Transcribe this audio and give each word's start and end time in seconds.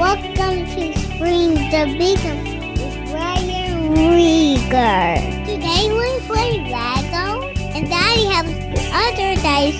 Welcome 0.00 0.64
to 0.64 0.98
Streams 0.98 1.74
of 1.74 1.88
Income 2.00 2.44
with 2.72 3.12
Ryan 3.12 3.94
Rieger. 3.94 5.44
Today 5.44 5.92
we 5.92 6.26
play 6.26 6.56
Lego, 6.72 7.46
and 7.74 7.86
Daddy 7.86 8.24
has 8.24 8.46
other 8.94 9.34
days 9.42 9.76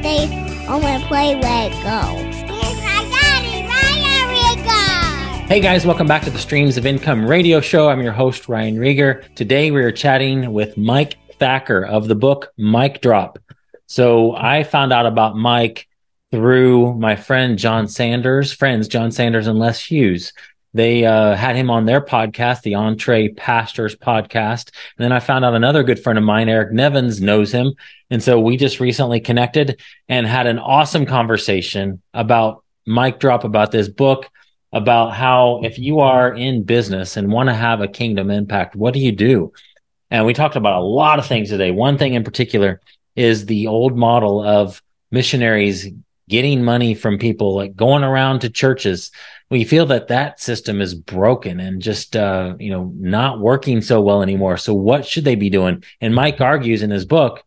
stay 0.00 0.26
home 0.66 0.82
and 0.82 1.04
play 1.04 1.36
Lego. 1.36 1.78
My 1.78 3.06
daddy, 3.08 3.64
Ryan 3.68 4.34
Rieger. 4.34 5.46
Hey 5.46 5.60
guys, 5.60 5.86
welcome 5.86 6.08
back 6.08 6.24
to 6.24 6.30
the 6.30 6.40
Streams 6.40 6.76
of 6.76 6.84
Income 6.84 7.24
radio 7.24 7.60
show. 7.60 7.88
I'm 7.88 8.02
your 8.02 8.10
host, 8.10 8.48
Ryan 8.48 8.78
Rieger. 8.78 9.32
Today 9.36 9.70
we 9.70 9.80
are 9.84 9.92
chatting 9.92 10.52
with 10.52 10.76
Mike 10.76 11.18
Thakur 11.38 11.84
of 11.84 12.08
the 12.08 12.16
book 12.16 12.52
Mike 12.58 13.00
Drop. 13.00 13.38
So 13.86 14.34
I 14.34 14.64
found 14.64 14.92
out 14.92 15.06
about 15.06 15.36
Mike 15.36 15.86
through 16.32 16.94
my 16.94 17.14
friend 17.14 17.58
John 17.58 17.86
Sanders, 17.86 18.52
friends 18.52 18.88
John 18.88 19.12
Sanders 19.12 19.46
and 19.46 19.58
Les 19.58 19.78
Hughes. 19.78 20.32
They 20.74 21.04
uh, 21.04 21.36
had 21.36 21.54
him 21.54 21.68
on 21.68 21.84
their 21.84 22.00
podcast, 22.00 22.62
the 22.62 22.74
Entree 22.74 23.28
Pastors 23.28 23.94
podcast. 23.94 24.70
And 24.96 25.04
then 25.04 25.12
I 25.12 25.20
found 25.20 25.44
out 25.44 25.54
another 25.54 25.82
good 25.82 26.02
friend 26.02 26.18
of 26.18 26.24
mine, 26.24 26.48
Eric 26.48 26.72
Nevins, 26.72 27.20
knows 27.20 27.52
him. 27.52 27.74
And 28.10 28.22
so 28.22 28.40
we 28.40 28.56
just 28.56 28.80
recently 28.80 29.20
connected 29.20 29.82
and 30.08 30.26
had 30.26 30.46
an 30.46 30.58
awesome 30.58 31.04
conversation 31.04 32.00
about 32.14 32.64
Mike 32.86 33.20
Drop, 33.20 33.44
about 33.44 33.70
this 33.70 33.88
book, 33.88 34.30
about 34.72 35.10
how 35.10 35.60
if 35.62 35.78
you 35.78 36.00
are 36.00 36.32
in 36.32 36.62
business 36.62 37.18
and 37.18 37.30
want 37.30 37.50
to 37.50 37.54
have 37.54 37.82
a 37.82 37.88
kingdom 37.88 38.30
impact, 38.30 38.74
what 38.74 38.94
do 38.94 39.00
you 39.00 39.12
do? 39.12 39.52
And 40.10 40.24
we 40.24 40.32
talked 40.32 40.56
about 40.56 40.80
a 40.80 40.84
lot 40.84 41.18
of 41.18 41.26
things 41.26 41.50
today. 41.50 41.70
One 41.70 41.98
thing 41.98 42.14
in 42.14 42.24
particular 42.24 42.80
is 43.14 43.44
the 43.44 43.66
old 43.66 43.98
model 43.98 44.42
of 44.42 44.82
missionaries 45.10 45.88
getting 46.32 46.64
money 46.64 46.94
from 46.94 47.18
people, 47.18 47.54
like 47.54 47.76
going 47.76 48.02
around 48.02 48.40
to 48.40 48.48
churches. 48.48 49.10
We 49.50 49.64
feel 49.64 49.84
that 49.86 50.08
that 50.08 50.40
system 50.40 50.80
is 50.80 50.94
broken 50.94 51.60
and 51.60 51.82
just, 51.82 52.16
uh, 52.16 52.54
you 52.58 52.70
know, 52.70 52.90
not 52.96 53.38
working 53.38 53.82
so 53.82 54.00
well 54.00 54.22
anymore. 54.22 54.56
So 54.56 54.72
what 54.72 55.04
should 55.04 55.26
they 55.26 55.34
be 55.34 55.50
doing? 55.50 55.84
And 56.00 56.14
Mike 56.14 56.40
argues 56.40 56.80
in 56.80 56.88
his 56.88 57.04
book 57.04 57.44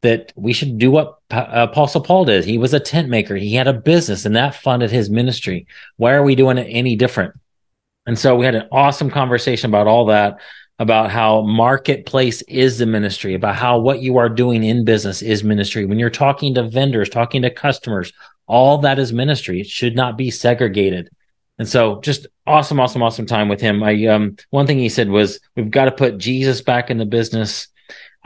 that 0.00 0.32
we 0.36 0.54
should 0.54 0.78
do 0.78 0.90
what 0.90 1.18
Apostle 1.28 2.00
Paul 2.00 2.24
did. 2.24 2.46
He 2.46 2.56
was 2.56 2.72
a 2.72 2.80
tent 2.80 3.10
maker. 3.10 3.36
He 3.36 3.54
had 3.54 3.68
a 3.68 3.74
business 3.74 4.24
and 4.24 4.34
that 4.36 4.54
funded 4.54 4.90
his 4.90 5.10
ministry. 5.10 5.66
Why 5.98 6.14
are 6.14 6.22
we 6.22 6.34
doing 6.34 6.56
it 6.56 6.66
any 6.70 6.96
different? 6.96 7.34
And 8.06 8.18
so 8.18 8.36
we 8.36 8.46
had 8.46 8.54
an 8.54 8.68
awesome 8.72 9.10
conversation 9.10 9.70
about 9.70 9.86
all 9.86 10.06
that 10.06 10.38
about 10.84 11.10
how 11.10 11.40
marketplace 11.40 12.42
is 12.42 12.78
the 12.78 12.86
ministry, 12.86 13.34
about 13.34 13.56
how 13.56 13.78
what 13.78 14.00
you 14.00 14.18
are 14.18 14.28
doing 14.28 14.62
in 14.62 14.84
business 14.84 15.22
is 15.22 15.42
ministry. 15.42 15.86
When 15.86 15.98
you're 15.98 16.10
talking 16.10 16.54
to 16.54 16.68
vendors, 16.68 17.08
talking 17.08 17.42
to 17.42 17.50
customers, 17.50 18.12
all 18.46 18.78
that 18.78 18.98
is 18.98 19.12
ministry. 19.12 19.60
It 19.60 19.66
should 19.66 19.96
not 19.96 20.18
be 20.18 20.30
segregated. 20.30 21.08
And 21.58 21.66
so 21.66 22.00
just 22.02 22.26
awesome, 22.46 22.78
awesome, 22.78 23.02
awesome 23.02 23.26
time 23.26 23.48
with 23.48 23.60
him. 23.60 23.82
I, 23.82 24.06
um, 24.06 24.36
one 24.50 24.66
thing 24.66 24.78
he 24.78 24.90
said 24.90 25.08
was, 25.08 25.40
we've 25.56 25.70
got 25.70 25.86
to 25.86 25.92
put 25.92 26.18
Jesus 26.18 26.60
back 26.60 26.90
in 26.90 26.98
the 26.98 27.06
business. 27.06 27.68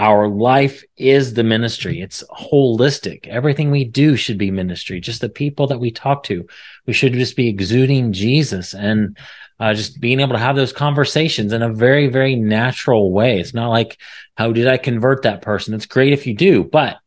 Our 0.01 0.29
life 0.29 0.83
is 0.97 1.35
the 1.35 1.45
ministry. 1.45 2.01
It's 2.01 2.25
holistic. 2.37 3.29
Everything 3.29 3.71
we 3.71 3.85
do 3.85 4.17
should 4.17 4.39
be 4.39 4.51
ministry. 4.51 5.01
Just 5.01 5.21
the 5.21 5.29
people 5.29 5.69
that 5.69 5.81
we 5.81 5.91
talk 5.91 6.25
to, 6.25 6.47
we 6.87 6.93
should 6.93 7.13
just 7.13 7.37
be 7.37 7.49
exuding 7.49 8.13
Jesus. 8.13 8.75
And 8.75 9.17
uh, 9.61 9.75
just 9.75 10.01
being 10.01 10.21
able 10.21 10.35
to 10.35 10.39
have 10.39 10.57
those 10.57 10.73
conversations 10.73 11.53
in 11.53 11.63
a 11.63 11.73
very, 11.73 12.09
very 12.09 12.37
natural 12.37 13.13
way. 13.13 13.41
It's 13.41 13.55
not 13.55 13.69
like, 13.69 13.99
how 14.37 14.53
did 14.53 14.69
I 14.69 14.77
convert 14.77 15.23
that 15.23 15.43
person? 15.43 15.75
It's 15.75 15.87
great 15.87 16.13
if 16.13 16.27
you 16.27 16.35
do, 16.35 16.65
but 16.65 16.99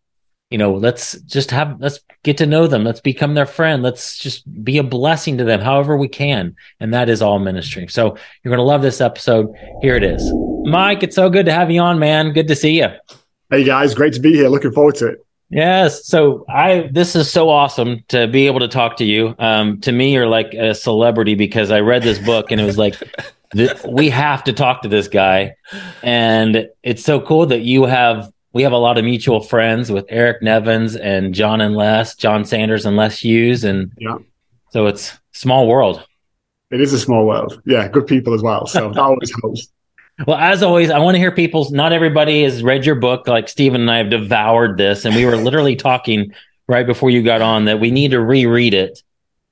you 0.50 0.58
know, 0.58 0.74
let's 0.74 1.14
just 1.22 1.52
have, 1.52 1.80
let's 1.80 2.02
get 2.24 2.38
to 2.40 2.46
know 2.46 2.68
them. 2.68 2.84
Let's 2.84 3.00
become 3.00 3.36
their 3.36 3.46
friend. 3.46 3.82
Let's 3.82 4.18
just 4.18 4.44
be 4.64 4.80
a 4.80 4.84
blessing 4.84 5.38
to 5.38 5.46
them 5.46 5.62
however 5.62 5.96
we 5.96 6.10
can. 6.10 6.58
And 6.82 6.94
that 6.94 7.08
is 7.08 7.22
all 7.22 7.40
ministry. 7.40 7.88
So 7.88 8.18
you're 8.44 8.50
going 8.54 8.58
to 8.58 8.64
love 8.64 8.82
this 8.82 9.00
episode. 9.00 9.48
Here 9.82 9.96
it 9.96 10.04
is. 10.04 10.30
Mike, 10.66 11.04
it's 11.04 11.16
so 11.16 11.30
good 11.30 11.46
to 11.46 11.54
have 11.54 11.72
you 11.72 11.80
on, 11.80 12.00
man. 12.00 12.34
Good 12.34 12.50
to 12.50 12.56
see 12.56 12.80
you. 12.80 12.90
Hey 13.50 13.64
guys, 13.64 13.96
great 13.96 14.14
to 14.14 14.20
be 14.20 14.34
here. 14.34 14.50
Looking 14.50 14.74
forward 14.74 14.96
to 14.96 15.08
it. 15.08 15.26
Yes. 15.52 16.08
So 16.08 16.46
I 16.50 16.90
this 16.92 17.16
is 17.16 17.30
so 17.30 17.50
awesome 17.50 18.04
to 18.08 18.28
be 18.28 18.48
able 18.48 18.62
to 18.62 18.68
talk 18.70 18.98
to 18.98 19.06
you. 19.06 19.36
Um, 19.38 19.82
to 19.82 19.92
me, 19.92 20.14
you're 20.14 20.28
like 20.28 20.54
a 20.54 20.74
celebrity 20.74 21.36
because 21.36 21.72
I 21.72 21.82
read 21.82 22.04
this 22.04 22.20
book 22.20 22.52
and 22.52 22.62
it 22.62 22.64
was 22.64 22.78
like 22.78 22.96
th- 23.54 23.84
we 23.88 24.10
have 24.10 24.44
to 24.46 24.54
talk 24.54 24.82
to 24.84 24.88
this 24.88 25.08
guy, 25.10 25.56
and 26.04 26.70
it's 26.84 27.04
so 27.04 27.20
cool 27.20 27.46
that 27.48 27.62
you 27.62 27.84
have 27.84 28.32
we 28.54 28.64
have 28.64 28.72
a 28.72 28.78
lot 28.78 28.98
of 28.98 29.04
mutual 29.06 29.42
friends 29.42 29.92
with 29.92 30.06
Eric 30.10 30.42
Nevins 30.42 30.96
and 30.96 31.34
John 31.34 31.60
and 31.62 31.76
Les, 31.76 32.16
John 32.16 32.46
Sanders 32.46 32.86
and 32.86 32.96
Les 32.98 33.20
Hughes, 33.20 33.64
and 33.66 33.92
Yeah. 33.98 34.18
so 34.72 34.88
it's 34.88 35.18
small 35.34 35.68
world. 35.68 36.06
It 36.70 36.80
is 36.80 36.94
a 36.94 37.00
small 37.00 37.26
world. 37.26 37.62
Yeah, 37.66 37.88
good 37.90 38.08
people 38.08 38.34
as 38.34 38.42
well. 38.42 38.66
So 38.68 38.90
that 38.90 38.98
always 39.02 39.32
helps. 39.42 39.68
Well, 40.28 40.38
as 40.38 40.62
always, 40.62 40.92
I 40.92 41.00
want 41.00 41.16
to 41.16 41.20
hear 41.20 41.32
people's. 41.32 41.72
Not 41.72 41.94
everybody 41.94 42.44
has 42.44 42.64
read 42.64 42.86
your 42.86 42.96
book. 42.96 43.28
Like 43.28 43.50
Stephen 43.50 43.82
and 43.82 43.92
I 43.92 43.98
have 43.98 44.10
devoured 44.10 44.78
this, 44.78 45.06
and 45.06 45.16
we 45.16 45.26
were 45.26 45.38
literally 45.38 45.76
talking 45.76 46.34
right 46.68 46.86
before 46.86 47.10
you 47.10 47.24
got 47.24 47.42
on 47.42 47.66
that 47.66 47.80
we 47.80 47.92
need 47.92 48.12
to 48.12 48.22
reread 48.22 48.74
it. 48.74 49.02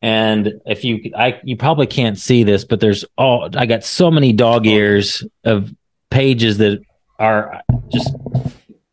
And 0.01 0.61
if 0.65 0.85
you, 0.85 1.11
I, 1.17 1.41
you 1.43 1.57
probably 1.57 1.87
can't 1.87 2.17
see 2.17 2.43
this, 2.43 2.63
but 2.63 2.79
there's 2.79 3.03
all. 3.17 3.49
I 3.57 3.65
got 3.65 3.83
so 3.83 4.11
many 4.11 4.31
dog 4.31 4.65
ears 4.67 5.23
of 5.43 5.73
pages 6.11 6.57
that 6.59 6.81
are 7.17 7.61
just 7.89 8.13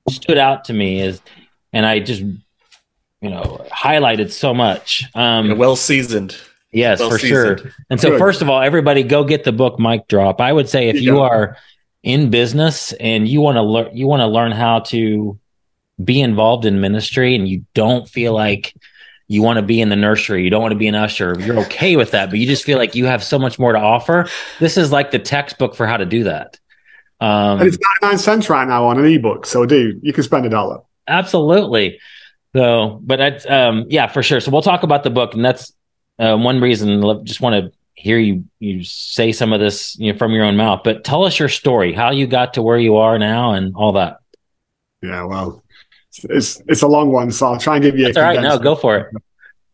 stood 0.08 0.38
out 0.38 0.64
to 0.64 0.72
me 0.72 1.00
as, 1.02 1.20
and 1.72 1.86
I 1.86 2.00
just, 2.00 2.22
you 2.22 3.30
know, 3.30 3.64
highlighted 3.70 4.32
so 4.32 4.52
much. 4.54 5.04
Um, 5.14 5.58
well 5.58 5.76
seasoned. 5.76 6.36
Yes, 6.76 7.00
Well 7.00 7.10
for 7.10 7.18
sure. 7.18 7.58
And 7.88 7.98
so, 7.98 8.10
Good. 8.10 8.18
first 8.18 8.42
of 8.42 8.50
all, 8.50 8.60
everybody 8.60 9.02
go 9.02 9.24
get 9.24 9.44
the 9.44 9.52
book 9.52 9.78
Mike 9.78 10.08
Drop. 10.08 10.42
I 10.42 10.52
would 10.52 10.68
say 10.68 10.88
if 10.90 11.00
you 11.00 11.16
Yeah. 11.16 11.22
are 11.22 11.56
in 12.02 12.28
business 12.28 12.92
and 13.00 13.26
you 13.26 13.40
want 13.40 13.56
to 13.56 13.62
learn, 13.62 13.96
you 13.96 14.06
want 14.06 14.20
to 14.20 14.26
learn 14.26 14.52
how 14.52 14.80
to 14.80 15.38
be 16.04 16.20
involved 16.20 16.66
in 16.66 16.78
ministry, 16.82 17.34
and 17.34 17.48
you 17.48 17.64
don't 17.74 18.06
feel 18.06 18.34
like 18.34 18.74
you 19.28 19.40
want 19.42 19.56
to 19.56 19.62
be 19.62 19.80
in 19.80 19.88
the 19.88 19.96
nursery, 19.96 20.44
you 20.44 20.50
don't 20.50 20.60
want 20.60 20.72
to 20.72 20.78
be 20.78 20.86
an 20.86 20.94
usher, 20.94 21.34
you're 21.40 21.58
okay 21.60 21.96
with 21.96 22.10
that, 22.10 22.28
but 22.28 22.38
you 22.38 22.46
just 22.46 22.64
feel 22.64 22.76
like 22.76 22.94
you 22.94 23.06
have 23.06 23.24
so 23.24 23.38
much 23.38 23.58
more 23.58 23.72
to 23.72 23.78
offer. 23.78 24.28
This 24.60 24.76
is 24.76 24.92
like 24.92 25.10
the 25.10 25.18
textbook 25.18 25.74
for 25.74 25.86
how 25.86 25.96
to 25.96 26.04
do 26.04 26.24
that. 26.24 26.58
Um, 27.20 27.58
And 27.60 27.68
it's 27.68 27.78
99 28.02 28.18
cents 28.18 28.50
right 28.50 28.68
now 28.68 28.84
on 28.84 28.98
an 28.98 29.06
ebook. 29.06 29.46
So, 29.46 29.64
dude, 29.64 29.98
you 30.02 30.12
can 30.12 30.22
spend 30.22 30.44
a 30.44 30.50
dollar. 30.50 30.80
Absolutely. 31.08 31.98
So, 32.54 33.00
but 33.02 33.16
that's 33.16 33.48
um, 33.48 33.86
yeah, 33.88 34.06
for 34.06 34.22
sure. 34.22 34.40
So 34.40 34.50
we'll 34.50 34.62
talk 34.62 34.82
about 34.82 35.02
the 35.02 35.10
book, 35.10 35.32
and 35.34 35.42
that's 35.44 35.72
uh, 36.18 36.36
one 36.36 36.60
reason. 36.60 37.04
I 37.04 37.14
Just 37.22 37.40
want 37.40 37.54
to 37.54 37.72
hear 37.94 38.18
you 38.18 38.44
you 38.58 38.84
say 38.84 39.32
some 39.32 39.52
of 39.52 39.60
this 39.60 39.98
you 39.98 40.12
know, 40.12 40.18
from 40.18 40.32
your 40.32 40.44
own 40.44 40.56
mouth. 40.56 40.82
But 40.84 41.04
tell 41.04 41.24
us 41.24 41.38
your 41.38 41.48
story, 41.48 41.92
how 41.92 42.10
you 42.10 42.26
got 42.26 42.54
to 42.54 42.62
where 42.62 42.78
you 42.78 42.96
are 42.96 43.18
now, 43.18 43.52
and 43.52 43.74
all 43.74 43.92
that. 43.92 44.18
Yeah, 45.02 45.24
well, 45.24 45.62
it's 46.24 46.62
it's 46.68 46.82
a 46.82 46.88
long 46.88 47.12
one. 47.12 47.30
So 47.30 47.46
I'll 47.46 47.58
try 47.58 47.76
and 47.76 47.82
give 47.82 47.98
you 47.98 48.06
That's 48.06 48.16
a 48.16 48.20
all 48.20 48.26
right. 48.26 48.34
No, 48.36 48.42
condensed- 48.42 48.64
go 48.64 48.74
for 48.76 48.96
it. 48.98 49.14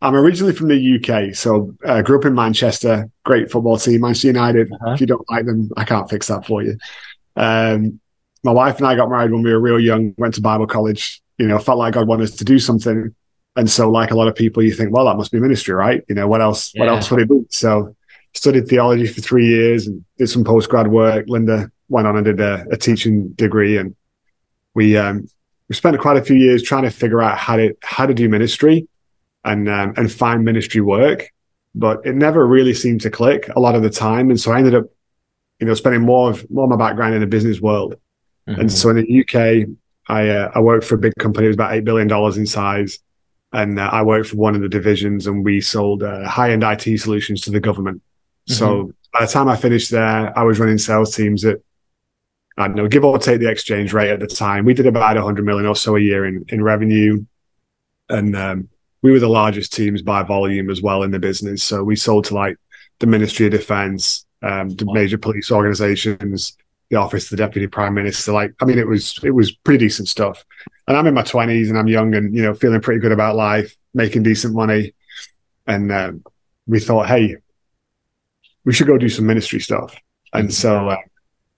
I'm 0.02 0.16
originally 0.16 0.52
from 0.52 0.66
the 0.66 0.96
UK. 0.96 1.32
So, 1.32 1.76
uh, 1.84 2.02
grew 2.02 2.18
up 2.18 2.24
in 2.24 2.34
Manchester. 2.34 3.08
Great 3.24 3.52
football 3.52 3.78
team, 3.78 4.00
Manchester 4.00 4.26
United. 4.26 4.72
Uh-huh. 4.72 4.94
If 4.94 5.00
you 5.00 5.06
don't 5.06 5.24
like 5.30 5.46
them, 5.46 5.70
I 5.76 5.84
can't 5.84 6.10
fix 6.10 6.26
that 6.26 6.44
for 6.44 6.60
you. 6.60 6.76
Um, 7.36 8.00
my 8.42 8.50
wife 8.50 8.78
and 8.78 8.86
I 8.88 8.96
got 8.96 9.08
married 9.08 9.30
when 9.30 9.42
we 9.42 9.52
were 9.52 9.60
real 9.60 9.78
young, 9.78 10.12
went 10.18 10.34
to 10.34 10.40
Bible 10.40 10.66
college, 10.66 11.22
you 11.38 11.46
know, 11.46 11.56
felt 11.60 11.78
like 11.78 11.94
God 11.94 12.08
wanted 12.08 12.24
us 12.24 12.36
to 12.36 12.44
do 12.44 12.58
something. 12.58 13.14
And 13.56 13.70
so, 13.70 13.90
like 13.90 14.10
a 14.10 14.14
lot 14.14 14.28
of 14.28 14.34
people, 14.34 14.62
you 14.62 14.72
think, 14.72 14.92
well, 14.92 15.04
that 15.06 15.16
must 15.16 15.32
be 15.32 15.38
ministry, 15.38 15.74
right? 15.74 16.02
You 16.08 16.14
know, 16.14 16.26
what 16.26 16.40
else, 16.40 16.72
what 16.74 16.88
else 16.88 17.10
would 17.10 17.20
it 17.20 17.28
be? 17.28 17.44
So, 17.50 17.94
studied 18.34 18.66
theology 18.66 19.06
for 19.06 19.20
three 19.20 19.46
years 19.46 19.86
and 19.86 20.04
did 20.16 20.28
some 20.28 20.44
post 20.44 20.70
grad 20.70 20.88
work. 20.88 21.26
Linda 21.28 21.70
went 21.88 22.06
on 22.06 22.16
and 22.16 22.24
did 22.24 22.40
a, 22.40 22.66
a 22.70 22.76
teaching 22.76 23.28
degree. 23.30 23.76
And 23.76 23.94
we, 24.74 24.96
um, 24.96 25.28
we 25.68 25.74
spent 25.74 25.98
quite 25.98 26.16
a 26.16 26.22
few 26.22 26.36
years 26.36 26.62
trying 26.62 26.84
to 26.84 26.90
figure 26.90 27.20
out 27.20 27.36
how 27.36 27.56
to, 27.56 27.76
how 27.82 28.06
to 28.06 28.14
do 28.14 28.28
ministry 28.28 28.88
and, 29.44 29.68
um, 29.68 29.92
and 29.98 30.10
find 30.10 30.44
ministry 30.44 30.80
work. 30.80 31.28
But 31.74 32.06
it 32.06 32.14
never 32.14 32.46
really 32.46 32.72
seemed 32.72 33.02
to 33.02 33.10
click 33.10 33.48
a 33.54 33.60
lot 33.60 33.74
of 33.74 33.82
the 33.82 33.90
time. 33.90 34.30
And 34.30 34.40
so 34.40 34.52
I 34.52 34.58
ended 34.58 34.74
up, 34.74 34.84
you 35.60 35.66
know, 35.66 35.74
spending 35.74 36.00
more 36.00 36.30
of, 36.30 36.50
more 36.50 36.64
of 36.64 36.70
my 36.70 36.76
background 36.76 37.14
in 37.14 37.20
the 37.20 37.26
business 37.26 37.60
world. 37.60 37.96
Mhm. 38.48 38.60
And 38.60 38.72
so 38.72 38.90
in 38.90 38.96
the 38.96 39.20
UK, 39.20 39.68
I 40.08 40.28
uh, 40.28 40.50
I 40.54 40.60
worked 40.60 40.84
for 40.84 40.96
a 40.96 40.98
big 40.98 41.14
company. 41.18 41.46
It 41.46 41.50
was 41.50 41.56
about 41.56 41.74
eight 41.74 41.84
billion 41.84 42.08
dollars 42.08 42.36
in 42.36 42.46
size, 42.46 42.98
and 43.52 43.78
uh, 43.78 43.88
I 43.92 44.02
worked 44.02 44.30
for 44.30 44.36
one 44.36 44.54
of 44.54 44.62
the 44.62 44.68
divisions, 44.68 45.26
and 45.26 45.44
we 45.44 45.60
sold 45.60 46.02
uh, 46.02 46.28
high 46.28 46.52
end 46.52 46.62
IT 46.64 46.98
solutions 47.00 47.40
to 47.42 47.50
the 47.50 47.60
government. 47.60 48.02
So 48.46 48.92
by 49.12 49.24
the 49.24 49.30
time 49.32 49.48
I 49.48 49.56
finished 49.56 49.90
there, 49.90 50.36
I 50.36 50.42
was 50.42 50.58
running 50.58 50.78
sales 50.78 51.14
teams 51.14 51.44
at 51.44 51.58
I 52.58 52.66
don't 52.66 52.76
know, 52.76 52.88
give 52.88 53.04
or 53.04 53.18
take 53.18 53.40
the 53.40 53.48
exchange 53.50 53.92
rate 53.94 54.10
at 54.10 54.20
the 54.20 54.26
time. 54.26 54.66
We 54.66 54.74
did 54.74 54.86
about 54.86 55.16
100 55.16 55.44
million 55.44 55.66
or 55.66 55.76
so 55.76 55.96
a 55.96 56.00
year 56.00 56.26
in 56.26 56.44
in 56.48 56.62
revenue, 56.62 57.24
and 58.08 58.36
um, 58.36 58.68
we 59.02 59.10
were 59.12 59.20
the 59.20 59.28
largest 59.28 59.72
teams 59.72 60.02
by 60.02 60.22
volume 60.22 60.70
as 60.70 60.82
well 60.82 61.02
in 61.02 61.10
the 61.10 61.18
business. 61.18 61.62
So 61.62 61.82
we 61.82 61.96
sold 61.96 62.24
to 62.26 62.34
like 62.34 62.56
the 62.98 63.06
Ministry 63.06 63.46
of 63.46 63.52
Defense, 63.52 64.26
um, 64.42 64.70
the 64.70 64.84
Wow. 64.84 64.94
major 64.94 65.18
police 65.18 65.50
organizations, 65.50 66.56
the 66.92 66.98
office 66.98 67.24
of 67.24 67.30
the 67.30 67.36
deputy 67.42 67.66
prime 67.66 67.94
minister. 67.94 68.32
Like, 68.32 68.52
I 68.60 68.66
mean, 68.66 68.78
it 68.78 68.86
was 68.86 69.18
it 69.24 69.30
was 69.30 69.50
pretty 69.50 69.86
decent 69.86 70.08
stuff. 70.08 70.44
And 70.86 70.94
I'm 70.94 71.06
in 71.06 71.14
my 71.14 71.22
twenties 71.22 71.70
and 71.70 71.78
I'm 71.78 71.88
young 71.88 72.14
and 72.14 72.36
you 72.36 72.42
know 72.42 72.52
feeling 72.52 72.82
pretty 72.82 73.00
good 73.00 73.12
about 73.12 73.34
life, 73.34 73.74
making 73.94 74.24
decent 74.24 74.54
money. 74.54 74.92
And 75.66 75.90
um, 75.90 76.22
we 76.66 76.80
thought, 76.80 77.06
hey, 77.06 77.36
we 78.64 78.74
should 78.74 78.86
go 78.86 78.98
do 78.98 79.08
some 79.08 79.26
ministry 79.26 79.58
stuff. 79.58 79.96
And 80.34 80.52
so, 80.52 80.90
uh, 80.90 80.96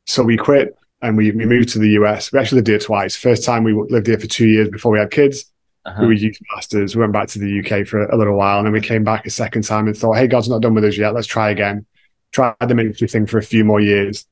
so 0.06 0.22
we 0.22 0.36
quit 0.36 0.76
and 1.02 1.16
we, 1.16 1.32
we 1.32 1.46
moved 1.46 1.70
to 1.70 1.78
the 1.80 1.90
US. 2.00 2.32
We 2.32 2.38
actually 2.38 2.56
lived 2.56 2.68
here 2.68 2.78
twice. 2.78 3.16
First 3.16 3.44
time 3.44 3.64
we 3.64 3.72
lived 3.72 4.06
here 4.06 4.18
for 4.18 4.26
two 4.26 4.46
years 4.46 4.68
before 4.68 4.92
we 4.92 4.98
had 5.00 5.10
kids. 5.10 5.46
Uh-huh. 5.84 6.02
We 6.02 6.06
were 6.08 6.12
youth 6.12 6.38
pastors. 6.54 6.94
We 6.94 7.00
went 7.00 7.12
back 7.12 7.28
to 7.28 7.38
the 7.38 7.60
UK 7.60 7.86
for 7.86 8.04
a 8.04 8.16
little 8.16 8.36
while 8.36 8.58
and 8.58 8.66
then 8.66 8.72
we 8.72 8.80
came 8.80 9.02
back 9.04 9.26
a 9.26 9.30
second 9.30 9.62
time 9.62 9.86
and 9.88 9.96
thought, 9.96 10.16
hey, 10.16 10.28
God's 10.28 10.48
not 10.48 10.62
done 10.62 10.74
with 10.74 10.84
us 10.84 10.96
yet. 10.96 11.12
Let's 11.12 11.26
try 11.26 11.50
again. 11.50 11.86
Tried 12.30 12.54
the 12.60 12.74
ministry 12.74 13.08
thing 13.08 13.26
for 13.26 13.38
a 13.38 13.42
few 13.42 13.64
more 13.64 13.80
years 13.80 14.26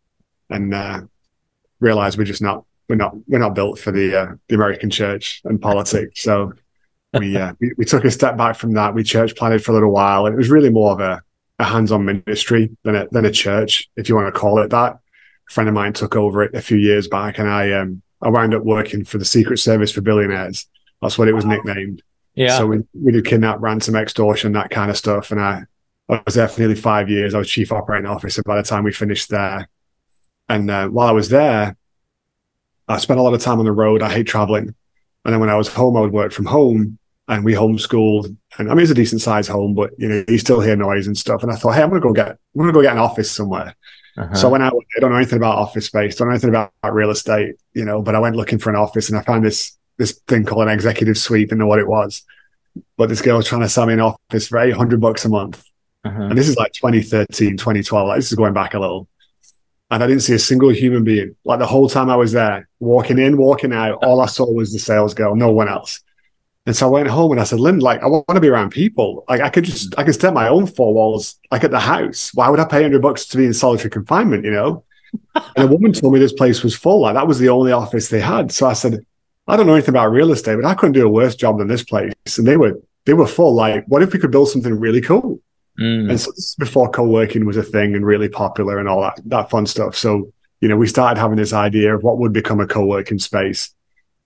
and 0.52 0.74
uh, 0.74 1.00
realized 1.80 2.18
we're 2.18 2.24
just 2.24 2.42
not 2.42 2.64
we're 2.88 2.96
not 2.96 3.14
we're 3.28 3.38
not 3.38 3.54
built 3.54 3.78
for 3.78 3.90
the 3.90 4.16
uh, 4.16 4.34
the 4.48 4.54
American 4.54 4.90
church 4.90 5.40
and 5.44 5.60
politics. 5.60 6.22
So 6.22 6.54
we, 7.18 7.36
uh, 7.36 7.54
we, 7.60 7.72
we 7.76 7.84
took 7.84 8.04
a 8.04 8.10
step 8.10 8.36
back 8.36 8.56
from 8.56 8.72
that. 8.74 8.94
We 8.94 9.02
church 9.02 9.36
planted 9.36 9.64
for 9.64 9.72
a 9.72 9.74
little 9.74 9.92
while, 9.92 10.26
and 10.26 10.34
it 10.34 10.38
was 10.38 10.50
really 10.50 10.70
more 10.70 10.92
of 10.92 11.00
a, 11.00 11.22
a 11.58 11.64
hands-on 11.64 12.04
ministry 12.04 12.70
than 12.84 12.96
a 12.96 13.08
than 13.10 13.24
a 13.24 13.30
church, 13.30 13.88
if 13.96 14.08
you 14.08 14.14
want 14.14 14.32
to 14.32 14.38
call 14.38 14.58
it 14.58 14.70
that. 14.70 14.98
A 15.48 15.52
friend 15.52 15.68
of 15.68 15.74
mine 15.74 15.92
took 15.92 16.16
over 16.16 16.42
it 16.42 16.54
a 16.54 16.62
few 16.62 16.78
years 16.78 17.08
back, 17.08 17.38
and 17.38 17.48
I 17.48 17.72
um 17.72 18.02
I 18.22 18.28
wound 18.28 18.54
up 18.54 18.62
working 18.62 19.04
for 19.04 19.18
the 19.18 19.24
Secret 19.24 19.58
Service 19.58 19.92
for 19.92 20.00
billionaires. 20.00 20.66
That's 21.00 21.18
what 21.18 21.28
it 21.28 21.34
was 21.34 21.44
nicknamed. 21.44 22.02
Yeah. 22.34 22.56
So 22.56 22.66
we 22.66 22.78
we 22.94 23.12
did 23.12 23.26
kidnap, 23.26 23.60
ransom, 23.60 23.96
extortion, 23.96 24.52
that 24.52 24.70
kind 24.70 24.90
of 24.90 24.96
stuff, 24.96 25.30
and 25.30 25.40
I 25.40 25.64
I 26.08 26.22
was 26.24 26.34
there 26.34 26.48
for 26.48 26.60
nearly 26.60 26.74
five 26.74 27.08
years. 27.08 27.34
I 27.34 27.38
was 27.38 27.50
chief 27.50 27.72
operating 27.72 28.06
officer 28.06 28.42
by 28.42 28.56
the 28.56 28.62
time 28.62 28.84
we 28.84 28.92
finished 28.92 29.28
there. 29.28 29.68
And 30.48 30.70
uh, 30.70 30.88
while 30.88 31.08
I 31.08 31.12
was 31.12 31.28
there, 31.28 31.76
I 32.88 32.98
spent 32.98 33.20
a 33.20 33.22
lot 33.22 33.34
of 33.34 33.40
time 33.40 33.58
on 33.58 33.64
the 33.64 33.72
road. 33.72 34.02
I 34.02 34.12
hate 34.12 34.26
traveling. 34.26 34.74
And 35.24 35.32
then 35.32 35.40
when 35.40 35.48
I 35.48 35.56
was 35.56 35.68
home, 35.68 35.96
I 35.96 36.00
would 36.00 36.12
work 36.12 36.32
from 36.32 36.46
home 36.46 36.98
and 37.28 37.44
we 37.44 37.54
homeschooled. 37.54 38.36
And 38.58 38.70
I 38.70 38.74
mean, 38.74 38.82
it's 38.82 38.90
a 38.90 38.94
decent 38.94 39.22
sized 39.22 39.48
home, 39.48 39.74
but 39.74 39.90
you 39.98 40.08
know, 40.08 40.24
you 40.28 40.38
still 40.38 40.60
hear 40.60 40.76
noise 40.76 41.06
and 41.06 41.16
stuff. 41.16 41.42
And 41.42 41.52
I 41.52 41.56
thought, 41.56 41.74
hey, 41.74 41.82
I'm 41.82 41.90
going 41.90 42.02
to 42.02 42.06
go 42.06 42.12
get, 42.12 42.28
I'm 42.28 42.38
going 42.54 42.66
to 42.66 42.72
go 42.72 42.82
get 42.82 42.92
an 42.92 42.98
office 42.98 43.30
somewhere. 43.30 43.74
Uh-huh. 44.18 44.34
So 44.34 44.48
I 44.48 44.50
went 44.50 44.64
out, 44.64 44.74
I 44.96 45.00
don't 45.00 45.10
know 45.10 45.16
anything 45.16 45.38
about 45.38 45.56
office 45.56 45.86
space, 45.86 46.16
don't 46.16 46.28
know 46.28 46.32
anything 46.32 46.50
about 46.50 46.72
real 46.90 47.10
estate, 47.10 47.54
you 47.72 47.84
know, 47.84 48.02
but 48.02 48.14
I 48.14 48.18
went 48.18 48.36
looking 48.36 48.58
for 48.58 48.68
an 48.68 48.76
office 48.76 49.08
and 49.08 49.16
I 49.16 49.22
found 49.22 49.44
this, 49.44 49.78
this 49.96 50.20
thing 50.28 50.44
called 50.44 50.64
an 50.64 50.68
executive 50.68 51.16
suite. 51.16 51.48
Didn't 51.48 51.60
know 51.60 51.66
what 51.66 51.78
it 51.78 51.88
was, 51.88 52.22
but 52.98 53.08
this 53.08 53.22
girl 53.22 53.38
was 53.38 53.46
trying 53.46 53.62
to 53.62 53.68
sell 53.68 53.86
me 53.86 53.94
an 53.94 54.00
office 54.00 54.48
for 54.48 54.58
800 54.58 55.00
bucks 55.00 55.24
a 55.24 55.30
month. 55.30 55.64
Uh-huh. 56.04 56.24
And 56.24 56.36
this 56.36 56.48
is 56.48 56.56
like 56.56 56.72
2013, 56.72 57.56
2012. 57.56 58.08
Like 58.08 58.18
this 58.18 58.30
is 58.30 58.36
going 58.36 58.52
back 58.52 58.74
a 58.74 58.80
little 58.80 59.08
and 59.92 60.02
I 60.02 60.06
didn't 60.06 60.22
see 60.22 60.32
a 60.32 60.38
single 60.38 60.70
human 60.70 61.04
being. 61.04 61.36
Like 61.44 61.58
the 61.58 61.66
whole 61.66 61.86
time 61.86 62.08
I 62.08 62.16
was 62.16 62.32
there, 62.32 62.66
walking 62.80 63.18
in, 63.18 63.36
walking 63.36 63.74
out, 63.74 64.02
all 64.02 64.22
I 64.22 64.26
saw 64.26 64.50
was 64.50 64.72
the 64.72 64.78
sales 64.78 65.12
girl, 65.12 65.36
no 65.36 65.52
one 65.52 65.68
else. 65.68 66.00
And 66.64 66.74
so 66.74 66.86
I 66.86 66.90
went 66.90 67.08
home 67.08 67.30
and 67.32 67.40
I 67.40 67.44
said, 67.44 67.60
Lynn, 67.60 67.78
like, 67.78 68.02
I 68.02 68.06
want 68.06 68.26
to 68.30 68.40
be 68.40 68.48
around 68.48 68.70
people. 68.70 69.24
Like, 69.28 69.42
I 69.42 69.50
could 69.50 69.64
just, 69.64 69.94
I 69.98 70.04
could 70.04 70.14
step 70.14 70.32
my 70.32 70.48
own 70.48 70.66
four 70.66 70.94
walls, 70.94 71.38
like 71.50 71.62
at 71.62 71.72
the 71.72 71.80
house. 71.80 72.30
Why 72.32 72.48
would 72.48 72.58
I 72.58 72.64
pay 72.64 72.78
100 72.78 73.02
bucks 73.02 73.26
to 73.26 73.36
be 73.36 73.44
in 73.44 73.52
solitary 73.52 73.90
confinement, 73.90 74.46
you 74.46 74.52
know? 74.52 74.84
and 75.34 75.64
a 75.64 75.66
woman 75.66 75.92
told 75.92 76.14
me 76.14 76.20
this 76.20 76.32
place 76.32 76.62
was 76.62 76.74
full. 76.74 77.02
Like, 77.02 77.14
that 77.14 77.26
was 77.26 77.38
the 77.38 77.50
only 77.50 77.72
office 77.72 78.08
they 78.08 78.20
had. 78.20 78.50
So 78.50 78.66
I 78.66 78.72
said, 78.72 79.04
I 79.46 79.58
don't 79.58 79.66
know 79.66 79.74
anything 79.74 79.90
about 79.90 80.10
real 80.10 80.32
estate, 80.32 80.56
but 80.56 80.64
I 80.64 80.74
couldn't 80.74 80.94
do 80.94 81.06
a 81.06 81.10
worse 81.10 81.34
job 81.34 81.58
than 81.58 81.68
this 81.68 81.84
place. 81.84 82.14
And 82.38 82.46
they 82.46 82.56
were, 82.56 82.80
they 83.04 83.12
were 83.12 83.26
full. 83.26 83.54
Like, 83.54 83.84
what 83.88 84.02
if 84.02 84.14
we 84.14 84.20
could 84.20 84.30
build 84.30 84.48
something 84.48 84.78
really 84.78 85.02
cool? 85.02 85.38
Mm. 85.78 86.10
And 86.10 86.20
so 86.20 86.30
this 86.32 86.50
is 86.50 86.56
before 86.58 86.90
co-working 86.90 87.46
was 87.46 87.56
a 87.56 87.62
thing 87.62 87.94
and 87.94 88.04
really 88.04 88.28
popular 88.28 88.78
and 88.78 88.88
all 88.88 89.00
that, 89.02 89.20
that 89.26 89.50
fun 89.50 89.66
stuff. 89.66 89.96
So, 89.96 90.32
you 90.60 90.68
know, 90.68 90.76
we 90.76 90.86
started 90.86 91.20
having 91.20 91.36
this 91.36 91.52
idea 91.52 91.94
of 91.94 92.02
what 92.02 92.18
would 92.18 92.32
become 92.32 92.60
a 92.60 92.66
co-working 92.66 93.18
space. 93.18 93.74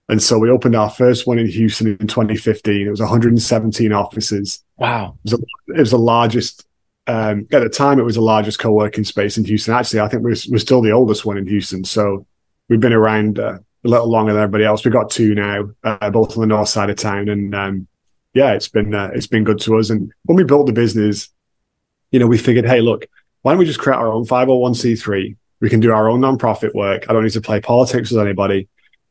And 0.08 0.22
so 0.22 0.38
we 0.38 0.50
opened 0.50 0.76
our 0.76 0.90
first 0.90 1.26
one 1.26 1.38
in 1.38 1.48
Houston 1.48 1.88
in 1.88 2.06
2015. 2.06 2.86
It 2.86 2.90
was 2.90 3.00
117 3.00 3.92
offices. 3.92 4.62
Wow. 4.76 5.16
It 5.24 5.30
was, 5.30 5.32
a, 5.32 5.72
it 5.74 5.80
was 5.80 5.90
the 5.90 5.98
largest, 5.98 6.66
um, 7.06 7.46
at 7.52 7.62
the 7.62 7.68
time, 7.68 7.98
it 7.98 8.04
was 8.04 8.14
the 8.14 8.20
largest 8.20 8.58
co-working 8.58 9.04
space 9.04 9.36
in 9.36 9.44
Houston. 9.44 9.74
Actually, 9.74 10.00
I 10.00 10.08
think 10.08 10.22
we're, 10.22 10.36
we're 10.48 10.58
still 10.58 10.80
the 10.80 10.92
oldest 10.92 11.24
one 11.24 11.38
in 11.38 11.46
Houston. 11.46 11.84
So 11.84 12.26
we've 12.68 12.80
been 12.80 12.92
around 12.92 13.38
uh, 13.38 13.58
a 13.84 13.88
little 13.88 14.10
longer 14.10 14.32
than 14.32 14.42
everybody 14.42 14.64
else. 14.64 14.84
We've 14.84 14.94
got 14.94 15.10
two 15.10 15.34
now, 15.34 15.70
uh, 15.82 16.10
both 16.10 16.36
on 16.36 16.40
the 16.40 16.46
north 16.46 16.68
side 16.68 16.90
of 16.90 16.96
town. 16.96 17.28
And, 17.28 17.54
um, 17.54 17.88
yeah, 18.34 18.52
it's 18.52 18.68
been, 18.68 18.94
uh, 18.94 19.10
it's 19.14 19.26
been 19.26 19.44
good 19.44 19.60
to 19.60 19.78
us. 19.78 19.90
And 19.90 20.12
when 20.24 20.36
we 20.36 20.44
built 20.44 20.66
the 20.66 20.72
business, 20.72 21.30
you 22.16 22.20
know, 22.20 22.26
we 22.26 22.38
figured, 22.38 22.64
hey, 22.64 22.80
look, 22.80 23.04
why 23.42 23.52
don't 23.52 23.58
we 23.58 23.66
just 23.66 23.78
create 23.78 23.98
our 23.98 24.10
own 24.10 24.24
501c3? 24.24 25.36
We 25.60 25.68
can 25.68 25.80
do 25.80 25.92
our 25.92 26.08
own 26.08 26.22
nonprofit 26.22 26.72
work. 26.72 27.04
I 27.06 27.12
don't 27.12 27.24
need 27.24 27.34
to 27.34 27.42
play 27.42 27.60
politics 27.60 28.10
with 28.10 28.22
anybody. 28.22 28.68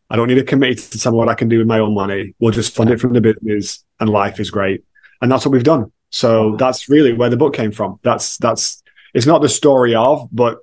I 0.09 0.15
don't 0.15 0.27
need 0.27 0.39
a 0.39 0.43
committee 0.43 0.73
to 0.73 0.97
tell 0.97 1.11
me 1.11 1.19
what 1.19 1.29
I 1.29 1.35
can 1.35 1.47
do 1.47 1.59
with 1.59 1.67
my 1.67 1.77
own 1.77 1.93
money. 1.93 2.33
We'll 2.39 2.51
just 2.51 2.73
fund 2.73 2.89
it 2.89 2.99
from 2.99 3.13
the 3.13 3.21
business 3.21 3.85
and 3.99 4.09
life 4.09 4.39
is 4.39 4.49
great. 4.49 4.83
And 5.21 5.31
that's 5.31 5.45
what 5.45 5.51
we've 5.51 5.63
done. 5.63 5.91
So 6.09 6.55
that's 6.55 6.89
really 6.89 7.13
where 7.13 7.29
the 7.29 7.37
book 7.37 7.53
came 7.53 7.71
from. 7.71 7.99
That's, 8.01 8.39
that's, 8.39 8.81
it's 9.13 9.27
not 9.27 9.43
the 9.43 9.49
story 9.49 9.93
of, 9.93 10.27
but 10.31 10.57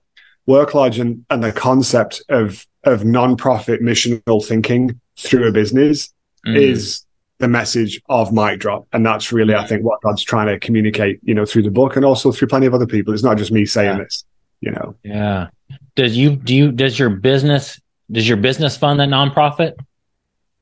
WorkLodge 0.48 1.00
and, 1.00 1.24
and 1.30 1.44
the 1.44 1.52
concept 1.52 2.22
of, 2.28 2.66
of 2.82 3.02
nonprofit 3.02 3.82
missional 3.82 4.44
thinking 4.44 5.00
through 5.16 5.46
a 5.46 5.52
business 5.52 6.12
mm. 6.44 6.56
is 6.56 7.04
the 7.38 7.48
message 7.48 8.00
of 8.08 8.32
Mike 8.32 8.60
Drop. 8.60 8.86
And 8.92 9.04
that's 9.04 9.32
really, 9.32 9.54
I 9.54 9.66
think, 9.66 9.82
what 9.82 10.00
God's 10.02 10.22
trying 10.22 10.46
to 10.46 10.58
communicate, 10.58 11.20
you 11.22 11.34
know, 11.34 11.44
through 11.44 11.62
the 11.62 11.70
book 11.70 11.96
and 11.96 12.04
also 12.04 12.30
through 12.32 12.48
plenty 12.48 12.66
of 12.66 12.74
other 12.74 12.86
people. 12.86 13.12
It's 13.12 13.24
not 13.24 13.36
just 13.36 13.50
me 13.50 13.66
saying 13.66 13.98
yeah. 13.98 14.04
this, 14.04 14.24
you 14.60 14.70
know. 14.70 14.94
Yeah. 15.02 15.48
Does 15.94 16.16
you 16.16 16.36
do 16.36 16.54
you 16.54 16.72
does 16.72 16.98
your 16.98 17.10
business 17.10 17.80
does 18.10 18.28
your 18.28 18.36
business 18.36 18.76
fund 18.76 19.00
that 19.00 19.08
nonprofit? 19.08 19.74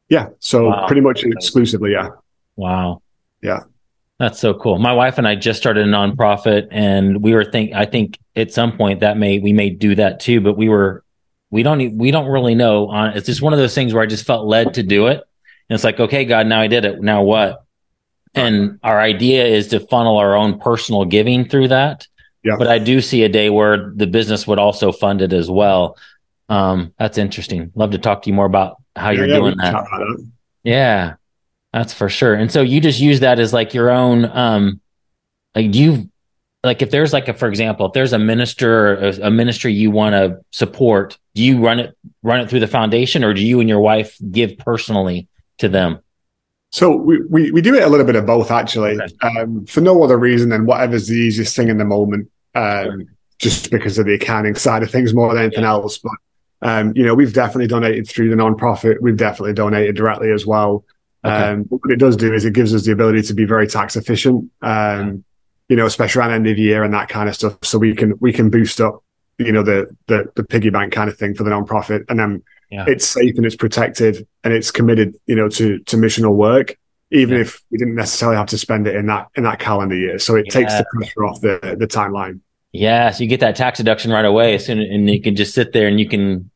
Yeah. 0.08 0.28
So 0.38 0.68
wow. 0.68 0.86
pretty 0.86 1.02
much 1.02 1.22
exclusively, 1.24 1.92
yeah. 1.92 2.10
Wow. 2.56 3.02
Yeah. 3.42 3.60
That's 4.18 4.38
so 4.38 4.54
cool. 4.54 4.78
My 4.78 4.92
wife 4.92 5.18
and 5.18 5.26
I 5.26 5.34
just 5.34 5.58
started 5.58 5.86
a 5.86 5.90
nonprofit 5.90 6.68
and 6.70 7.22
we 7.22 7.34
were 7.34 7.44
think 7.44 7.72
I 7.74 7.86
think 7.86 8.18
at 8.36 8.52
some 8.52 8.76
point 8.76 9.00
that 9.00 9.16
may 9.16 9.38
we 9.38 9.52
may 9.52 9.70
do 9.70 9.94
that 9.94 10.20
too, 10.20 10.40
but 10.40 10.56
we 10.56 10.68
were 10.68 11.04
we 11.50 11.62
don't 11.62 11.96
we 11.96 12.10
don't 12.10 12.26
really 12.26 12.54
know 12.54 12.88
on 12.88 13.16
it's 13.16 13.26
just 13.26 13.42
one 13.42 13.52
of 13.52 13.58
those 13.58 13.74
things 13.74 13.92
where 13.92 14.02
I 14.02 14.06
just 14.06 14.26
felt 14.26 14.46
led 14.46 14.74
to 14.74 14.82
do 14.82 15.06
it 15.08 15.24
and 15.70 15.76
it's 15.76 15.84
like, 15.84 16.00
okay, 16.00 16.24
God, 16.24 16.48
now 16.48 16.60
I 16.60 16.66
did 16.66 16.84
it. 16.84 17.00
Now 17.00 17.22
what? 17.22 17.64
And 18.34 18.80
our 18.82 19.00
idea 19.00 19.46
is 19.46 19.68
to 19.68 19.78
funnel 19.78 20.18
our 20.18 20.34
own 20.34 20.58
personal 20.58 21.04
giving 21.04 21.48
through 21.48 21.68
that. 21.68 22.08
Yeah. 22.42 22.56
But 22.58 22.66
I 22.66 22.80
do 22.80 23.00
see 23.00 23.22
a 23.22 23.28
day 23.28 23.50
where 23.50 23.92
the 23.94 24.08
business 24.08 24.48
would 24.48 24.58
also 24.58 24.90
fund 24.90 25.22
it 25.22 25.32
as 25.32 25.48
well. 25.48 25.96
Um, 26.48 26.92
that's 26.98 27.18
interesting. 27.18 27.70
Love 27.76 27.92
to 27.92 27.98
talk 27.98 28.22
to 28.22 28.30
you 28.30 28.34
more 28.34 28.46
about 28.46 28.82
how 28.96 29.10
yeah, 29.10 29.18
you're 29.18 29.28
yeah, 29.28 29.36
doing 29.36 29.56
that. 29.58 30.30
Yeah, 30.64 31.14
that's 31.72 31.94
for 31.94 32.08
sure. 32.08 32.34
And 32.34 32.50
so 32.50 32.62
you 32.62 32.80
just 32.80 32.98
use 32.98 33.20
that 33.20 33.38
as 33.38 33.52
like 33.52 33.72
your 33.72 33.90
own, 33.90 34.24
um, 34.24 34.80
like 35.54 35.72
you, 35.72 36.10
like 36.64 36.82
if 36.82 36.90
there's 36.90 37.12
like 37.12 37.28
a, 37.28 37.34
for 37.34 37.48
example, 37.48 37.86
if 37.86 37.92
there's 37.92 38.12
a 38.12 38.18
minister, 38.18 38.96
a, 38.96 39.26
a 39.28 39.30
ministry 39.30 39.72
you 39.72 39.92
want 39.92 40.14
to 40.14 40.40
support, 40.50 41.16
do 41.36 41.42
you 41.42 41.64
run 41.64 41.78
it, 41.78 41.96
run 42.24 42.40
it 42.40 42.50
through 42.50 42.60
the 42.60 42.66
foundation 42.66 43.22
or 43.22 43.34
do 43.34 43.44
you 43.44 43.60
and 43.60 43.68
your 43.68 43.80
wife 43.80 44.18
give 44.32 44.58
personally 44.58 45.28
to 45.60 45.68
them? 45.68 46.00
So 46.70 46.94
we, 46.94 47.20
we, 47.28 47.50
we 47.50 47.62
do 47.62 47.74
it 47.74 47.82
a 47.82 47.88
little 47.88 48.06
bit 48.06 48.16
of 48.16 48.26
both 48.26 48.50
actually, 48.50 49.00
okay. 49.00 49.40
um, 49.40 49.66
for 49.66 49.80
no 49.80 50.02
other 50.02 50.16
reason 50.16 50.50
than 50.50 50.66
whatever's 50.66 51.08
the 51.08 51.16
easiest 51.16 51.56
thing 51.56 51.68
in 51.68 51.78
the 51.78 51.84
moment, 51.84 52.30
um, 52.54 53.08
just 53.38 53.70
because 53.70 53.98
of 53.98 54.06
the 54.06 54.14
accounting 54.14 54.54
side 54.54 54.82
of 54.82 54.90
things 54.90 55.12
more 55.12 55.32
than 55.32 55.42
anything 55.42 55.62
yeah. 55.62 55.70
else. 55.70 55.98
But 55.98 56.12
um, 56.62 56.92
you 56.94 57.04
know, 57.04 57.14
we've 57.14 57.32
definitely 57.32 57.66
donated 57.66 58.08
through 58.08 58.30
the 58.30 58.36
nonprofit. 58.36 59.00
We've 59.00 59.16
definitely 59.16 59.54
donated 59.54 59.96
directly 59.96 60.30
as 60.30 60.46
well. 60.46 60.84
Okay. 61.24 61.34
Um, 61.34 61.64
what 61.64 61.90
it 61.90 61.98
does 61.98 62.16
do 62.16 62.32
is 62.32 62.44
it 62.44 62.52
gives 62.52 62.74
us 62.74 62.84
the 62.84 62.92
ability 62.92 63.22
to 63.22 63.34
be 63.34 63.44
very 63.44 63.66
tax 63.66 63.96
efficient. 63.96 64.50
Um, 64.62 65.24
you 65.68 65.76
know, 65.76 65.86
especially 65.86 66.20
around 66.20 66.32
end 66.32 66.48
of 66.48 66.58
year 66.58 66.82
and 66.82 66.92
that 66.94 67.08
kind 67.08 67.28
of 67.28 67.34
stuff. 67.34 67.56
So 67.62 67.78
we 67.78 67.94
can 67.94 68.14
we 68.20 68.32
can 68.32 68.50
boost 68.50 68.80
up, 68.80 69.02
you 69.38 69.52
know, 69.52 69.62
the 69.62 69.88
the 70.06 70.30
the 70.34 70.44
piggy 70.44 70.70
bank 70.70 70.92
kind 70.92 71.08
of 71.08 71.16
thing 71.16 71.34
for 71.34 71.44
the 71.44 71.50
nonprofit, 71.50 72.04
and 72.08 72.18
then 72.18 72.42
yeah. 72.70 72.84
it's 72.86 73.06
safe 73.06 73.36
and 73.36 73.44
it's 73.44 73.56
protected 73.56 74.26
and 74.44 74.52
it's 74.52 74.70
committed, 74.70 75.16
you 75.26 75.34
know, 75.34 75.48
to 75.48 75.78
to 75.80 75.96
missional 75.96 76.34
work, 76.34 76.76
even 77.10 77.36
yeah. 77.36 77.42
if 77.42 77.60
we 77.70 77.78
didn't 77.78 77.94
necessarily 77.94 78.36
have 78.36 78.48
to 78.48 78.58
spend 78.58 78.86
it 78.86 78.94
in 78.94 79.06
that 79.06 79.28
in 79.36 79.44
that 79.44 79.58
calendar 79.58 79.96
year. 79.96 80.18
So 80.18 80.36
it 80.36 80.46
yeah. 80.46 80.52
takes 80.52 80.74
the 80.74 80.84
pressure 80.94 81.24
off 81.24 81.40
the 81.40 81.76
the 81.78 81.86
timeline. 81.86 82.40
Yeah, 82.72 83.10
so 83.10 83.24
you 83.24 83.28
get 83.28 83.40
that 83.40 83.56
tax 83.56 83.78
deduction 83.78 84.12
right 84.12 84.24
away, 84.24 84.54
as 84.54 84.64
soon 84.64 84.78
and 84.80 85.10
you 85.10 85.20
can 85.20 85.34
just 85.34 85.54
sit 85.54 85.72
there 85.72 85.88
and 85.88 85.98
you 85.98 86.08
can 86.08 86.50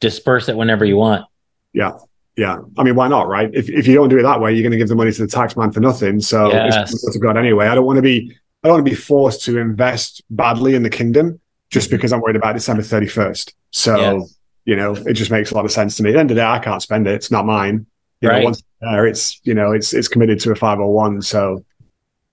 disperse 0.00 0.48
it 0.48 0.56
whenever 0.56 0.84
you 0.84 0.96
want. 0.96 1.26
Yeah, 1.74 1.98
yeah. 2.36 2.60
I 2.78 2.84
mean, 2.84 2.94
why 2.94 3.08
not, 3.08 3.28
right? 3.28 3.50
If 3.52 3.68
if 3.68 3.86
you 3.86 3.94
don't 3.94 4.08
do 4.08 4.18
it 4.18 4.22
that 4.22 4.40
way, 4.40 4.54
you're 4.54 4.62
going 4.62 4.72
to 4.72 4.78
give 4.78 4.88
the 4.88 4.94
money 4.94 5.12
to 5.12 5.22
the 5.22 5.28
tax 5.28 5.56
man 5.56 5.72
for 5.72 5.80
nothing. 5.80 6.20
So 6.20 6.50
yes. 6.50 6.92
it's 6.92 7.12
to 7.12 7.18
God 7.18 7.36
anyway. 7.36 7.66
I 7.66 7.74
don't 7.74 7.84
want 7.84 7.96
to 7.96 8.02
be 8.02 8.34
I 8.62 8.68
don't 8.68 8.76
want 8.76 8.86
to 8.86 8.90
be 8.90 8.96
forced 8.96 9.44
to 9.44 9.58
invest 9.58 10.22
badly 10.30 10.74
in 10.74 10.82
the 10.82 10.90
kingdom 10.90 11.40
just 11.70 11.88
mm-hmm. 11.88 11.96
because 11.96 12.12
I'm 12.12 12.20
worried 12.20 12.36
about 12.36 12.54
December 12.54 12.82
31st. 12.82 13.52
So 13.70 13.96
yes. 13.96 14.37
You 14.68 14.76
know, 14.76 14.92
it 14.92 15.14
just 15.14 15.30
makes 15.30 15.50
a 15.50 15.54
lot 15.54 15.64
of 15.64 15.72
sense 15.72 15.96
to 15.96 16.02
me. 16.02 16.10
At 16.10 16.12
the 16.12 16.18
end 16.20 16.30
of 16.30 16.34
the 16.34 16.42
day, 16.42 16.46
I 16.46 16.58
can't 16.58 16.82
spend 16.82 17.06
it. 17.06 17.14
It's 17.14 17.30
not 17.30 17.46
mine. 17.46 17.86
You 18.20 18.28
right. 18.28 18.40
know, 18.40 18.44
once 18.44 18.62
there, 18.82 19.06
it's 19.06 19.40
you 19.42 19.54
know, 19.54 19.72
it's 19.72 19.94
it's 19.94 20.08
committed 20.08 20.40
to 20.40 20.52
a 20.52 20.54
501. 20.54 21.22
So 21.22 21.64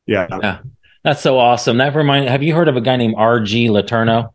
yeah. 0.06 0.27
Yeah. 0.30 0.60
That's 1.04 1.22
so 1.22 1.39
awesome. 1.39 1.77
That 1.77 1.96
reminds 1.96 2.30
have 2.30 2.44
you 2.44 2.54
heard 2.54 2.68
of 2.68 2.75
a 2.75 2.82
guy 2.82 2.98
named 2.98 3.15
RG 3.15 3.70
Letourneau? 3.70 4.34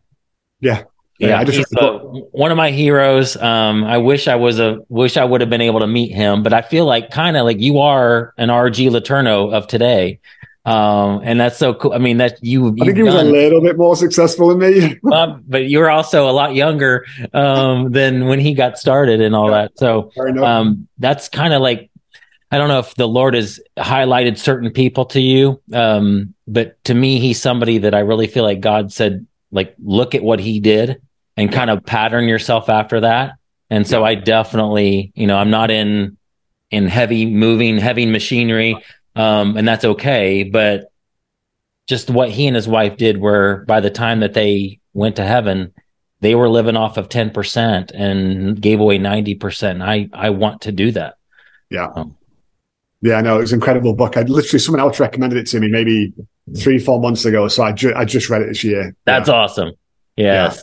Yeah. 0.61 0.85
Yeah, 1.19 1.27
yeah 1.27 1.39
I 1.41 1.43
just 1.43 1.71
a, 1.73 1.99
one 2.31 2.49
of 2.49 2.57
my 2.57 2.71
heroes. 2.71 3.37
Um, 3.37 3.83
I 3.83 3.99
wish 3.99 4.27
I 4.27 4.33
was 4.33 4.59
a 4.59 4.79
wish 4.89 5.15
I 5.15 5.23
would 5.23 5.41
have 5.41 5.51
been 5.51 5.61
able 5.61 5.81
to 5.81 5.87
meet 5.87 6.11
him, 6.11 6.41
but 6.41 6.53
I 6.53 6.63
feel 6.63 6.85
like 6.85 7.11
kind 7.11 7.37
of 7.37 7.45
like 7.45 7.59
you 7.59 7.77
are 7.77 8.33
an 8.39 8.49
RG 8.49 8.89
Letourneau 8.89 9.53
of 9.53 9.67
today. 9.67 10.19
Um, 10.63 11.21
and 11.23 11.39
that's 11.39 11.57
so 11.57 11.73
cool. 11.73 11.93
I 11.93 11.97
mean, 11.97 12.17
that 12.17 12.37
you, 12.43 12.67
I 12.81 12.85
think 12.85 12.97
he 12.97 13.03
was 13.03 13.15
done, 13.15 13.27
a 13.27 13.31
little 13.31 13.61
bit 13.61 13.77
more 13.77 13.95
successful 13.95 14.49
than 14.49 14.59
me. 14.59 14.99
um, 15.11 15.43
but 15.47 15.69
you're 15.69 15.89
also 15.89 16.29
a 16.29 16.31
lot 16.31 16.53
younger 16.53 17.05
um, 17.33 17.91
than 17.91 18.27
when 18.27 18.39
he 18.39 18.53
got 18.53 18.77
started 18.77 19.21
and 19.21 19.35
all 19.35 19.49
yeah, 19.49 19.61
that. 19.63 19.79
So 19.79 20.11
um, 20.43 20.87
that's 20.99 21.29
kind 21.29 21.53
of 21.53 21.61
like, 21.61 21.89
I 22.51 22.57
don't 22.57 22.67
know 22.67 22.79
if 22.79 22.93
the 22.95 23.07
Lord 23.07 23.33
has 23.33 23.59
highlighted 23.77 24.37
certain 24.37 24.71
people 24.71 25.05
to 25.05 25.21
you, 25.21 25.61
um, 25.73 26.35
but 26.47 26.83
to 26.83 26.93
me, 26.93 27.19
he's 27.19 27.41
somebody 27.41 27.79
that 27.79 27.95
I 27.95 27.99
really 27.99 28.27
feel 28.27 28.43
like 28.43 28.59
God 28.59 28.91
said, 28.91 29.25
like, 29.51 29.73
look 29.83 30.13
at 30.13 30.21
what 30.21 30.39
he 30.39 30.59
did 30.59 31.01
and 31.37 31.51
kind 31.51 31.69
of 31.69 31.85
pattern 31.85 32.27
yourself 32.27 32.69
after 32.69 32.99
that. 32.99 33.33
And 33.69 33.87
so 33.87 34.03
I 34.03 34.15
definitely, 34.15 35.11
you 35.15 35.27
know, 35.27 35.37
I'm 35.37 35.49
not 35.49 35.71
in 35.71 36.17
in 36.71 36.87
heavy 36.87 37.25
moving, 37.25 37.77
heavy 37.77 38.05
machinery 38.05 38.77
um, 39.15 39.57
and 39.57 39.67
that's 39.67 39.85
okay. 39.85 40.43
But 40.43 40.91
just 41.87 42.09
what 42.09 42.29
he 42.29 42.47
and 42.47 42.55
his 42.55 42.67
wife 42.67 42.97
did, 42.97 43.17
where 43.17 43.65
by 43.65 43.79
the 43.79 43.89
time 43.89 44.21
that 44.21 44.33
they 44.33 44.79
went 44.93 45.17
to 45.17 45.25
heaven, 45.25 45.73
they 46.21 46.35
were 46.35 46.49
living 46.49 46.77
off 46.77 46.97
of 46.97 47.09
ten 47.09 47.31
percent 47.31 47.91
and 47.91 48.61
gave 48.61 48.79
away 48.79 48.97
ninety 48.97 49.35
percent. 49.35 49.81
I 49.81 50.09
I 50.13 50.29
want 50.29 50.61
to 50.61 50.71
do 50.71 50.91
that. 50.91 51.15
Yeah. 51.69 51.87
Um, 51.95 52.17
yeah, 53.01 53.19
no, 53.21 53.37
it 53.37 53.41
was 53.41 53.51
an 53.51 53.57
incredible 53.57 53.93
book. 53.93 54.15
I 54.15 54.21
literally 54.21 54.59
someone 54.59 54.79
else 54.79 54.99
recommended 54.99 55.39
it 55.39 55.47
to 55.47 55.59
me 55.59 55.69
maybe 55.69 56.13
three, 56.57 56.77
four 56.77 56.99
months 57.01 57.25
ago. 57.25 57.47
So 57.47 57.63
I, 57.63 57.71
ju- 57.71 57.93
I 57.95 58.05
just 58.05 58.29
read 58.29 58.43
it 58.43 58.49
this 58.49 58.63
year. 58.63 58.95
That's 59.05 59.27
yeah. 59.27 59.35
awesome. 59.35 59.71
Yes. 60.15 60.55
Yeah. 60.57 60.61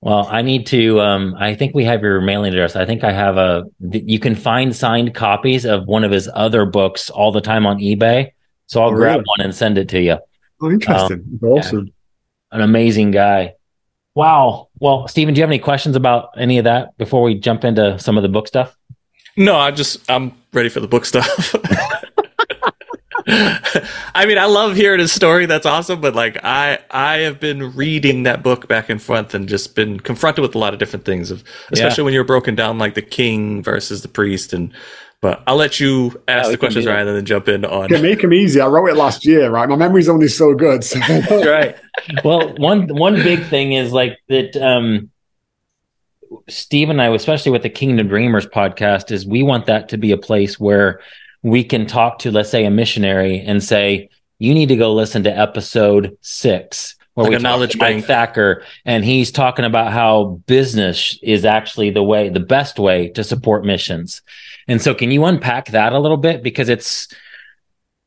Well, 0.00 0.26
I 0.26 0.42
need 0.42 0.66
to. 0.68 1.00
Um, 1.00 1.34
I 1.38 1.54
think 1.54 1.74
we 1.74 1.84
have 1.84 2.02
your 2.02 2.20
mailing 2.20 2.52
address. 2.52 2.76
I 2.76 2.84
think 2.84 3.02
I 3.02 3.12
have 3.12 3.36
a. 3.36 3.64
You 3.80 4.20
can 4.20 4.34
find 4.34 4.74
signed 4.74 5.14
copies 5.14 5.64
of 5.64 5.86
one 5.86 6.04
of 6.04 6.10
his 6.10 6.28
other 6.34 6.64
books 6.64 7.10
all 7.10 7.32
the 7.32 7.40
time 7.40 7.66
on 7.66 7.78
eBay. 7.78 8.32
So 8.66 8.82
I'll 8.82 8.90
oh, 8.90 8.94
grab 8.94 9.16
really? 9.16 9.24
one 9.24 9.40
and 9.40 9.54
send 9.54 9.78
it 9.78 9.88
to 9.90 10.00
you. 10.00 10.18
Oh, 10.60 10.70
interesting. 10.70 11.38
Um, 11.42 11.48
awesome. 11.48 11.86
Yeah, 11.86 11.92
an 12.52 12.60
amazing 12.62 13.10
guy. 13.10 13.54
Wow. 14.14 14.68
Well, 14.78 15.08
Stephen, 15.08 15.34
do 15.34 15.38
you 15.38 15.42
have 15.42 15.50
any 15.50 15.58
questions 15.58 15.94
about 15.94 16.30
any 16.38 16.58
of 16.58 16.64
that 16.64 16.96
before 16.96 17.22
we 17.22 17.34
jump 17.34 17.64
into 17.64 17.98
some 17.98 18.16
of 18.16 18.22
the 18.22 18.28
book 18.28 18.48
stuff? 18.48 18.74
No, 19.36 19.56
I 19.56 19.70
just 19.70 20.10
I'm 20.10 20.32
ready 20.52 20.68
for 20.68 20.80
the 20.80 20.88
book 20.88 21.04
stuff. 21.04 21.54
I 23.28 24.24
mean, 24.26 24.38
I 24.38 24.44
love 24.44 24.76
hearing 24.76 25.00
his 25.00 25.12
story. 25.12 25.46
That's 25.46 25.66
awesome. 25.66 26.00
But 26.00 26.14
like, 26.14 26.38
I 26.44 26.78
I 26.90 27.18
have 27.18 27.40
been 27.40 27.74
reading 27.74 28.22
that 28.22 28.44
book 28.44 28.68
back 28.68 28.88
and 28.88 29.02
forth 29.02 29.34
and 29.34 29.48
just 29.48 29.74
been 29.74 29.98
confronted 29.98 30.42
with 30.42 30.54
a 30.54 30.58
lot 30.58 30.72
of 30.72 30.78
different 30.78 31.04
things, 31.04 31.32
of 31.32 31.42
especially 31.72 32.02
yeah. 32.02 32.04
when 32.04 32.14
you're 32.14 32.24
broken 32.24 32.54
down 32.54 32.78
like 32.78 32.94
the 32.94 33.02
king 33.02 33.64
versus 33.64 34.02
the 34.02 34.08
priest. 34.08 34.52
And 34.52 34.72
but 35.20 35.42
I'll 35.48 35.56
let 35.56 35.80
you 35.80 36.22
ask 36.28 36.46
yeah, 36.46 36.52
the 36.52 36.58
questions 36.58 36.86
rather 36.86 37.14
than 37.14 37.24
jump 37.24 37.48
in 37.48 37.64
on. 37.64 37.88
Yeah, 37.90 38.00
make 38.00 38.20
them 38.20 38.32
easy. 38.32 38.60
I 38.60 38.68
wrote 38.68 38.90
it 38.90 38.96
last 38.96 39.26
year, 39.26 39.50
right? 39.50 39.68
My 39.68 39.76
memory's 39.76 40.08
only 40.08 40.28
so 40.28 40.54
good. 40.54 40.84
So. 40.84 41.00
right. 41.44 41.76
Well, 42.22 42.54
one 42.56 42.86
one 42.94 43.14
big 43.16 43.44
thing 43.46 43.72
is 43.72 43.92
like 43.92 44.18
that. 44.28 44.56
um 44.56 45.10
Steve 46.48 46.90
and 46.90 47.00
I, 47.00 47.08
especially 47.14 47.52
with 47.52 47.62
the 47.62 47.70
Kingdom 47.70 48.08
Dreamers 48.08 48.46
podcast, 48.46 49.10
is 49.10 49.26
we 49.26 49.42
want 49.42 49.66
that 49.66 49.88
to 49.90 49.96
be 49.96 50.12
a 50.12 50.16
place 50.16 50.58
where 50.58 51.00
we 51.46 51.62
can 51.62 51.86
talk 51.86 52.18
to, 52.18 52.32
let's 52.32 52.50
say, 52.50 52.64
a 52.64 52.70
missionary 52.72 53.38
and 53.38 53.62
say, 53.62 54.10
you 54.40 54.52
need 54.52 54.66
to 54.66 54.74
go 54.74 54.92
listen 54.92 55.22
to 55.22 55.30
episode 55.30 56.18
six 56.20 56.96
where 57.14 57.22
like 57.22 57.38
we 57.38 57.42
talk 57.42 57.70
to 57.70 57.78
Mike 57.78 58.04
Thakur, 58.04 58.64
and 58.84 59.04
he's 59.04 59.30
talking 59.30 59.64
about 59.64 59.92
how 59.92 60.42
business 60.46 61.16
is 61.22 61.44
actually 61.44 61.90
the 61.90 62.02
way, 62.02 62.30
the 62.30 62.40
best 62.40 62.80
way 62.80 63.10
to 63.10 63.22
support 63.22 63.64
missions. 63.64 64.22
And 64.66 64.82
so, 64.82 64.92
can 64.92 65.12
you 65.12 65.24
unpack 65.24 65.68
that 65.68 65.92
a 65.92 66.00
little 66.00 66.16
bit? 66.16 66.42
Because 66.42 66.68
it's 66.68 67.06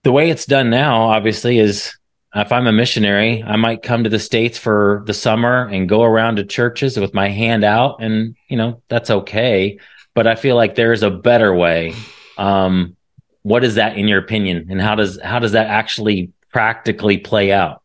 the 0.03 0.11
way 0.11 0.29
it's 0.29 0.45
done 0.45 0.69
now, 0.69 1.03
obviously, 1.03 1.59
is 1.59 1.97
if 2.35 2.51
I'm 2.51 2.67
a 2.67 2.73
missionary, 2.73 3.41
I 3.41 3.55
might 3.55 3.83
come 3.83 4.03
to 4.03 4.09
the 4.09 4.19
States 4.19 4.57
for 4.57 5.01
the 5.07 5.13
summer 5.13 5.65
and 5.65 5.87
go 5.87 6.03
around 6.03 6.35
to 6.35 6.43
churches 6.43 6.99
with 6.99 7.13
my 7.13 7.29
hand 7.29 7.63
out, 7.63 8.03
and, 8.03 8.35
you 8.49 8.57
know, 8.57 8.83
that's 8.89 9.09
okay. 9.09 9.79
But 10.13 10.27
I 10.27 10.35
feel 10.35 10.57
like 10.57 10.75
there's 10.75 11.03
a 11.03 11.09
better 11.09 11.55
way. 11.55 11.95
Um, 12.37 12.97
what 13.43 13.63
is 13.63 13.75
that 13.75 13.97
in 13.97 14.07
your 14.07 14.19
opinion? 14.19 14.67
And 14.69 14.81
how 14.81 14.95
does 14.95 15.19
how 15.21 15.39
does 15.39 15.53
that 15.53 15.67
actually 15.67 16.31
practically 16.51 17.17
play 17.17 17.51
out? 17.51 17.81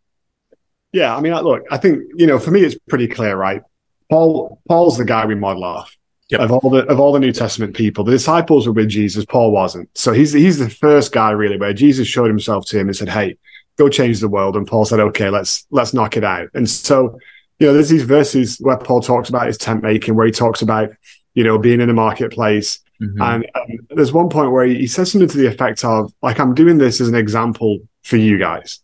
Yeah 0.93 1.17
i 1.17 1.21
mean 1.21 1.35
look 1.35 1.65
i 1.73 1.77
think 1.77 2.05
you 2.15 2.27
know 2.27 2.39
for 2.39 2.53
me 2.53 2.61
it's 2.63 2.77
pretty 2.89 3.09
clear 3.09 3.37
right? 3.37 3.63
Paul 4.11 4.61
paul's 4.69 4.99
the 4.99 5.05
guy 5.05 5.27
we 5.27 5.35
model 5.35 5.65
off 5.65 5.97
yep. 6.29 6.41
of 6.41 6.53
all 6.53 6.71
the 6.71 6.87
of 6.87 7.01
all 7.01 7.13
the 7.13 7.21
new 7.21 7.33
testament 7.33 7.75
people. 7.75 8.05
The 8.05 8.13
disciples 8.13 8.67
were 8.67 8.73
with 8.73 8.89
jesus. 8.89 9.25
Paul 9.25 9.51
wasn't. 9.51 9.89
So 9.97 10.13
he's 10.13 10.33
he's 10.33 10.59
the 10.59 10.71
first 10.71 11.13
guy 11.13 11.31
really 11.31 11.59
where 11.59 11.73
jesus 11.73 12.07
showed 12.07 12.29
himself 12.29 12.67
to 12.67 12.79
him 12.79 12.89
and 12.89 12.97
said 12.97 13.09
hey 13.09 13.37
go 13.77 13.89
change 13.89 14.21
the 14.21 14.29
world. 14.29 14.57
And 14.57 14.67
paul 14.67 14.85
said 14.85 15.01
okay 15.01 15.31
let's 15.31 15.67
let's 15.71 15.95
knock 15.95 16.17
it 16.17 16.25
out. 16.25 16.49
And 16.55 16.69
so 16.69 17.19
you 17.59 17.67
know 17.67 17.73
there's 17.73 17.89
these 17.89 18.03
verses 18.03 18.59
where 18.59 18.77
paul 18.77 19.01
talks 19.01 19.29
about 19.29 19.47
his 19.47 19.59
tent 19.59 19.83
making 19.83 20.15
where 20.15 20.27
he 20.27 20.33
talks 20.33 20.63
about 20.63 20.91
you 21.35 21.45
know 21.45 21.59
being 21.59 21.81
in 21.81 21.89
the 21.89 21.95
marketplace 21.95 22.81
Mm-hmm. 23.03 23.23
And 23.23 23.47
um, 23.55 23.87
there's 23.91 24.13
one 24.13 24.29
point 24.29 24.53
where 24.53 24.65
he, 24.65 24.87
says 24.87 25.11
something 25.11 25.29
to 25.29 25.37
the 25.37 25.49
effect 25.49 25.85
of, 25.85 26.13
like, 26.23 26.39
I'm 26.39 26.55
doing 26.55 26.79
this 26.79 27.01
as 27.01 27.09
an 27.09 27.15
example 27.15 27.81
for 28.03 28.17
you 28.17 28.39
guys. 28.39 28.81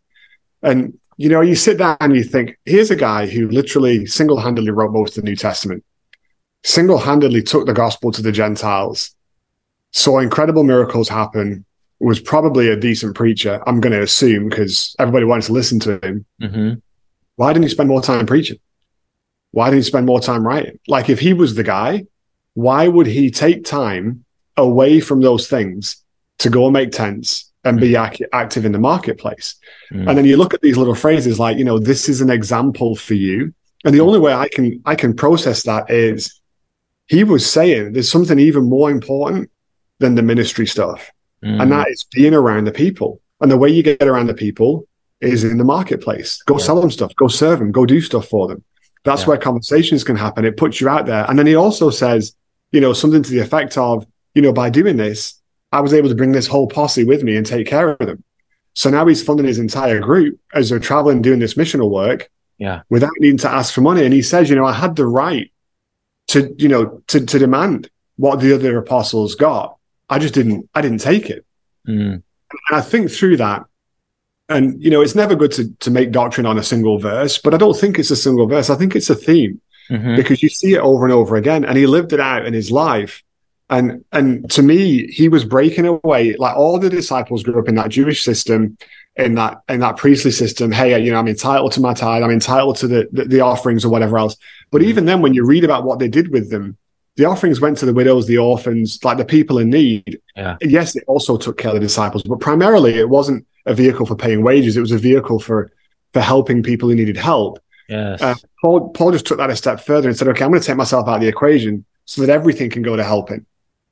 And, 0.62 0.99
you 1.17 1.29
know, 1.29 1.40
you 1.40 1.55
sit 1.55 1.79
down 1.79 1.97
and 2.00 2.17
you 2.17 2.25
think, 2.25 2.59
here's 2.64 2.90
a 2.90 2.97
guy 2.97 3.26
who 3.26 3.49
literally 3.49 4.07
single 4.07 4.40
handedly 4.40 4.71
wrote 4.71 4.93
most 4.93 5.17
of 5.17 5.25
the 5.25 5.31
New 5.31 5.37
Testament, 5.37 5.85
single 6.64 6.99
handedly 6.99 7.43
took 7.43 7.67
the 7.67 7.73
gospel 7.73 8.11
to 8.12 8.23
the 8.23 8.33
Gentiles, 8.33 9.14
saw 9.93 10.19
incredible 10.19 10.64
miracles 10.64 11.09
happen, 11.09 11.64
was 12.00 12.19
probably 12.19 12.69
a 12.69 12.76
decent 12.76 13.14
preacher, 13.14 13.62
I'm 13.67 13.81
going 13.81 13.93
to 13.93 14.02
assume, 14.02 14.49
because 14.49 14.97
everybody 14.99 15.26
wanted 15.26 15.47
to 15.47 15.52
listen 15.52 15.79
to 15.81 16.00
him. 16.05 16.25
Mm-hmm. 16.40 16.79
Why 17.37 17.52
didn't 17.52 17.64
he 17.64 17.69
spend 17.69 17.88
more 17.88 18.02
time 18.02 18.26
preaching? 18.26 18.59
Why 19.52 19.67
didn't 19.67 19.85
he 19.85 19.88
spend 19.88 20.07
more 20.07 20.21
time 20.21 20.47
writing? 20.47 20.79
Like, 20.88 21.11
if 21.11 21.21
he 21.21 21.33
was 21.33 21.55
the 21.55 21.62
guy, 21.62 22.07
why 22.61 22.88
would 22.88 23.07
he 23.07 23.31
take 23.31 23.64
time 23.64 24.25
away 24.57 25.00
from 25.00 25.21
those 25.21 25.49
things 25.49 26.02
to 26.38 26.50
go 26.50 26.64
and 26.64 26.73
make 26.73 26.93
tents 26.93 27.50
and 27.64 27.79
be 27.79 27.93
mm. 27.93 28.11
ac- 28.11 28.25
active 28.33 28.64
in 28.64 28.73
the 28.73 28.79
marketplace? 28.79 29.57
Mm. 29.93 30.09
And 30.09 30.19
then 30.19 30.25
you 30.25 30.37
look 30.37 30.55
at 30.55 30.61
these 30.61 30.76
little 30.76 30.95
phrases 30.95 31.38
like, 31.38 31.57
you 31.59 31.64
know, 31.64 31.79
this 31.79 32.09
is 32.09 32.21
an 32.21 32.31
example 32.31 32.97
for 32.97 33.14
you. 33.14 33.55
And 33.85 33.95
the 33.95 34.00
only 34.00 34.19
way 34.19 34.33
I 34.33 34.49
can 34.49 34.83
I 34.85 34.95
can 34.95 35.14
process 35.14 35.62
that 35.62 35.90
is 35.90 36.40
he 37.07 37.25
was 37.25 37.50
saying 37.50 37.93
there's 37.93 38.11
something 38.11 38.38
even 38.38 38.64
more 38.64 38.90
important 38.90 39.50
than 39.99 40.14
the 40.14 40.23
ministry 40.23 40.67
stuff. 40.67 41.11
Mm. 41.45 41.62
And 41.62 41.73
that 41.73 41.88
is 41.88 42.05
being 42.05 42.35
around 42.35 42.64
the 42.64 42.73
people. 42.73 43.21
And 43.40 43.50
the 43.50 43.57
way 43.57 43.71
you 43.71 43.83
get 43.83 44.02
around 44.02 44.26
the 44.26 44.35
people 44.35 44.87
is 45.21 45.45
in 45.45 45.59
the 45.59 45.64
marketplace. 45.64 46.43
Go 46.43 46.59
yeah. 46.59 46.64
sell 46.64 46.81
them 46.81 46.90
stuff, 46.90 47.14
go 47.17 47.29
serve 47.29 47.59
them, 47.59 47.73
go 47.73 47.87
do 47.87 48.00
stuff 48.00 48.29
for 48.29 48.49
them. 48.49 48.62
That's 49.05 49.23
yeah. 49.23 49.29
where 49.29 49.38
conversations 49.38 50.05
can 50.05 50.17
happen. 50.17 50.45
It 50.45 50.57
puts 50.57 50.81
you 50.81 50.88
out 50.88 51.07
there. 51.07 51.25
And 51.29 51.38
then 51.38 51.47
he 51.47 51.55
also 51.55 51.90
says, 51.90 52.35
you 52.73 52.81
know, 52.81 52.93
something 52.93 53.23
to 53.23 53.31
the 53.31 53.41
effect 53.41 53.77
of, 53.77 54.07
you 54.35 54.43
know, 54.43 54.53
by 54.53 54.71
doing 54.71 54.97
this, 54.97 55.41
I 55.73 55.81
was 55.81 55.95
able 55.95 56.09
to 56.09 56.15
bring 56.15 56.33
this 56.33 56.47
whole 56.47 56.67
posse 56.67 57.05
with 57.05 57.23
me 57.23 57.37
and 57.37 57.47
take 57.47 57.67
care 57.67 57.91
of 57.91 57.99
them. 57.99 58.25
So 58.75 58.91
now 58.91 59.07
he's 59.07 59.23
funding 59.23 59.47
his 59.47 59.59
entire 59.59 60.00
group 60.00 60.39
as 60.55 60.71
they're 60.71 60.79
traveling 60.79 61.23
doing 61.23 61.41
this 61.41 61.55
missional 61.55 61.91
work. 61.91 62.31
Yeah. 62.59 62.83
Without 62.91 63.11
needing 63.19 63.39
to 63.39 63.50
ask 63.50 63.73
for 63.73 63.81
money. 63.81 64.05
And 64.05 64.12
he 64.12 64.23
says, 64.23 64.50
you 64.50 64.57
know, 64.57 64.67
I 64.67 64.73
had 64.73 64.95
the 64.95 65.07
right 65.07 65.50
to, 66.29 66.55
you 66.59 66.69
know, 66.69 67.03
to, 67.09 67.25
to 67.25 67.39
demand 67.39 67.91
what 68.17 68.41
the 68.41 68.55
other 68.55 68.77
apostles 68.77 69.35
got. 69.35 69.77
I 70.09 70.19
just 70.19 70.35
didn't, 70.35 70.69
I 70.75 70.83
didn't 70.83 70.99
take 70.99 71.31
it. 71.31 71.47
Mm. 71.89 72.23
And 72.69 72.77
I 72.77 72.83
think 72.83 73.11
through 73.11 73.39
that, 73.39 73.65
and 74.50 74.83
you 74.83 74.91
know, 74.91 75.00
it's 75.00 75.15
never 75.15 75.37
good 75.37 75.53
to, 75.53 75.73
to 75.77 75.91
make 75.91 76.11
doctrine 76.11 76.45
on 76.45 76.59
a 76.59 76.62
single 76.62 76.99
verse, 76.99 77.39
but 77.39 77.55
I 77.55 77.57
don't 77.57 77.77
think 77.77 77.99
it's 77.99 78.11
a 78.11 78.17
single 78.17 78.47
verse. 78.47 78.69
I 78.69 78.75
think 78.75 78.97
it's 78.97 79.09
a 79.09 79.15
theme 79.15 79.61
mm-hmm. 79.91 80.17
because 80.17 80.43
you 80.43 80.49
see 80.49 80.75
it 80.75 80.81
over 80.81 81.05
and 81.05 81.13
over 81.13 81.37
again. 81.37 81.65
And 81.65 81.77
he 81.77 81.87
lived 81.87 82.13
it 82.13 82.21
out 82.21 82.47
in 82.47 82.55
his 82.55 82.71
life. 82.71 83.23
And 83.69 84.05
and 84.11 84.51
to 84.51 84.63
me, 84.63 85.07
he 85.07 85.29
was 85.29 85.45
breaking 85.45 85.87
away. 85.87 86.35
Like 86.37 86.57
all 86.57 86.79
the 86.79 86.91
disciples 86.91 87.43
grew 87.43 87.61
up 87.61 87.69
in 87.69 87.77
that 87.77 87.91
Jewish 87.91 88.25
system, 88.25 88.77
in 89.17 89.35
that 89.37 89.61
in 89.69 89.81
that 89.81 89.97
priestly 89.97 90.33
system. 90.33 90.73
Hey, 90.73 90.99
you 91.01 91.13
know, 91.13 91.19
I'm 91.19 91.29
entitled 91.29 91.73
to 91.73 91.81
my 91.81 91.95
tithe. 91.95 92.23
I'm 92.23 92.31
entitled 92.31 92.77
to 92.79 92.89
the, 92.89 93.09
the, 93.13 93.25
the 93.27 93.41
offerings 93.41 93.85
or 93.85 93.89
whatever 93.89 94.19
else. 94.19 94.37
But 94.71 94.83
even 94.83 95.05
then, 95.05 95.21
when 95.21 95.35
you 95.35 95.45
read 95.45 95.65
about 95.65 95.85
what 95.85 96.01
they 96.01 96.09
did 96.09 96.33
with 96.33 96.51
them, 96.51 96.77
the 97.17 97.27
offerings 97.27 97.61
went 97.61 97.79
to 97.79 97.87
the 97.87 97.95
widows, 97.95 98.27
the 98.27 98.39
orphans, 98.39 98.99
like 99.05 99.19
the 99.19 99.25
people 99.25 99.59
in 99.59 99.71
need. 99.71 100.21
Yeah. 100.37 100.57
Yes, 100.63 100.97
it 100.97 101.05
also 101.07 101.37
took 101.37 101.59
care 101.59 101.71
of 101.71 101.75
the 101.75 101.81
disciples, 101.81 102.23
but 102.23 102.41
primarily 102.41 102.95
it 102.95 103.09
wasn't 103.09 103.47
a 103.67 103.75
vehicle 103.75 104.07
for 104.07 104.17
paying 104.17 104.43
wages. 104.43 104.77
It 104.77 104.81
was 104.81 104.93
a 104.93 104.99
vehicle 104.99 105.39
for 105.39 105.71
for 106.13 106.21
helping 106.21 106.63
people 106.63 106.89
who 106.89 106.97
needed 106.97 107.17
help. 107.17 107.61
Yes. 107.91 108.23
Uh, 108.23 108.37
Paul, 108.63 108.91
Paul 108.91 109.11
just 109.11 109.27
took 109.27 109.39
that 109.39 109.51
a 109.51 109.57
step 109.57 109.81
further 109.81 110.09
and 110.09 110.17
said, 110.17 110.29
okay, 110.29 110.45
I'm 110.45 110.51
going 110.51 110.61
to 110.61 110.67
take 110.67 110.77
myself 110.77 111.09
out 111.09 111.17
of 111.17 111.21
the 111.21 111.29
equation 111.29 111.85
so 112.05 112.23
that 112.23 112.31
everything 112.31 112.71
can 112.71 112.83
go 112.83 112.95
to 112.95 113.03
helping. 113.03 113.45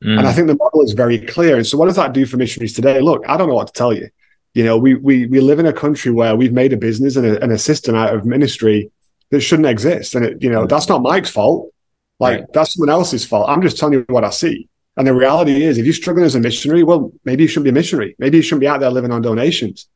Mm. 0.05 0.19
And 0.19 0.29
I 0.29 0.33
think 0.33 0.47
the 0.47 0.55
model 0.55 0.83
is 0.83 0.93
very 0.93 1.19
clear. 1.19 1.57
And 1.57 1.67
so 1.67 1.77
what 1.77 1.87
does 1.87 1.97
that 1.97 2.13
do 2.13 2.25
for 2.25 2.37
missionaries 2.37 2.75
today? 2.75 3.01
Look, 3.01 3.25
I 3.29 3.37
don't 3.37 3.49
know 3.49 3.55
what 3.55 3.67
to 3.67 3.73
tell 3.73 3.93
you. 3.93 4.09
You 4.55 4.65
know, 4.65 4.79
we, 4.79 4.95
we, 4.95 5.27
we 5.27 5.41
live 5.41 5.59
in 5.59 5.67
a 5.67 5.73
country 5.73 6.13
where 6.13 6.37
we've 6.37 6.53
made 6.53 6.73
a 6.73 6.77
business 6.77 7.17
and 7.17 7.27
a, 7.27 7.43
and 7.43 7.51
a 7.51 7.59
system 7.59 7.97
out 7.97 8.15
of 8.15 8.25
ministry 8.25 8.91
that 9.31 9.41
shouldn't 9.41 9.69
exist. 9.69 10.15
And 10.15 10.25
it, 10.25 10.43
you 10.43 10.49
know, 10.49 10.67
that's 10.67 10.89
not 10.89 11.03
Mike's 11.03 11.31
fault. 11.31 11.73
Like 12.21 12.41
right. 12.41 12.53
that's 12.53 12.75
someone 12.75 12.91
else's 12.91 13.25
fault. 13.25 13.49
I'm 13.49 13.63
just 13.63 13.79
telling 13.79 13.95
you 13.95 14.05
what 14.09 14.25
I 14.25 14.31
see. 14.31 14.69
And 14.97 15.07
the 15.07 15.15
reality 15.15 15.65
is, 15.65 15.79
if 15.79 15.85
you're 15.85 15.95
struggling 15.95 16.27
as 16.27 16.35
a 16.35 16.41
missionary, 16.41 16.83
well, 16.83 17.13
maybe 17.25 17.45
you 17.45 17.49
shouldn't 17.49 17.65
be 17.65 17.71
a 17.71 17.73
missionary. 17.73 18.17
Maybe 18.19 18.39
you 18.39 18.43
shouldn't 18.43 18.61
be 18.61 18.69
out 18.69 18.81
there 18.81 18.91
living 18.91 19.13
on 19.13 19.23
donations. 19.23 19.89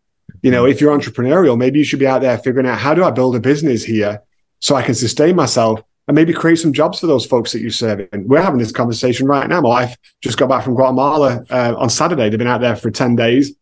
You 0.43 0.51
know, 0.51 0.67
if 0.67 0.81
you're 0.81 0.97
entrepreneurial, 0.97 1.57
maybe 1.57 1.79
you 1.79 1.85
should 1.85 2.01
be 2.01 2.07
out 2.07 2.21
there 2.21 2.37
figuring 2.39 2.67
out 2.67 2.79
how 2.79 2.95
do 2.95 3.05
I 3.05 3.11
build 3.11 3.37
a 3.37 3.41
business 3.41 3.85
here 3.85 4.21
so 4.59 4.75
I 4.75 4.83
can 4.83 4.95
sustain 4.95 5.37
myself 5.37 5.83
and 6.09 6.15
maybe 6.15 6.33
create 6.33 6.57
some 6.57 6.73
jobs 6.73 7.01
for 7.01 7.07
those 7.07 7.25
folks 7.25 7.53
that 7.53 7.61
you 7.61 7.71
serve. 7.71 8.09
And 8.13 8.29
we're 8.29 8.43
having 8.43 8.59
this 8.59 8.73
conversation 8.73 9.27
right 9.27 9.49
now. 9.49 9.61
My 9.61 9.69
wife 9.69 9.97
just 10.21 10.37
got 10.37 10.49
back 10.49 10.65
from 10.65 10.75
Guatemala 10.75 11.45
uh, 11.49 11.75
on 11.79 11.89
Saturday. 11.91 12.29
They've 12.29 12.39
been 12.39 12.49
out 12.49 12.61
there 12.61 12.77
for 12.77 12.91
10 12.91 13.15
days. 13.15 13.55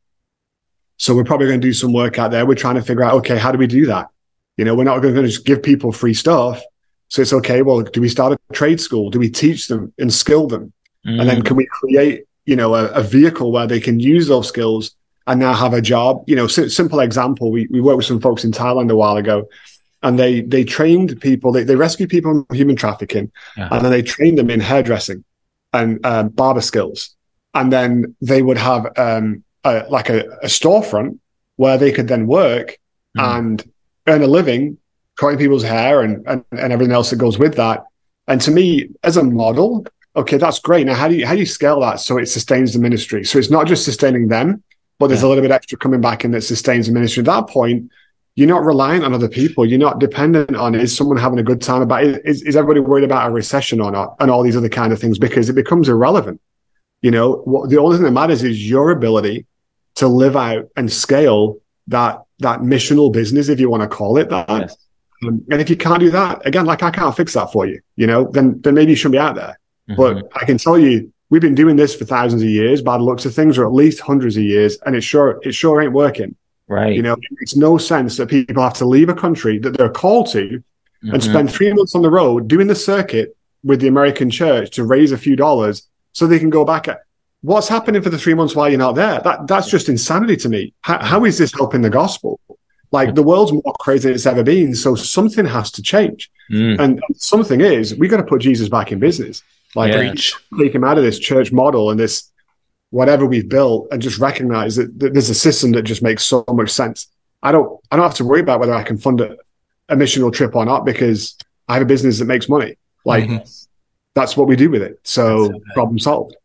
So 0.97 1.15
we're 1.15 1.25
probably 1.25 1.47
going 1.49 1.61
to 1.61 1.67
do 1.67 1.73
some 1.73 1.93
work 1.93 2.19
out 2.19 2.31
there. 2.31 2.45
We're 2.47 2.55
trying 2.55 2.77
to 2.77 2.83
figure 2.83 3.03
out, 3.03 3.15
okay, 3.15 3.39
how 3.39 3.53
do 3.53 3.59
we 3.59 3.67
do 3.67 3.87
that? 3.87 4.09
You 4.57 4.65
know, 4.65 4.75
we're 4.75 4.85
not 4.85 5.01
going 5.01 5.15
to 5.15 5.23
just 5.23 5.45
give 5.45 5.63
people 5.63 5.93
free 5.93 6.15
stuff. 6.15 6.63
So 7.09 7.23
it's 7.23 7.33
okay. 7.33 7.63
Well, 7.63 7.83
do 7.83 8.01
we 8.01 8.09
start 8.09 8.33
a 8.33 8.53
trade 8.53 8.81
school? 8.81 9.11
Do 9.11 9.19
we 9.19 9.31
teach 9.31 9.69
them 9.69 9.93
and 9.99 10.13
skill 10.13 10.47
them? 10.47 10.73
Mm. 11.07 11.21
And 11.21 11.29
then 11.29 11.41
mm. 11.41 11.47
can 11.47 11.57
we 11.57 11.67
create, 11.67 12.25
you 12.45 12.57
know, 12.57 12.75
a, 12.75 12.87
a, 12.89 13.03
vehicle 13.03 13.53
where 13.53 13.67
they 13.67 13.81
can 13.81 13.99
use 13.99 14.29
those 14.29 14.49
skills 14.49 14.95
and 15.27 15.41
now 15.41 15.55
have 15.55 15.75
a 15.75 15.81
job? 15.81 16.25
You 16.27 16.37
know, 16.37 16.47
s- 16.47 16.75
simple 16.75 17.01
example. 17.01 17.51
We, 17.51 17.67
we 17.71 17.81
worked 17.81 17.99
with 17.99 18.07
some 18.07 18.21
folks 18.21 18.45
in 18.45 18.53
Thailand 18.53 18.91
a 18.91 18.97
while 18.97 19.17
ago 19.17 19.49
and 20.03 20.19
they, 20.19 20.41
they 20.41 20.65
trained 20.65 21.21
people, 21.21 21.53
they, 21.53 21.65
they 21.65 21.77
rescue 21.77 22.07
people 22.07 22.45
from 22.49 22.57
human 22.57 22.77
trafficking 22.77 23.31
uh-huh. 23.57 23.69
and 23.73 23.85
then 23.85 23.93
they 23.93 24.03
trained 24.03 24.39
them 24.39 24.51
in 24.51 24.61
hairdressing 24.61 25.25
and 25.73 26.05
um, 26.07 26.29
barber 26.29 26.61
skills. 26.61 27.15
And 27.55 27.73
then 27.73 28.17
they 28.21 28.43
would 28.43 28.59
have, 28.59 28.87
um, 28.97 29.45
a, 29.65 29.85
like 29.91 30.09
a, 30.09 30.27
a 30.43 30.47
storefront 30.47 31.19
where 31.57 31.77
they 31.77 31.93
could 31.93 32.09
then 32.09 32.27
work 32.27 32.79
mm. 33.17 33.39
and 33.39 33.63
earn 34.07 34.23
a 34.23 34.27
living 34.27 34.79
cutting 35.21 35.39
people's 35.39 35.63
hair 35.63 36.01
and, 36.01 36.27
and, 36.27 36.45
and 36.53 36.73
everything 36.73 36.95
else 36.95 37.11
that 37.11 37.17
goes 37.17 37.39
with 37.39 37.57
that. 37.57 37.85
And 38.27 38.41
to 38.41 38.51
me, 38.51 38.89
as 39.03 39.19
a 39.19 39.23
model, 39.23 39.87
okay, 40.17 40.39
that's 40.39 40.59
great. 40.61 40.87
Now, 40.87 40.95
how 40.95 41.09
do 41.09 41.15
you 41.15 41.27
how 41.27 41.35
do 41.35 41.41
you 41.41 41.47
scale 41.47 41.81
that 41.81 42.01
so 42.01 42.17
it 42.17 42.27
sustains 42.27 42.73
the 42.73 42.79
ministry? 42.79 43.25
So 43.25 43.39
it's 43.39 43.51
not 43.51 43.67
just 43.67 43.85
sustaining 43.85 44.29
them, 44.29 44.63
but 45.01 45.09
there's 45.09 45.23
yeah. 45.23 45.29
a 45.29 45.31
little 45.31 45.43
bit 45.43 45.51
extra 45.51 45.79
coming 45.79 46.01
back 46.01 46.25
in 46.25 46.31
that 46.33 46.43
sustains 46.43 46.87
the 46.87 46.93
ministry. 46.93 47.23
At 47.23 47.27
that 47.27 47.49
point, 47.49 47.91
you're 48.37 48.47
not 48.47 48.65
reliant 48.65 49.03
on 49.03 49.15
other 49.15 49.31
people. 49.31 49.65
You're 49.65 49.79
not 49.79 49.99
dependent 49.99 50.55
on 50.55 50.75
is 50.75 50.95
someone 50.97 51.17
having 51.17 51.39
a 51.39 51.43
good 51.43 51.63
time 51.63 51.81
about 51.81 52.05
it? 52.05 52.23
Is, 52.25 52.43
is 52.43 52.55
everybody 52.55 52.81
worried 52.81 53.05
about 53.05 53.29
a 53.29 53.33
recession 53.33 53.81
or 53.81 53.91
not? 53.91 54.15
And 54.21 54.31
all 54.31 54.43
these 54.43 54.57
other 54.57 54.69
kind 54.69 54.93
of 54.93 55.01
things 55.01 55.19
because 55.19 55.49
it 55.49 55.55
becomes 55.55 55.89
irrelevant. 55.89 56.41
You 57.01 57.11
know, 57.11 57.37
what, 57.47 57.71
the 57.71 57.79
only 57.79 57.97
thing 57.97 58.05
that 58.05 58.13
matters 58.13 58.45
is 58.45 58.69
your 58.69 58.91
ability 58.91 59.47
to 59.97 60.07
live 60.07 60.37
out 60.37 60.69
and 60.77 60.93
scale 60.93 61.57
that 61.89 62.23
that 62.41 62.61
missional 62.61 63.11
business, 63.11 63.49
if 63.49 63.59
you 63.59 63.71
want 63.71 63.83
to 63.83 63.89
call 63.89 64.19
it 64.19 64.29
that. 64.29 64.49
Yes. 64.49 64.77
Um, 65.27 65.45
and 65.51 65.63
if 65.63 65.69
you 65.71 65.77
can't 65.77 66.01
do 66.01 66.11
that, 66.11 66.47
again, 66.47 66.67
like 66.67 66.83
I 66.83 66.91
can't 66.91 67.17
fix 67.17 67.33
that 67.35 67.53
for 67.53 67.67
you, 67.67 67.81
you 67.97 68.07
know, 68.07 68.31
then 68.31 68.61
then 68.61 68.75
maybe 68.75 68.93
you 68.93 68.97
shouldn't 68.97 69.15
be 69.15 69.19
out 69.19 69.35
there. 69.35 69.59
Mm-hmm. 69.89 69.97
But 69.97 70.29
I 70.35 70.45
can 70.45 70.59
tell 70.59 70.79
you, 70.79 71.11
we've 71.31 71.41
been 71.41 71.55
doing 71.55 71.77
this 71.77 71.95
for 71.95 72.05
thousands 72.05 72.43
of 72.43 72.49
years, 72.49 72.83
by 72.83 72.99
the 72.99 73.05
looks 73.05 73.25
of 73.25 73.35
things, 73.35 73.57
or 73.57 73.65
at 73.65 73.73
least 73.73 74.01
hundreds 74.01 74.37
of 74.37 74.43
years, 74.43 74.79
and 74.85 74.95
it 74.95 75.03
sure 75.03 75.41
it 75.43 75.53
sure 75.53 75.81
ain't 75.81 75.93
working. 75.93 76.37
Right. 76.69 76.95
You 76.95 77.03
know, 77.03 77.15
it 77.15 77.39
makes 77.41 77.57
no 77.57 77.79
sense 77.79 78.17
that 78.19 78.29
people 78.29 78.63
have 78.63 78.75
to 78.75 78.85
leave 78.85 79.09
a 79.09 79.15
country 79.15 79.59
that 79.59 79.77
they're 79.77 79.91
called 79.91 80.31
to 80.33 80.49
mm-hmm. 80.49 81.15
and 81.15 81.23
spend 81.23 81.51
three 81.51 81.73
months 81.73 81.97
on 81.97 82.03
the 82.03 82.11
road 82.11 82.47
doing 82.47 82.69
the 82.69 82.77
circuit 82.77 83.37
with 83.65 83.81
the 83.81 83.89
American 83.89 84.31
church 84.31 84.71
to 84.73 84.85
raise 84.85 85.11
a 85.11 85.19
few 85.19 85.35
dollars 85.35 85.89
so 86.13 86.27
they 86.27 86.39
can 86.39 86.51
go 86.51 86.65
back 86.65 86.87
at 86.87 87.03
what's 87.43 87.69
happening 87.69 88.03
for 88.03 88.11
the 88.11 88.19
three 88.19 88.35
months 88.35 88.55
while 88.55 88.69
you're 88.69 88.79
not 88.79 88.95
there? 88.95 89.21
That 89.21 89.47
that's 89.47 89.71
just 89.71 89.89
insanity 89.89 90.37
to 90.39 90.49
me. 90.49 90.75
how, 90.83 91.03
how 91.03 91.25
is 91.25 91.39
this 91.39 91.53
helping 91.53 91.83
the 91.83 91.91
gospel? 91.91 92.41
Like 92.93 93.15
the 93.15 93.23
world's 93.23 93.53
more 93.53 93.75
crazy 93.79 94.09
than 94.09 94.15
it's 94.15 94.27
ever 94.27 94.43
been, 94.43 94.75
so 94.75 94.95
something 94.97 95.47
has 95.47 95.71
to 95.73 95.83
change. 95.83 96.31
Mm. 96.51 96.81
And 96.81 97.03
something 97.15 97.61
is 97.61 97.95
we 97.95 98.09
got 98.09 98.17
to 98.17 98.25
put 98.25 98.41
Jesus 98.41 98.69
back 98.69 98.91
in 98.91 98.99
business. 98.99 99.43
Like 99.75 99.93
yeah. 99.93 100.15
take 100.59 100.75
him 100.75 100.85
out 100.85 100.99
of 100.99 101.05
this 101.05 101.19
church 101.19 101.53
model 101.53 101.91
and 101.91 101.99
this 101.99 102.31
whatever 102.91 103.25
we've 103.25 103.49
built, 103.49 103.87
and 103.93 104.03
just 104.03 104.19
recognize 104.19 104.77
that, 104.77 104.99
that 104.99 105.13
there's 105.13 105.31
a 105.31 105.35
system 105.35 105.71
that 105.73 105.83
just 105.83 106.03
makes 106.03 106.25
so 106.25 106.45
much 106.49 106.71
sense. 106.71 107.07
I 107.43 107.53
don't 107.53 107.81
I 107.91 107.97
don't 107.97 108.05
have 108.05 108.17
to 108.17 108.25
worry 108.25 108.41
about 108.41 108.61
whether 108.61 108.75
I 108.75 108.83
can 108.83 108.99
fund 108.99 109.21
a, 109.21 109.37
a 109.89 109.97
missional 109.97 110.33
trip 110.33 110.55
or 110.55 110.65
not 110.65 110.85
because 110.85 111.37
I 111.69 111.75
have 111.75 111.83
a 111.83 111.87
business 111.87 112.19
that 112.19 112.25
makes 112.25 112.49
money. 112.49 112.77
Like 113.05 113.25
mm-hmm. 113.25 113.45
that's 114.15 114.37
what 114.37 114.49
we 114.49 114.57
do 114.57 114.71
with 114.71 114.83
it. 114.83 114.99
So 115.05 115.53
problem 115.75 115.99
solved. 115.99 116.37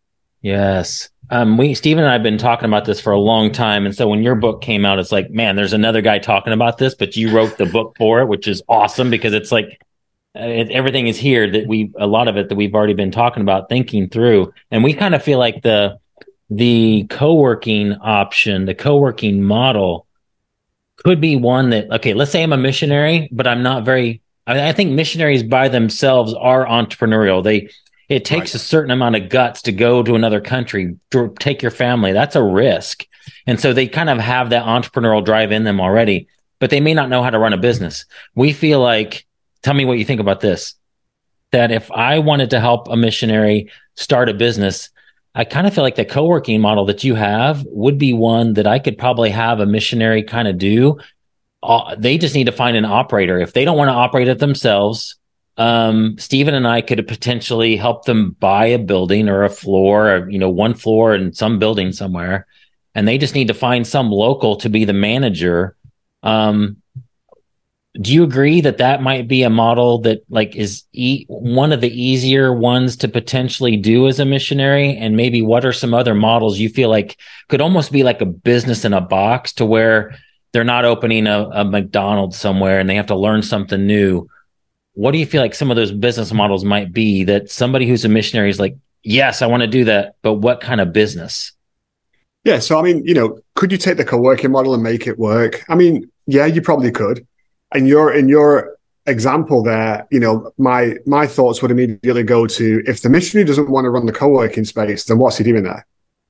Yes. 0.42 1.10
Um, 1.32 1.58
we 1.58 1.74
Stephen 1.74 2.04
and 2.04 2.10
I 2.10 2.14
have 2.14 2.24
been 2.24 2.38
talking 2.38 2.68
about 2.68 2.86
this 2.86 3.02
for 3.02 3.12
a 3.12 3.20
long 3.20 3.52
time, 3.52 3.88
and 3.88 3.96
so 3.96 4.08
when 4.08 4.22
your 4.22 4.36
book 4.36 4.62
came 4.62 4.86
out, 4.86 5.00
it's 5.00 5.12
like, 5.12 5.32
man, 5.32 5.56
there's 5.56 5.74
another 5.74 6.02
guy 6.02 6.20
talking 6.20 6.54
about 6.54 6.78
this, 6.78 6.94
but 6.94 7.18
you 7.18 7.36
wrote 7.36 7.58
the 7.58 7.66
book 7.66 7.96
for 7.98 8.22
it, 8.22 8.28
which 8.28 8.48
is 8.48 8.62
awesome 8.70 9.10
because 9.10 9.34
it's 9.34 9.52
like 9.52 9.82
Uh, 10.36 10.48
it, 10.48 10.72
everything 10.72 11.08
is 11.08 11.18
here 11.18 11.50
that 11.50 11.68
we 11.68 11.92
a 11.98 12.08
lot 12.08 12.28
of 12.28 12.38
it 12.38 12.50
that 12.50 12.56
we've 12.56 12.76
already 12.76 12.94
been 12.94 13.12
talking 13.12 13.42
about, 13.42 13.70
thinking 13.70 14.10
through, 14.10 14.54
and 14.72 14.84
we 14.84 14.94
kind 14.94 15.16
of 15.16 15.24
feel 15.24 15.40
like 15.40 15.62
the 15.62 16.00
the 16.50 17.06
co-working 17.10 17.94
option, 17.94 18.66
the 18.66 18.76
co-working 18.76 19.42
model, 19.42 20.06
could 20.98 21.22
be 21.22 21.36
one 21.36 21.70
that 21.70 21.92
okay, 21.92 22.14
let's 22.14 22.32
say 22.32 22.44
I'm 22.44 22.54
a 22.54 22.58
missionary, 22.58 23.30
but 23.32 23.48
I'm 23.48 23.64
not 23.64 23.86
very. 23.86 24.22
I, 24.46 24.70
I 24.70 24.72
think 24.74 24.92
missionaries 24.92 25.44
by 25.44 25.70
themselves 25.70 26.34
are 26.34 26.66
entrepreneurial. 26.66 27.44
They 27.44 27.70
it 28.10 28.26
takes 28.26 28.54
right. 28.54 28.56
a 28.56 28.60
certain 28.60 28.92
amount 28.92 29.16
of 29.16 29.30
guts 29.30 29.64
to 29.64 29.72
go 29.72 30.04
to 30.04 30.16
another 30.16 30.42
country, 30.42 30.98
to 31.12 31.34
take 31.40 31.62
your 31.62 31.72
family. 31.72 32.14
That's 32.14 32.36
a 32.36 32.44
risk. 32.44 33.06
And 33.48 33.60
so 33.60 33.74
they 33.74 33.88
kind 33.88 34.10
of 34.10 34.20
have 34.20 34.52
that 34.52 34.66
entrepreneurial 34.66 35.26
drive 35.26 35.52
in 35.52 35.64
them 35.64 35.82
already, 35.82 36.28
but 36.60 36.70
they 36.70 36.80
may 36.80 36.94
not 36.94 37.10
know 37.10 37.24
how 37.24 37.32
to 37.32 37.40
run 37.40 37.54
a 37.54 37.58
business. 37.58 38.06
We 38.36 38.54
feel 38.54 38.80
like, 38.80 39.26
tell 39.66 39.74
me 39.74 39.84
what 39.84 39.98
you 39.98 40.06
think 40.06 40.22
about 40.22 40.40
this. 40.40 40.76
That 41.52 41.72
if 41.72 41.92
I 41.92 42.20
wanted 42.20 42.52
to 42.52 42.60
help 42.60 42.88
a 42.88 42.96
missionary 42.96 43.72
start 43.96 44.30
a 44.30 44.34
business, 44.34 44.90
I 45.34 45.44
kind 45.44 45.66
of 45.68 45.74
feel 45.74 45.84
like 45.84 45.96
the 45.96 46.06
co 46.06 46.26
working 46.26 46.62
model 46.62 46.86
that 46.86 47.04
you 47.04 47.16
have 47.16 47.66
would 47.66 47.98
be 47.98 48.14
one 48.14 48.54
that 48.54 48.68
I 48.68 48.80
could 48.80 48.98
probably 48.98 49.32
have 49.32 49.60
a 49.60 49.66
missionary 49.66 50.24
kind 50.24 50.48
of 50.48 50.58
do. 50.58 51.00
Uh, 51.64 51.96
they 51.98 52.18
just 52.18 52.36
need 52.36 52.46
to 52.46 52.52
find 52.52 52.78
an 52.78 52.86
operator. 52.86 53.40
If 53.40 53.54
they 53.54 53.66
don't 53.66 53.78
want 53.78 53.90
to 53.90 53.94
operate 53.94 54.28
it 54.28 54.38
themselves, 54.38 55.16
um, 55.58 56.16
Stephen 56.20 56.54
and 56.54 56.68
I 56.68 56.82
could 56.82 57.08
potentially 57.08 57.76
help 57.76 58.06
them 58.06 58.36
buy 58.40 58.68
a 58.68 58.80
building 58.80 59.30
or 59.30 59.44
a 59.44 59.50
floor, 59.50 60.12
or, 60.12 60.30
you 60.30 60.38
know, 60.38 60.50
one 60.50 60.76
floor 60.76 61.16
in 61.16 61.34
some 61.34 61.58
building 61.58 61.92
somewhere, 61.92 62.46
and 62.94 63.08
they 63.08 63.18
just 63.18 63.34
need 63.34 63.48
to 63.48 63.54
find 63.54 63.88
some 63.88 64.12
local 64.12 64.58
to 64.58 64.70
be 64.70 64.86
the 64.86 64.94
manager. 64.94 65.76
Um, 66.22 66.82
do 68.02 68.14
you 68.14 68.24
agree 68.24 68.62
that 68.62 68.78
that 68.78 69.02
might 69.02 69.28
be 69.28 69.44
a 69.44 69.50
model 69.50 70.00
that 70.00 70.24
like 70.30 70.56
is 70.56 70.84
e- 70.94 71.26
one 71.30 71.72
of 71.72 71.82
the 71.82 72.02
easier 72.02 72.54
ones 72.54 72.98
to 72.98 73.08
potentially 73.08 73.78
do 73.78 74.08
as 74.08 74.20
a 74.20 74.26
missionary 74.26 74.98
and 74.98 75.16
maybe 75.16 75.42
what 75.42 75.66
are 75.66 75.74
some 75.74 75.94
other 75.94 76.14
models 76.14 76.60
you 76.60 76.70
feel 76.70 76.90
like 76.90 77.18
could 77.48 77.62
almost 77.62 77.92
be 77.92 78.04
like 78.04 78.22
a 78.22 78.26
business 78.26 78.84
in 78.84 78.94
a 78.94 79.02
box 79.02 79.54
to 79.54 79.66
where 79.66 80.16
they're 80.52 80.64
not 80.64 80.84
opening 80.84 81.26
a, 81.26 81.50
a 81.54 81.64
mcdonald's 81.64 82.38
somewhere 82.38 82.80
and 82.80 82.90
they 82.90 82.96
have 82.96 83.08
to 83.08 83.16
learn 83.16 83.42
something 83.42 83.88
new 83.88 84.28
what 84.96 85.12
do 85.12 85.18
you 85.18 85.26
feel 85.26 85.42
like 85.42 85.54
some 85.54 85.70
of 85.70 85.76
those 85.76 85.92
business 85.92 86.34
models 86.34 86.66
might 86.66 86.92
be 86.92 87.24
that 87.26 87.52
somebody 87.52 87.88
who's 87.88 88.06
a 88.06 88.10
missionary 88.10 88.50
is 88.50 88.60
like, 88.60 88.76
yes, 89.04 89.42
I 89.42 89.48
want 89.48 89.62
to 89.62 89.68
do 89.68 89.84
that, 89.86 90.16
but 90.22 90.36
what 90.36 90.62
kind 90.62 90.82
of 90.82 90.94
business? 90.94 91.52
Yeah. 92.46 92.60
So, 92.60 92.80
I 92.80 92.82
mean, 92.82 93.06
you 93.06 93.14
know, 93.14 93.38
could 93.56 93.72
you 93.72 93.78
take 93.78 93.98
the 93.98 94.06
co-working 94.06 94.52
model 94.52 94.74
and 94.74 94.82
make 94.82 95.06
it 95.06 95.20
work? 95.20 95.64
I 95.68 95.76
mean, 95.76 96.10
yeah, 96.28 96.46
you 96.46 96.62
probably 96.62 96.92
could. 96.92 97.28
And 97.76 97.88
your, 97.88 98.14
in 98.14 98.30
your 98.30 98.78
example 99.06 99.62
there, 99.62 100.08
you 100.10 100.20
know, 100.20 100.52
my, 100.58 100.96
my 101.06 101.28
thoughts 101.28 101.62
would 101.62 101.72
immediately 101.72 102.24
go 102.24 102.48
to 102.48 102.84
if 102.88 103.02
the 103.02 103.10
missionary 103.10 103.46
doesn't 103.46 103.70
want 103.70 103.86
to 103.86 103.90
run 103.90 104.06
the 104.06 104.14
co-working 104.14 104.66
space, 104.66 105.04
then 105.06 105.18
what's 105.20 105.38
he 105.38 105.44
doing 105.44 105.64
there? 105.64 105.86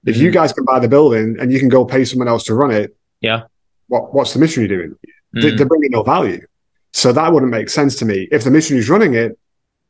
If 0.05 0.15
mm-hmm. 0.15 0.25
you 0.25 0.31
guys 0.31 0.51
can 0.53 0.65
buy 0.65 0.79
the 0.79 0.87
building 0.87 1.37
and 1.39 1.51
you 1.51 1.59
can 1.59 1.69
go 1.69 1.85
pay 1.85 2.03
someone 2.03 2.27
else 2.27 2.43
to 2.45 2.55
run 2.55 2.71
it, 2.71 2.95
yeah. 3.21 3.43
What, 3.87 4.13
what's 4.13 4.33
the 4.33 4.39
missionary 4.39 4.67
doing? 4.67 4.95
Mm-hmm. 5.35 5.57
They're 5.57 5.65
bringing 5.65 5.91
no 5.91 6.03
value. 6.03 6.45
So 6.91 7.11
that 7.11 7.31
wouldn't 7.31 7.51
make 7.51 7.69
sense 7.69 7.95
to 7.97 8.05
me. 8.05 8.27
If 8.31 8.43
the 8.43 8.51
missionary's 8.51 8.89
running 8.89 9.13
it, 9.13 9.37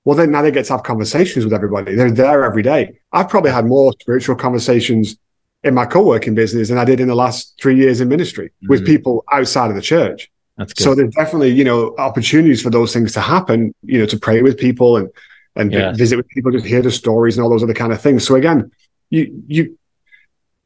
well, 0.03 0.15
then 0.15 0.31
now 0.31 0.41
they 0.41 0.51
get 0.51 0.65
to 0.65 0.73
have 0.73 0.83
conversations 0.83 1.45
with 1.45 1.53
everybody. 1.53 1.95
They're 1.95 2.11
there 2.11 2.43
every 2.43 2.61
day. 2.63 2.99
I've 3.11 3.29
probably 3.29 3.51
had 3.51 3.65
more 3.65 3.93
spiritual 3.99 4.35
conversations 4.35 5.17
in 5.63 5.73
my 5.73 5.85
co-working 5.85 6.35
business 6.35 6.69
than 6.69 6.77
I 6.77 6.85
did 6.85 6.99
in 6.99 7.07
the 7.07 7.15
last 7.15 7.59
three 7.61 7.75
years 7.75 8.01
in 8.01 8.07
ministry 8.07 8.47
mm-hmm. 8.47 8.67
with 8.69 8.85
people 8.85 9.23
outside 9.31 9.69
of 9.69 9.75
the 9.75 9.81
church. 9.81 10.31
That's 10.57 10.73
good. 10.73 10.83
So 10.83 10.95
there's 10.95 11.13
definitely, 11.13 11.51
you 11.51 11.63
know, 11.63 11.95
opportunities 11.97 12.61
for 12.61 12.69
those 12.69 12.93
things 12.93 13.13
to 13.13 13.21
happen, 13.21 13.73
you 13.83 13.99
know, 13.99 14.05
to 14.05 14.17
pray 14.17 14.41
with 14.41 14.57
people 14.57 14.97
and, 14.97 15.09
and 15.55 15.97
visit 15.97 16.17
with 16.17 16.27
people, 16.29 16.51
just 16.51 16.65
hear 16.65 16.81
the 16.81 16.91
stories 16.91 17.37
and 17.37 17.43
all 17.43 17.49
those 17.49 17.63
other 17.63 17.73
kind 17.73 17.93
of 17.93 18.01
things. 18.01 18.25
So 18.25 18.35
again, 18.35 18.71
you, 19.09 19.43
you, 19.47 19.77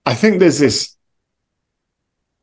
I 0.05 0.13
think 0.13 0.39
there's 0.39 0.59
this, 0.59 0.95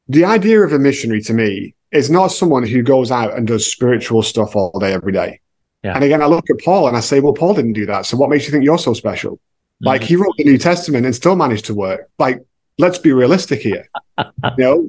the 0.09 0.24
idea 0.24 0.61
of 0.61 0.72
a 0.72 0.78
missionary 0.78 1.20
to 1.22 1.35
me 1.35 1.74
is 1.90 2.11
not 2.11 2.28
someone 2.28 2.64
who 2.64 2.82
goes 2.82 3.11
out 3.11 3.37
and 3.37 3.46
does 3.46 3.70
spiritual 3.70 4.22
stuff 4.22 4.54
all 4.54 4.78
day, 4.78 4.92
every 4.92 5.12
day. 5.12 5.40
Yeah. 5.82 5.94
And 5.94 6.04
again, 6.04 6.22
I 6.22 6.26
look 6.26 6.50
at 6.50 6.59
Paul 6.64 6.88
and 6.88 6.96
I 6.96 7.00
say, 7.00 7.20
well, 7.20 7.32
Paul 7.32 7.54
didn't 7.54 7.74
do 7.74 7.87
that. 7.87 8.06
So 8.06 8.16
what 8.16 8.30
makes 8.30 8.44
you 8.46 8.52
think 8.52 8.64
you're 8.64 8.78
so 8.78 8.92
special? 8.92 9.32
Mm-hmm. 9.32 9.87
Like 9.87 10.02
he 10.02 10.16
wrote 10.16 10.35
the 10.37 10.44
New 10.44 10.59
Testament 10.59 11.06
and 11.06 11.14
still 11.14 11.37
managed 11.37 11.66
to 11.66 11.74
work. 11.74 12.09
Like, 12.18 12.40
let's 12.78 12.98
be 12.98 13.12
realistic 13.12 13.61
here. 13.61 13.88
you 14.18 14.24
know, 14.59 14.88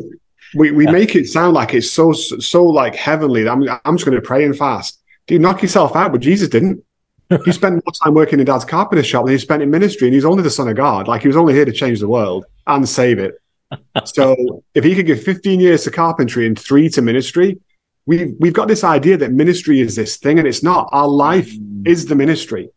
we, 0.55 0.71
we 0.71 0.85
yeah. 0.85 0.91
make 0.91 1.15
it 1.15 1.27
sound 1.27 1.53
like 1.53 1.73
it's 1.73 1.89
so, 1.89 2.13
so 2.13 2.65
like 2.65 2.95
heavenly. 2.95 3.47
I'm, 3.47 3.63
I'm 3.85 3.97
just 3.97 4.05
going 4.05 4.15
to 4.15 4.21
pray 4.21 4.45
and 4.45 4.57
fast. 4.57 5.01
Do 5.27 5.33
you 5.33 5.39
knock 5.39 5.61
yourself 5.61 5.95
out. 5.95 6.11
But 6.11 6.21
Jesus 6.21 6.49
didn't. 6.49 6.83
he 7.45 7.51
spent 7.51 7.73
more 7.73 7.93
time 8.03 8.13
working 8.13 8.39
in 8.39 8.45
dad's 8.45 8.63
carpenter 8.63 9.03
shop 9.03 9.25
than 9.25 9.33
he 9.33 9.37
spent 9.37 9.61
in 9.61 9.69
ministry. 9.69 10.07
And 10.07 10.15
he's 10.15 10.25
only 10.25 10.43
the 10.43 10.49
son 10.49 10.69
of 10.69 10.77
God. 10.77 11.07
Like 11.07 11.21
he 11.21 11.27
was 11.27 11.37
only 11.37 11.53
here 11.53 11.65
to 11.65 11.73
change 11.73 11.99
the 11.99 12.07
world 12.07 12.45
and 12.65 12.87
save 12.87 13.19
it. 13.19 13.41
so 14.05 14.63
if 14.73 14.83
he 14.83 14.95
could 14.95 15.05
give 15.05 15.21
15 15.21 15.59
years 15.59 15.83
to 15.83 15.91
carpentry 15.91 16.47
and 16.47 16.57
three 16.57 16.87
to 16.89 17.01
ministry, 17.01 17.59
we've 18.05 18.33
we've 18.39 18.53
got 18.53 18.67
this 18.67 18.83
idea 18.83 19.17
that 19.17 19.31
ministry 19.31 19.81
is 19.81 19.95
this 19.95 20.17
thing, 20.17 20.39
and 20.39 20.47
it's 20.47 20.63
not. 20.63 20.89
Our 20.91 21.07
life 21.07 21.51
mm. 21.51 21.87
is 21.87 22.05
the 22.05 22.15
ministry. 22.15 22.69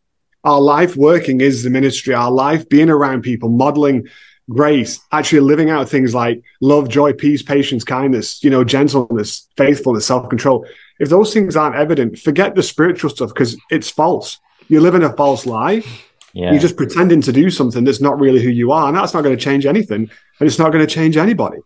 Our 0.42 0.60
life 0.60 0.96
working 0.96 1.40
is 1.40 1.62
the 1.62 1.70
ministry. 1.70 2.14
Our 2.14 2.30
life 2.30 2.68
being 2.68 2.90
around 2.90 3.22
people, 3.22 3.48
modeling 3.48 4.08
grace, 4.50 5.00
actually 5.12 5.40
living 5.40 5.70
out 5.70 5.88
things 5.88 6.14
like 6.14 6.42
love, 6.60 6.88
joy, 6.88 7.12
peace, 7.12 7.42
patience, 7.42 7.84
kindness, 7.84 8.42
you 8.44 8.50
know, 8.50 8.64
gentleness, 8.64 9.48
faithfulness, 9.56 10.06
self-control. 10.06 10.66
If 10.98 11.08
those 11.08 11.32
things 11.32 11.56
aren't 11.56 11.76
evident, 11.76 12.18
forget 12.18 12.54
the 12.54 12.62
spiritual 12.62 13.10
stuff 13.10 13.30
because 13.30 13.56
it's 13.70 13.88
false. 13.88 14.38
You're 14.68 14.82
living 14.82 15.02
a 15.02 15.12
false 15.14 15.46
life. 15.46 16.06
Yeah. 16.32 16.50
You're 16.52 16.60
just 16.60 16.76
pretending 16.76 17.22
to 17.22 17.32
do 17.32 17.50
something 17.50 17.84
that's 17.84 18.00
not 18.00 18.20
really 18.20 18.42
who 18.42 18.50
you 18.50 18.70
are, 18.72 18.88
and 18.88 18.96
that's 18.96 19.14
not 19.14 19.22
going 19.22 19.36
to 19.36 19.42
change 19.42 19.66
anything, 19.66 20.02
and 20.38 20.46
it's 20.46 20.58
not 20.58 20.72
going 20.72 20.86
to 20.86 20.92
change 20.92 21.16
anybody. 21.16 21.58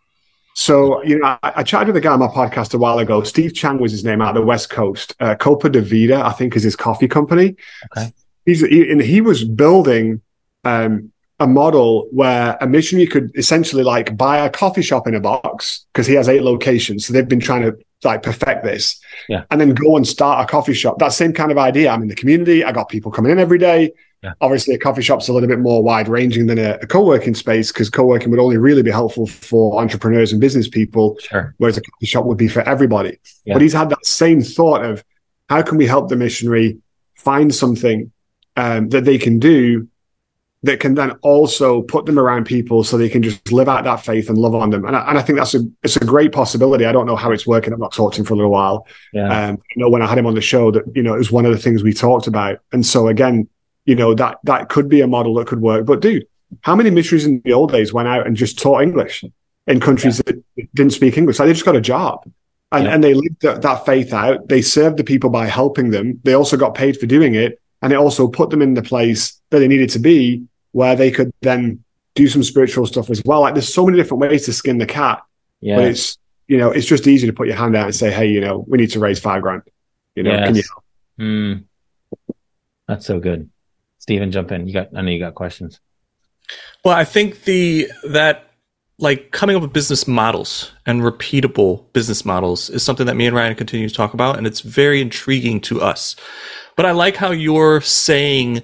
So, 0.55 1.03
you 1.03 1.19
know, 1.19 1.37
I, 1.43 1.53
I, 1.57 1.63
chatted 1.65 1.89
with 1.89 1.97
a 1.97 2.01
guy 2.01 2.13
on 2.13 2.21
my 2.21 2.29
podcast 2.29 2.75
a 2.75 2.79
while 2.79 3.01
ago. 3.01 3.25
Steve 3.25 3.55
Chang 3.55 3.79
was 3.79 3.91
his 3.91 4.05
name 4.05 4.23
out 4.23 4.31
of 4.31 4.35
the 4.37 4.47
West 4.47 4.71
Coast. 4.71 5.15
Uh, 5.19 5.35
Copa 5.35 5.69
de 5.69 5.83
Vida, 5.83 6.25
I 6.25 6.33
think, 6.33 6.55
is 6.55 6.63
his 6.63 6.77
coffee 6.77 7.09
company. 7.09 7.57
Okay. 7.97 8.15
He's 8.47 8.61
he, 8.61 8.91
and 8.91 9.01
he 9.01 9.21
was 9.21 9.43
building 9.43 10.23
um, 10.63 11.13
a 11.41 11.47
model 11.47 12.09
where 12.13 12.57
a 12.61 12.67
missionary 12.67 13.07
could 13.07 13.33
essentially 13.37 13.83
like 13.83 14.17
buy 14.17 14.39
a 14.39 14.51
coffee 14.51 14.83
shop 14.83 15.07
in 15.07 15.15
a 15.15 15.21
box 15.21 15.85
because 15.93 16.07
he 16.07 16.15
has 16.15 16.29
eight 16.29 16.43
locations. 16.43 17.07
So 17.07 17.13
they've 17.13 17.29
been 17.29 17.41
trying 17.41 17.63
to 17.63 17.77
like 18.05 18.23
perfect 18.23 18.65
this, 18.65 19.01
yeah, 19.29 19.45
and 19.51 19.61
then 19.61 19.75
go 19.75 19.97
and 19.97 20.07
start 20.07 20.45
a 20.45 20.51
coffee 20.51 20.75
shop. 20.75 20.99
That 20.99 21.13
same 21.13 21.33
kind 21.33 21.51
of 21.51 21.59
idea. 21.59 21.91
I'm 21.91 22.03
in 22.03 22.09
the 22.09 22.15
community. 22.15 22.63
I 22.63 22.71
got 22.71 22.89
people 22.89 23.11
coming 23.11 23.33
in 23.33 23.39
every 23.39 23.59
day. 23.59 23.93
Yeah. 24.23 24.33
Obviously, 24.41 24.75
a 24.75 24.79
coffee 24.79 25.03
shop's 25.03 25.29
a 25.29 25.33
little 25.33 25.49
bit 25.49 25.59
more 25.59 25.83
wide 25.83 26.09
ranging 26.09 26.47
than 26.47 26.59
a, 26.59 26.79
a 26.81 26.87
co 26.87 27.05
working 27.05 27.35
space 27.35 27.73
because 27.73 27.91
co 27.91 28.05
working 28.05 28.31
would 28.31 28.41
only 28.41 28.57
really 28.57 28.83
be 28.83 28.91
helpful 28.91 29.27
for 29.27 29.81
entrepreneurs 29.81 30.33
and 30.33 30.41
business 30.41 30.69
people, 30.69 31.17
sure. 31.21 31.55
whereas 31.59 31.77
a 31.77 31.83
coffee 31.83 32.07
shop 32.07 32.25
would 32.25 32.39
be 32.39 32.49
for 32.49 32.61
everybody. 32.63 33.19
Yeah. 33.45 33.55
But 33.55 33.63
he's 33.63 33.73
had 33.73 33.91
that 33.91 34.07
same 34.07 34.41
thought 34.41 34.85
of 34.85 35.05
how 35.49 35.63
can 35.63 35.77
we 35.77 35.87
help 35.87 36.09
the 36.09 36.17
missionary 36.17 36.79
find 37.17 37.55
something 37.55 38.13
um, 38.57 38.89
that 38.91 39.05
they 39.05 39.19
can 39.19 39.39
do 39.39 39.89
that 40.65 40.81
can 40.81 40.95
then 40.95 41.13
also 41.21 41.83
put 41.83 42.07
them 42.07 42.19
around 42.19 42.47
people 42.47 42.83
so 42.85 42.97
they 42.97 43.11
can 43.11 43.23
just 43.23 43.53
live 43.53 43.69
out 43.69 43.85
that 43.85 44.03
faith 44.03 44.31
and 44.31 44.39
love 44.39 44.55
on 44.55 44.71
them. 44.71 44.87
And 44.87 44.97
I, 44.97 45.09
and 45.11 45.19
I 45.19 45.23
think 45.23 45.39
that's 45.39 45.55
a 45.55 45.61
it's 45.83 45.97
a 45.97 46.05
great 46.05 46.33
possibility. 46.33 46.87
I 46.87 46.93
don't 46.93 47.07
know 47.07 47.17
how 47.17 47.33
it's 47.33 47.47
working. 47.47 47.75
I've 47.75 47.79
not 47.79 47.93
talked 47.93 48.15
to 48.17 48.23
him 48.23 48.27
for 48.27 48.33
a 48.33 48.37
little 48.37 48.51
while. 48.51 48.87
Yeah. 49.13 49.49
Um, 49.49 49.59
I 49.61 49.75
know 49.77 49.91
when 49.91 50.01
I 50.01 50.07
had 50.07 50.17
him 50.17 50.27
on 50.27 50.35
the 50.35 50.41
show 50.41 50.71
that 50.71 50.85
you 50.95 51.03
know 51.03 51.15
it 51.15 51.19
was 51.19 51.31
one 51.31 51.45
of 51.45 51.53
the 51.53 51.59
things 51.59 51.83
we 51.83 51.93
talked 51.93 52.27
about. 52.27 52.61
And 52.73 52.85
so 52.85 53.09
again, 53.09 53.47
you 53.85 53.95
know, 53.95 54.15
that 54.15 54.39
that 54.45 54.71
could 54.71 54.89
be 54.89 55.03
a 55.03 55.07
model 55.07 55.35
that 55.35 55.47
could 55.47 55.61
work. 55.61 55.85
But 55.85 56.01
dude, 56.01 56.27
how 56.63 56.75
many 56.75 56.89
missionaries 56.89 57.27
in 57.27 57.43
the 57.45 57.53
old 57.53 57.71
days 57.71 57.93
went 57.93 58.09
out 58.09 58.27
and 58.27 58.35
just 58.35 58.59
taught 58.59 58.83
English 58.83 59.23
in 59.67 59.81
countries 59.81 60.23
yeah. 60.27 60.33
that 60.57 60.75
didn't 60.75 60.95
speak 60.95 61.19
English? 61.19 61.39
Like 61.39 61.49
they 61.49 61.53
just 61.53 61.67
got 61.67 61.77
a 61.77 61.81
job. 61.83 62.25
And, 62.73 62.85
yeah. 62.85 62.95
and 62.95 63.05
they 63.05 63.13
lived 63.13 63.43
that, 63.43 63.61
that 63.63 63.85
faith 63.85 64.15
out. 64.15 64.49
They 64.49 64.63
served 64.63 64.97
the 64.97 65.05
people 65.05 65.29
by 65.29 65.47
helping 65.47 65.91
them. 65.91 66.21
They 66.25 66.33
also 66.33 66.57
got 66.57 66.75
paid 66.75 66.99
for 66.99 67.07
doing 67.07 67.35
it. 67.35 67.61
And 67.83 67.93
it 67.93 67.97
also 67.97 68.27
put 68.29 68.49
them 68.49 68.63
in 68.63 68.73
the 68.73 68.83
place 68.83 69.39
that 69.51 69.59
they 69.59 69.69
needed 69.69 69.91
to 69.91 69.99
be 69.99 70.49
where 70.75 70.97
they 70.97 71.13
could 71.13 71.33
then 71.41 71.83
do 72.17 72.27
some 72.27 72.43
spiritual 72.43 72.85
stuff 72.85 73.09
as 73.09 73.23
well. 73.25 73.43
Like 73.43 73.55
there's 73.55 73.73
so 73.73 73.87
many 73.87 73.97
different 73.97 74.21
ways 74.21 74.45
to 74.47 74.53
skin 74.53 74.79
the 74.79 74.87
cat. 74.87 75.23
Yeah. 75.61 75.77
But 75.77 75.85
it's, 75.87 76.19
you 76.49 76.59
know, 76.59 76.73
it's 76.73 76.87
just 76.87 77.07
easy 77.07 77.29
to 77.29 77.33
put 77.33 77.47
your 77.47 77.57
hand 77.57 77.77
out 77.77 77.87
and 77.87 77.95
say, 77.95 78.11
Hey, 78.11 78.27
you 78.27 78.41
know, 78.41 78.65
we 78.67 78.77
need 78.77 78.91
to 78.91 78.99
raise 78.99 79.21
five 79.21 79.41
grand. 79.43 79.63
You 80.17 80.25
know, 80.25 80.33
yes. 80.33 80.47
can 80.47 80.55
you 80.57 80.63
help? 80.69 80.85
Mm. 81.21 81.65
That's 82.89 83.07
so 83.07 83.21
good. 83.21 83.51
Stephen, 83.99 84.33
jump 84.33 84.51
in. 84.51 84.67
You 84.67 84.75
got, 84.75 84.89
I 84.97 85.03
know 85.03 85.13
you 85.13 85.21
got 85.21 85.37
questions. 85.37 85.79
Well, 86.85 86.95
I 86.95 87.05
think 87.05 87.45
the 87.45 87.89
that 88.09 88.51
like 88.99 89.31
coming 89.31 89.55
up 89.55 89.63
with 89.63 89.73
business 89.73 90.09
models 90.09 90.73
and 90.87 91.03
repeatable 91.03 91.93
business 91.93 92.25
models 92.25 92.69
is 92.69 92.83
something 92.83 93.07
that 93.07 93.15
me 93.15 93.27
and 93.27 93.35
Ryan 93.35 93.55
continue 93.55 93.89
to 93.89 93.95
talk 93.95 94.13
about, 94.13 94.39
and 94.39 94.47
it's 94.47 94.61
very 94.61 95.01
intriguing 95.01 95.61
to 95.63 95.81
us. 95.81 96.17
But 96.77 96.85
I 96.85 96.91
like 96.91 97.17
how 97.17 97.31
you're 97.31 97.81
saying 97.81 98.63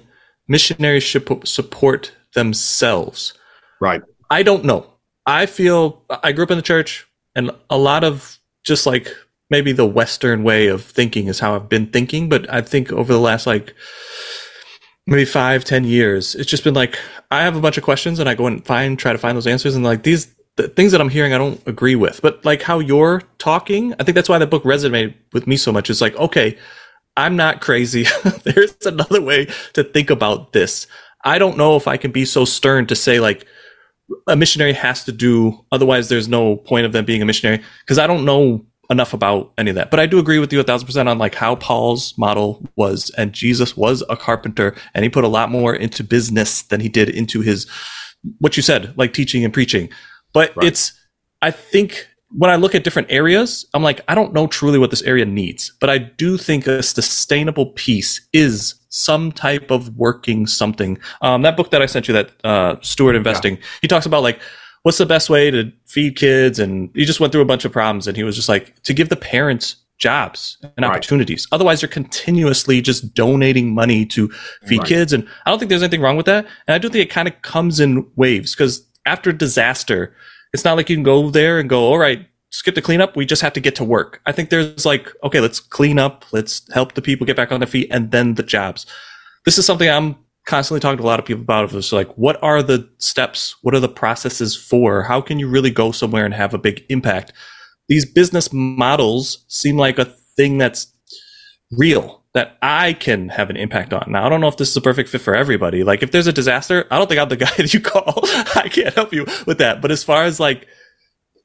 missionaries 0.51 1.03
should 1.03 1.47
support 1.47 2.11
themselves. 2.35 3.33
Right. 3.79 4.01
I 4.29 4.43
don't 4.43 4.65
know. 4.65 4.85
I 5.25 5.45
feel 5.45 6.03
I 6.09 6.33
grew 6.33 6.43
up 6.43 6.51
in 6.51 6.57
the 6.57 6.61
church, 6.73 7.07
and 7.35 7.51
a 7.69 7.77
lot 7.77 8.03
of 8.03 8.37
just 8.65 8.85
like 8.85 9.07
maybe 9.49 9.71
the 9.71 9.85
Western 9.85 10.43
way 10.43 10.67
of 10.67 10.83
thinking 10.83 11.27
is 11.27 11.39
how 11.39 11.55
I've 11.55 11.69
been 11.69 11.87
thinking. 11.87 12.27
But 12.27 12.51
I 12.53 12.61
think 12.61 12.91
over 12.91 13.13
the 13.13 13.19
last 13.19 13.47
like 13.47 13.73
maybe 15.07 15.25
five, 15.25 15.63
ten 15.63 15.85
years, 15.85 16.35
it's 16.35 16.49
just 16.49 16.65
been 16.65 16.73
like 16.73 16.99
I 17.31 17.43
have 17.43 17.55
a 17.55 17.61
bunch 17.61 17.77
of 17.77 17.83
questions 17.83 18.19
and 18.19 18.27
I 18.27 18.35
go 18.35 18.47
and 18.47 18.65
find, 18.65 18.99
try 18.99 19.13
to 19.13 19.17
find 19.17 19.37
those 19.37 19.47
answers, 19.47 19.75
and 19.75 19.85
like 19.85 20.03
these 20.03 20.27
the 20.57 20.67
things 20.67 20.91
that 20.91 20.99
I'm 20.99 21.09
hearing, 21.09 21.33
I 21.33 21.37
don't 21.37 21.65
agree 21.65 21.95
with. 21.95 22.21
But 22.21 22.43
like 22.43 22.61
how 22.61 22.79
you're 22.79 23.21
talking, 23.37 23.93
I 23.99 24.03
think 24.03 24.15
that's 24.15 24.27
why 24.27 24.37
that 24.37 24.49
book 24.49 24.63
resonated 24.63 25.13
with 25.31 25.47
me 25.47 25.55
so 25.55 25.71
much. 25.71 25.89
It's 25.89 26.01
like, 26.01 26.15
okay, 26.17 26.57
I'm 27.21 27.35
not 27.35 27.61
crazy. 27.61 28.05
There's 28.43 28.75
another 28.85 29.21
way 29.21 29.47
to 29.73 29.83
think 29.83 30.09
about 30.09 30.53
this. 30.53 30.87
I 31.23 31.37
don't 31.37 31.57
know 31.57 31.75
if 31.75 31.87
I 31.87 31.97
can 31.97 32.11
be 32.11 32.25
so 32.25 32.45
stern 32.45 32.87
to 32.87 32.95
say 32.95 33.19
like 33.19 33.45
a 34.27 34.35
missionary 34.35 34.73
has 34.73 35.03
to 35.05 35.11
do, 35.11 35.63
otherwise 35.71 36.09
there's 36.09 36.27
no 36.27 36.55
point 36.57 36.85
of 36.85 36.93
them 36.93 37.05
being 37.05 37.21
a 37.21 37.25
missionary 37.25 37.63
because 37.81 37.99
I 37.99 38.07
don't 38.07 38.25
know 38.25 38.65
enough 38.89 39.13
about 39.13 39.53
any 39.57 39.69
of 39.69 39.75
that. 39.75 39.91
But 39.91 39.99
I 39.99 40.07
do 40.07 40.17
agree 40.17 40.39
with 40.39 40.51
you 40.51 40.59
a 40.59 40.63
thousand 40.63 40.87
percent 40.87 41.07
on 41.07 41.19
like 41.19 41.35
how 41.35 41.55
Paul's 41.55 42.17
model 42.17 42.67
was, 42.75 43.11
and 43.17 43.33
Jesus 43.33 43.77
was 43.77 44.03
a 44.09 44.17
carpenter, 44.17 44.75
and 44.95 45.03
he 45.03 45.09
put 45.09 45.23
a 45.23 45.29
lot 45.29 45.51
more 45.51 45.75
into 45.75 46.03
business 46.03 46.63
than 46.63 46.81
he 46.81 46.89
did 46.89 47.07
into 47.07 47.41
his 47.41 47.67
what 48.39 48.57
you 48.57 48.63
said, 48.63 48.93
like 48.97 49.13
teaching 49.13 49.45
and 49.45 49.53
preaching. 49.53 49.89
But 50.33 50.55
right. 50.57 50.67
it's 50.67 50.93
I 51.41 51.51
think 51.51 52.07
when 52.37 52.49
I 52.49 52.55
look 52.55 52.75
at 52.75 52.83
different 52.83 53.11
areas, 53.11 53.65
I'm 53.73 53.83
like, 53.83 54.01
I 54.07 54.15
don't 54.15 54.33
know 54.33 54.47
truly 54.47 54.79
what 54.79 54.89
this 54.89 55.01
area 55.03 55.25
needs, 55.25 55.71
but 55.79 55.89
I 55.89 55.97
do 55.97 56.37
think 56.37 56.67
a 56.67 56.81
sustainable 56.81 57.67
piece 57.67 58.21
is 58.33 58.75
some 58.89 59.31
type 59.31 59.71
of 59.71 59.95
working 59.97 60.47
something. 60.47 60.97
Um, 61.21 61.41
that 61.43 61.57
book 61.57 61.71
that 61.71 61.81
I 61.81 61.85
sent 61.85 62.07
you, 62.07 62.13
that 62.13 62.31
uh, 62.43 62.75
Steward 62.81 63.15
Investing, 63.15 63.57
yeah. 63.57 63.63
he 63.81 63.87
talks 63.87 64.05
about 64.05 64.23
like 64.23 64.41
what's 64.83 64.97
the 64.97 65.05
best 65.05 65.29
way 65.29 65.51
to 65.51 65.71
feed 65.85 66.15
kids? 66.15 66.59
And 66.59 66.89
he 66.95 67.05
just 67.05 67.19
went 67.19 67.31
through 67.31 67.41
a 67.41 67.45
bunch 67.45 67.65
of 67.65 67.71
problems 67.71 68.07
and 68.07 68.17
he 68.17 68.23
was 68.23 68.35
just 68.35 68.49
like, 68.49 68.81
to 68.83 68.93
give 68.93 69.09
the 69.09 69.15
parents 69.15 69.75
jobs 69.97 70.57
and 70.63 70.73
right. 70.79 70.89
opportunities. 70.89 71.47
Otherwise, 71.51 71.81
you're 71.81 71.89
continuously 71.89 72.81
just 72.81 73.13
donating 73.13 73.73
money 73.73 74.05
to 74.07 74.27
feed 74.65 74.79
right. 74.79 74.87
kids. 74.87 75.13
And 75.13 75.27
I 75.45 75.51
don't 75.51 75.59
think 75.59 75.69
there's 75.69 75.83
anything 75.83 76.01
wrong 76.01 76.17
with 76.17 76.25
that. 76.25 76.47
And 76.67 76.73
I 76.73 76.79
do 76.79 76.89
think 76.89 77.03
it 77.05 77.11
kind 77.11 77.27
of 77.27 77.39
comes 77.43 77.79
in 77.79 78.09
waves 78.15 78.55
because 78.55 78.85
after 79.05 79.31
disaster, 79.31 80.15
it's 80.53 80.65
not 80.65 80.77
like 80.77 80.89
you 80.89 80.95
can 80.95 81.03
go 81.03 81.29
there 81.29 81.59
and 81.59 81.69
go, 81.69 81.85
all 81.85 81.97
right, 81.97 82.27
skip 82.49 82.75
the 82.75 82.81
cleanup. 82.81 83.15
We 83.15 83.25
just 83.25 83.41
have 83.41 83.53
to 83.53 83.59
get 83.59 83.75
to 83.75 83.83
work. 83.83 84.21
I 84.25 84.31
think 84.31 84.49
there's 84.49 84.85
like, 84.85 85.11
okay, 85.23 85.39
let's 85.39 85.59
clean 85.59 85.97
up. 85.99 86.25
Let's 86.31 86.71
help 86.73 86.93
the 86.93 87.01
people 87.01 87.25
get 87.25 87.37
back 87.37 87.51
on 87.51 87.59
their 87.59 87.67
feet 87.67 87.87
and 87.91 88.11
then 88.11 88.35
the 88.35 88.43
jobs. 88.43 88.85
This 89.45 89.57
is 89.57 89.65
something 89.65 89.89
I'm 89.89 90.15
constantly 90.45 90.79
talking 90.79 90.97
to 90.97 91.03
a 91.03 91.05
lot 91.05 91.19
of 91.19 91.25
people 91.25 91.41
about 91.41 91.73
is 91.73 91.93
like 91.93 92.09
what 92.17 92.41
are 92.43 92.63
the 92.63 92.89
steps 92.97 93.55
what 93.61 93.75
are 93.75 93.79
the 93.79 93.87
processes 93.87 94.55
for 94.55 95.03
how 95.03 95.21
can 95.21 95.37
you 95.37 95.47
really 95.47 95.69
go 95.69 95.91
somewhere 95.91 96.25
and 96.25 96.33
have 96.33 96.53
a 96.53 96.57
big 96.57 96.83
impact 96.89 97.31
these 97.87 98.05
business 98.05 98.51
models 98.51 99.45
seem 99.47 99.77
like 99.77 99.99
a 99.99 100.05
thing 100.35 100.57
that's 100.57 100.91
real 101.77 102.20
that 102.33 102.57
i 102.61 102.93
can 102.93 103.29
have 103.29 103.49
an 103.49 103.57
impact 103.57 103.93
on. 103.93 104.11
Now 104.11 104.25
i 104.25 104.29
don't 104.29 104.41
know 104.41 104.47
if 104.47 104.57
this 104.57 104.69
is 104.69 104.77
a 104.77 104.81
perfect 104.81 105.09
fit 105.09 105.21
for 105.21 105.35
everybody. 105.35 105.83
Like 105.83 106.03
if 106.03 106.11
there's 106.11 106.27
a 106.27 106.33
disaster 106.33 106.85
i 106.91 106.97
don't 106.97 107.07
think 107.07 107.19
i'm 107.19 107.29
the 107.29 107.37
guy 107.45 107.51
that 107.57 107.73
you 107.73 107.81
call. 107.81 108.19
I 108.55 108.69
can't 108.69 108.93
help 108.93 109.13
you 109.13 109.25
with 109.45 109.57
that. 109.59 109.81
But 109.81 109.91
as 109.91 110.03
far 110.03 110.23
as 110.23 110.39
like 110.39 110.67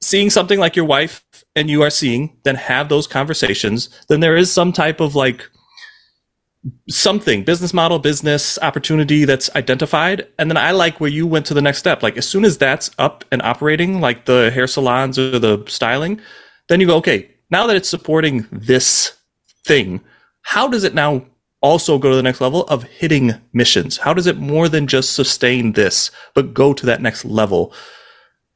seeing 0.01 0.31
something 0.31 0.59
like 0.59 0.77
your 0.77 0.85
wife 0.85 1.25
and 1.55 1.70
you 1.70 1.83
are 1.83 1.90
seeing 1.90 2.37
then 2.44 2.55
have 2.55 2.88
those 2.88 3.07
conversations. 3.07 3.88
Then 4.09 4.20
there 4.20 4.37
is 4.37 4.53
some 4.53 4.72
type 4.72 5.01
of 5.01 5.14
like 5.14 5.49
something 6.90 7.44
business 7.44 7.72
model 7.72 8.01
business 8.01 8.59
opportunity 8.61 9.25
that's 9.25 9.55
identified. 9.55 10.27
And 10.38 10.51
then 10.51 10.57
i 10.57 10.72
like 10.72 11.01
where 11.01 11.11
you 11.11 11.27
went 11.27 11.46
to 11.46 11.55
the 11.55 11.62
next 11.62 11.79
step. 11.79 12.03
Like 12.03 12.16
as 12.16 12.29
soon 12.29 12.44
as 12.44 12.59
that's 12.59 12.90
up 12.99 13.25
and 13.31 13.40
operating 13.42 14.01
like 14.01 14.27
the 14.27 14.51
hair 14.53 14.66
salons 14.66 15.18
or 15.18 15.38
the 15.38 15.64
styling 15.66 16.20
then 16.68 16.81
you 16.81 16.87
go 16.87 16.96
okay 16.96 17.31
now 17.51 17.66
that 17.66 17.77
it's 17.77 17.88
supporting 17.88 18.46
this 18.51 19.16
thing 19.64 20.01
how 20.47 20.69
does 20.69 20.85
it 20.85 20.95
now 20.95 21.25
also 21.61 21.99
go 21.99 22.11
to 22.11 22.17
the 22.17 22.23
next 22.23 22.41
level 22.41 22.65
of 22.65 22.83
hitting 22.85 23.35
missions 23.53 23.99
how 23.99 24.15
does 24.15 24.27
it 24.27 24.39
more 24.39 24.69
than 24.69 24.87
just 24.87 25.15
sustain 25.15 25.73
this 25.73 26.11
but 26.35 26.55
go 26.55 26.73
to 26.73 26.87
that 26.87 27.03
next 27.03 27.25
level 27.25 27.73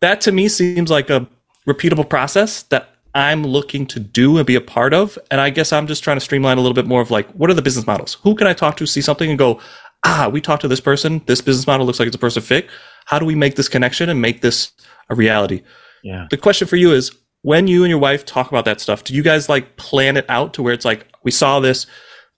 that 0.00 0.20
to 0.20 0.32
me 0.32 0.48
seems 0.48 0.90
like 0.90 1.10
a 1.10 1.26
repeatable 1.68 2.08
process 2.08 2.62
that 2.64 2.90
I'm 3.14 3.42
looking 3.42 3.86
to 3.86 4.00
do 4.00 4.38
and 4.38 4.46
be 4.46 4.54
a 4.54 4.60
part 4.60 4.94
of. 4.94 5.18
And 5.30 5.40
I 5.40 5.50
guess 5.50 5.72
I'm 5.72 5.86
just 5.86 6.04
trying 6.04 6.16
to 6.16 6.20
streamline 6.20 6.58
a 6.58 6.60
little 6.60 6.74
bit 6.74 6.86
more 6.86 7.00
of 7.00 7.10
like, 7.10 7.28
what 7.32 7.50
are 7.50 7.54
the 7.54 7.62
business 7.62 7.86
models? 7.86 8.14
Who 8.22 8.34
can 8.34 8.46
I 8.46 8.52
talk 8.52 8.76
to, 8.76 8.86
see 8.86 9.00
something 9.00 9.28
and 9.28 9.38
go, 9.38 9.60
ah, 10.04 10.28
we 10.32 10.40
talked 10.40 10.62
to 10.62 10.68
this 10.68 10.80
person. 10.80 11.22
This 11.26 11.40
business 11.40 11.66
model 11.66 11.86
looks 11.86 11.98
like 11.98 12.06
it's 12.06 12.16
a 12.16 12.20
person 12.20 12.42
fit. 12.42 12.68
How 13.06 13.18
do 13.18 13.26
we 13.26 13.34
make 13.34 13.56
this 13.56 13.68
connection 13.68 14.08
and 14.08 14.20
make 14.20 14.40
this 14.40 14.72
a 15.08 15.14
reality? 15.14 15.62
Yeah. 16.02 16.26
The 16.30 16.36
question 16.36 16.68
for 16.68 16.76
you 16.76 16.92
is 16.92 17.10
when 17.42 17.66
you 17.66 17.82
and 17.82 17.90
your 17.90 17.98
wife 17.98 18.24
talk 18.24 18.48
about 18.48 18.64
that 18.66 18.80
stuff, 18.80 19.04
do 19.04 19.14
you 19.14 19.22
guys 19.22 19.48
like 19.48 19.76
plan 19.76 20.16
it 20.16 20.26
out 20.28 20.54
to 20.54 20.62
where 20.62 20.72
it's 20.72 20.84
like, 20.84 21.06
we 21.22 21.30
saw 21.30 21.60
this, 21.60 21.86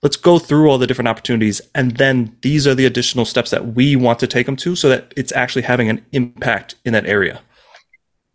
let's 0.02 0.16
go 0.16 0.38
through 0.38 0.68
all 0.68 0.78
the 0.78 0.86
different 0.86 1.08
opportunities. 1.08 1.60
And 1.74 1.96
then 1.96 2.36
these 2.42 2.66
are 2.66 2.74
the 2.74 2.86
additional 2.86 3.24
steps 3.24 3.50
that 3.50 3.74
we 3.74 3.96
want 3.96 4.18
to 4.20 4.26
take 4.26 4.46
them 4.46 4.56
to 4.56 4.76
so 4.76 4.88
that 4.88 5.12
it's 5.16 5.32
actually 5.32 5.62
having 5.62 5.88
an 5.88 6.04
impact 6.12 6.76
in 6.84 6.92
that 6.92 7.06
area. 7.06 7.40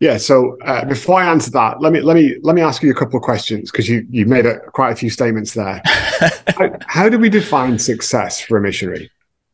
Yeah. 0.00 0.16
So 0.16 0.56
uh, 0.64 0.84
before 0.84 1.20
I 1.20 1.28
answer 1.28 1.50
that, 1.52 1.80
let 1.80 1.92
me 1.92 2.00
let 2.00 2.14
me 2.14 2.36
let 2.42 2.54
me 2.54 2.62
ask 2.62 2.82
you 2.84 2.90
a 2.92 2.94
couple 2.94 3.16
of 3.16 3.22
questions 3.22 3.72
because 3.72 3.88
you 3.88 4.06
you 4.08 4.26
made 4.26 4.46
a, 4.46 4.60
quite 4.70 4.92
a 4.92 4.94
few 4.94 5.10
statements 5.10 5.54
there. 5.54 5.82
how, 5.86 6.70
how, 6.86 7.08
do 7.08 7.18
we 7.18 7.28
define 7.28 7.80
success 7.80 8.40
for 8.40 8.58
a 8.58 8.60
missionary? 8.60 9.10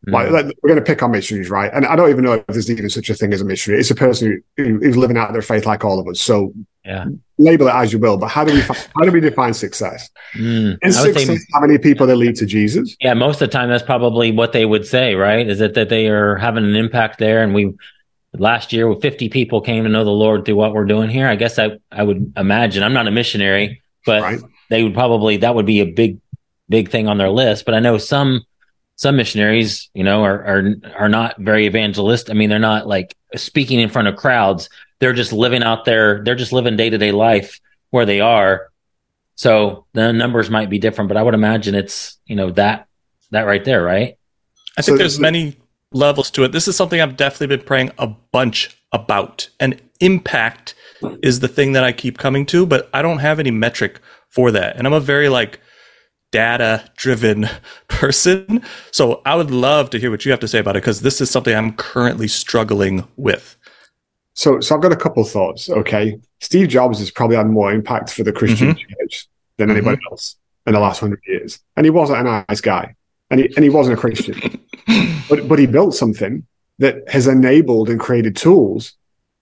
Like, 0.07 0.31
like, 0.31 0.45
we're 0.63 0.69
going 0.69 0.79
to 0.79 0.85
pick 0.85 1.03
on 1.03 1.13
missionaries, 1.13 1.49
right? 1.49 1.71
And 1.73 1.87
I 1.87 1.97
don't 1.97 2.11
even 2.11 2.25
know 2.25 2.35
if 2.35 2.47
there's 2.47 2.71
even 2.71 2.91
such 2.91 3.09
a 3.09 3.15
thing 3.15 3.33
as 3.33 3.41
a 3.41 3.45
missionary. 3.47 3.81
It's 3.81 3.91
a 3.91 3.95
person 3.95 4.43
who, 4.59 4.79
who's 4.79 4.99
living 4.99 5.17
out 5.17 5.33
their 5.33 5.41
faith 5.41 5.65
like 5.65 5.83
all 5.83 5.99
of 5.99 6.07
us. 6.07 6.21
So 6.21 6.53
yeah. 6.85 7.07
label 7.39 7.69
it 7.69 7.75
as 7.75 7.93
you 7.93 7.99
will. 7.99 8.17
But 8.17 8.29
how 8.29 8.45
do 8.45 8.53
we 8.53 8.61
how 8.61 9.03
do 9.03 9.11
we 9.11 9.21
define 9.21 9.55
success? 9.55 10.11
Mm, 10.35 10.79
Is 10.83 11.01
success 11.01 11.27
say, 11.27 11.39
how 11.53 11.61
many 11.61 11.79
people 11.79 12.07
they 12.07 12.15
lead 12.15 12.37
to 12.37 12.47
Jesus? 12.47 12.97
Yeah, 13.01 13.15
most 13.15 13.41
of 13.41 13.51
the 13.51 13.53
time 13.53 13.71
that's 13.71 13.83
probably 13.83 14.33
what 14.33 14.53
they 14.53 14.67
would 14.67 14.87
say, 14.87 15.15
right? 15.15 15.49
Is 15.49 15.61
it 15.61 15.75
that 15.75 15.89
they 15.89 16.09
are 16.09 16.37
having 16.37 16.65
an 16.65 16.77
impact 16.77 17.19
there, 17.19 17.43
and 17.43 17.55
we 17.55 17.75
last 18.37 18.73
year 18.73 18.93
50 18.95 19.29
people 19.29 19.61
came 19.61 19.85
to 19.85 19.89
know 19.89 20.05
the 20.05 20.11
Lord 20.11 20.45
through 20.45 20.57
what 20.57 20.75
we're 20.75 20.85
doing 20.85 21.09
here. 21.09 21.29
I 21.29 21.37
guess 21.37 21.59
I 21.59 21.79
I 21.91 22.03
would 22.03 22.33
imagine 22.37 22.83
I'm 22.83 22.95
not 22.95 23.09
a 23.09 23.13
missionary, 23.13 23.83
but 24.05 24.23
right. 24.23 24.41
they 24.71 24.83
would 24.83 24.95
probably 24.95 25.39
that 25.39 25.55
would 25.55 25.67
be 25.67 25.81
a 25.81 25.87
big 25.87 26.19
big 26.69 26.91
thing 26.91 27.09
on 27.09 27.19
their 27.19 27.31
list. 27.31 27.65
But 27.65 27.75
I 27.75 27.81
know 27.81 27.99
some 27.99 28.45
some 28.97 29.17
missionaries, 29.17 29.91
you 29.95 30.05
know, 30.05 30.23
are 30.25 30.45
are 30.45 30.75
are 30.97 31.09
not 31.09 31.39
very 31.39 31.67
evangelist. 31.67 32.31
I 32.31 32.35
mean, 32.35 32.51
they're 32.51 32.59
not 32.59 32.87
like 32.87 33.17
speaking 33.37 33.81
in 33.81 33.89
front 33.89 34.09
of 34.09 34.17
crowds. 34.17 34.69
They're 35.01 35.13
just 35.13 35.33
living 35.33 35.63
out 35.63 35.85
there. 35.85 36.23
They're 36.25 36.35
just 36.35 36.53
living 36.53 36.77
day 36.77 36.91
to 36.91 36.99
day 36.99 37.13
life 37.13 37.61
where 37.91 38.07
they 38.07 38.21
are. 38.21 38.71
So 39.37 39.87
the 39.93 40.13
numbers 40.13 40.51
might 40.51 40.71
be 40.71 40.79
different, 40.79 41.09
but 41.09 41.17
I 41.17 41.23
would 41.23 41.35
imagine 41.35 41.75
it's 41.75 42.19
you 42.27 42.37
know 42.37 42.51
that 42.53 42.89
that 43.31 43.43
right 43.43 43.65
there, 43.65 43.83
right? 43.83 44.17
I 44.79 44.83
think 44.83 44.97
so, 44.97 44.99
there's 44.99 45.21
many 45.21 45.57
levels 45.93 46.31
to 46.33 46.45
it. 46.45 46.53
This 46.53 46.69
is 46.69 46.77
something 46.77 47.01
I've 47.01 47.17
definitely 47.17 47.57
been 47.57 47.67
praying 47.67 47.91
a 47.99 48.07
bunch 48.07 48.77
about, 48.93 49.49
and 49.61 49.81
impact 50.01 50.75
is 51.23 51.41
the 51.41 51.49
thing 51.49 51.73
that 51.73 51.85
I 51.85 51.93
keep 51.93 52.19
coming 52.19 52.47
to, 52.47 52.65
but 52.65 52.89
I 52.93 53.03
don't 53.03 53.19
have 53.19 53.39
any 53.39 53.51
metric 53.51 54.01
for 54.29 54.51
that, 54.53 54.77
and 54.77 54.87
I'm 54.87 54.93
a 54.93 55.01
very 55.01 55.29
like 55.29 55.61
data 56.31 56.91
driven 56.97 57.49
person. 57.89 58.63
So 58.91 59.23
I 59.25 59.37
would 59.37 59.51
love 59.51 59.91
to 59.91 59.99
hear 59.99 60.11
what 60.11 60.25
you 60.25 60.33
have 60.33 60.41
to 60.41 60.49
say 60.49 60.59
about 60.59 60.77
it 60.77 60.83
because 60.83 61.01
this 61.03 61.21
is 61.21 61.31
something 61.31 61.55
I'm 61.55 61.75
currently 61.75 62.29
struggling 62.29 63.07
with. 63.17 63.57
So, 64.35 64.61
so 64.61 64.75
I've 64.75 64.83
got 64.83 64.93
a 64.93 64.97
couple 64.97 65.25
thoughts. 65.25 65.71
Okay, 65.71 66.19
Steve 66.41 66.69
Jobs 66.69 66.99
has 66.99 67.11
probably 67.11 67.37
had 67.37 67.47
more 67.47 67.73
impact 67.73 68.11
for 68.11 68.25
the 68.25 68.33
Christian 68.33 68.75
mm-hmm. 68.75 68.93
church 69.01 69.29
than 69.59 69.71
anybody 69.71 69.97
mm-hmm. 69.97 70.13
else 70.13 70.37
in 70.67 70.75
the 70.75 70.81
last 70.81 71.01
hundred 71.01 71.21
years, 71.27 71.61
and 71.77 71.87
he 71.87 71.91
wasn't 71.91 72.19
a 72.27 72.45
nice 72.49 72.61
guy, 72.61 72.95
and 73.31 73.41
he 73.41 73.47
and 73.55 73.65
he 73.65 73.71
wasn't 73.71 73.97
a 73.97 74.01
Christian, 74.01 74.61
but 75.29 75.49
but 75.49 75.59
he 75.59 75.67
built 75.67 75.95
something 75.95 76.47
that 76.79 77.09
has 77.09 77.29
enabled 77.29 77.89
and 77.89 78.01
created 78.01 78.35
tools 78.37 78.95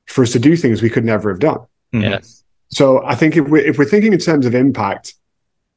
for 0.06 0.22
us 0.22 0.32
to 0.32 0.38
do 0.38 0.56
things 0.56 0.82
we 0.82 0.90
could 0.90 1.04
never 1.04 1.30
have 1.30 1.40
done. 1.40 1.58
Mm-hmm. 1.94 2.02
Yes. 2.02 2.44
So 2.68 3.04
I 3.04 3.14
think 3.14 3.36
if 3.36 3.48
we 3.48 3.64
if 3.64 3.78
we're 3.78 3.84
thinking 3.86 4.12
in 4.12 4.18
terms 4.18 4.46
of 4.46 4.54
impact, 4.54 5.14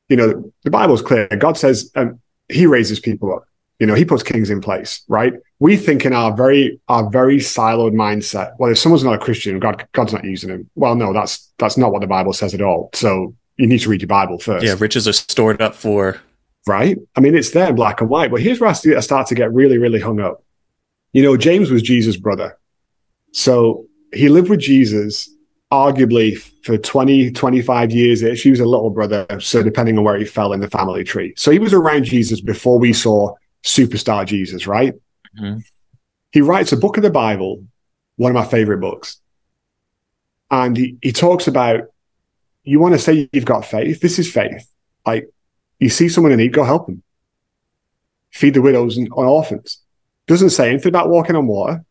you 0.10 0.18
know, 0.18 0.52
the 0.64 0.72
Bible's 0.72 1.02
clear. 1.02 1.28
God 1.28 1.58
says 1.58 1.92
um, 1.96 2.20
He 2.50 2.66
raises 2.66 3.00
people 3.00 3.34
up. 3.34 3.46
You 3.80 3.88
know, 3.88 3.94
He 3.94 4.06
puts 4.06 4.24
kings 4.24 4.50
in 4.50 4.62
place, 4.62 5.04
right? 5.08 5.34
We 5.60 5.78
think 5.78 6.06
in 6.06 6.14
our 6.14 6.36
very 6.36 6.80
our 6.88 7.10
very 7.10 7.38
siloed 7.38 7.94
mindset. 7.94 8.54
Well, 8.58 8.72
if 8.72 8.78
someone's 8.78 9.04
not 9.04 9.16
a 9.16 9.20
Christian, 9.20 9.60
God 9.60 9.88
God's 9.94 10.14
not 10.14 10.24
using 10.24 10.50
him. 10.50 10.70
Well, 10.76 10.96
no, 10.96 11.14
that's 11.14 11.52
that's 11.58 11.78
not 11.78 11.92
what 11.92 12.02
the 12.02 12.08
Bible 12.08 12.34
says 12.34 12.54
at 12.54 12.62
all. 12.62 12.90
So 12.94 13.36
you 13.58 13.68
need 13.68 13.80
to 13.80 13.90
read 13.90 14.02
your 14.02 14.08
Bible 14.08 14.40
first. 14.40 14.66
Yeah, 14.66 14.76
riches 14.78 15.08
are 15.08 15.14
stored 15.14 15.62
up 15.62 15.76
for. 15.76 16.20
Right. 16.68 16.98
I 17.16 17.20
mean, 17.20 17.36
it's 17.36 17.52
there, 17.52 17.72
black 17.74 18.02
and 18.02 18.10
white. 18.10 18.32
But 18.32 18.42
here's 18.42 18.60
where 18.60 18.70
I 18.70 18.74
start 18.74 19.28
to 19.28 19.36
get 19.36 19.54
really, 19.54 19.78
really 19.78 20.00
hung 20.00 20.20
up. 20.20 20.44
You 21.14 21.22
know, 21.22 21.38
James 21.38 21.70
was 21.70 21.84
Jesus' 21.84 22.18
brother, 22.18 22.58
so 23.34 23.86
he 24.14 24.30
lived 24.30 24.50
with 24.50 24.60
Jesus 24.60 25.30
arguably 25.72 26.38
for 26.64 26.78
20, 26.78 27.32
25 27.32 27.92
years 27.92 28.22
ish. 28.22 28.44
He 28.44 28.50
was 28.50 28.60
a 28.60 28.66
little 28.66 28.90
brother. 28.90 29.26
So 29.40 29.64
depending 29.64 29.98
on 29.98 30.04
where 30.04 30.18
he 30.18 30.26
fell 30.26 30.54
in 30.54 30.60
the 30.60 30.70
family 30.70 31.04
tree. 31.04 31.34
So 31.36 31.52
he 31.52 31.60
was 31.60 31.74
around 31.74 32.06
Jesus 32.06 32.40
before 32.40 32.80
we 32.80 32.94
saw 32.94 33.34
superstar 33.66 34.26
Jesus, 34.26 34.68
right? 34.68 34.94
Mm-hmm. 35.38 35.60
He 36.32 36.42
writes 36.42 36.72
a 36.72 36.78
book 36.78 36.98
of 36.98 37.04
the 37.04 37.10
Bible, 37.10 37.66
one 38.16 38.32
of 38.32 38.36
my 38.36 38.46
favorite 38.46 38.80
books. 38.80 39.20
And 40.50 40.78
he, 40.78 40.98
he 41.02 41.12
talks 41.12 41.48
about, 41.48 41.86
you 42.64 42.80
want 42.80 42.94
to 42.94 43.00
say 43.00 43.30
you've 43.34 43.46
got 43.46 43.66
faith? 43.66 44.00
This 44.00 44.20
is 44.20 44.32
faith. 44.32 44.68
Like 45.06 45.30
you 45.80 45.90
see 45.90 46.08
someone 46.08 46.32
in 46.32 46.38
need, 46.38 46.54
go 46.54 46.64
help 46.64 46.86
them. 46.86 47.04
Feed 48.32 48.54
the 48.54 48.62
widows 48.62 48.98
and 48.98 49.12
orphans. 49.12 49.82
Doesn't 50.28 50.52
say 50.52 50.70
anything 50.70 50.90
about 50.90 51.10
walking 51.10 51.36
on 51.36 51.48
water. 51.48 51.84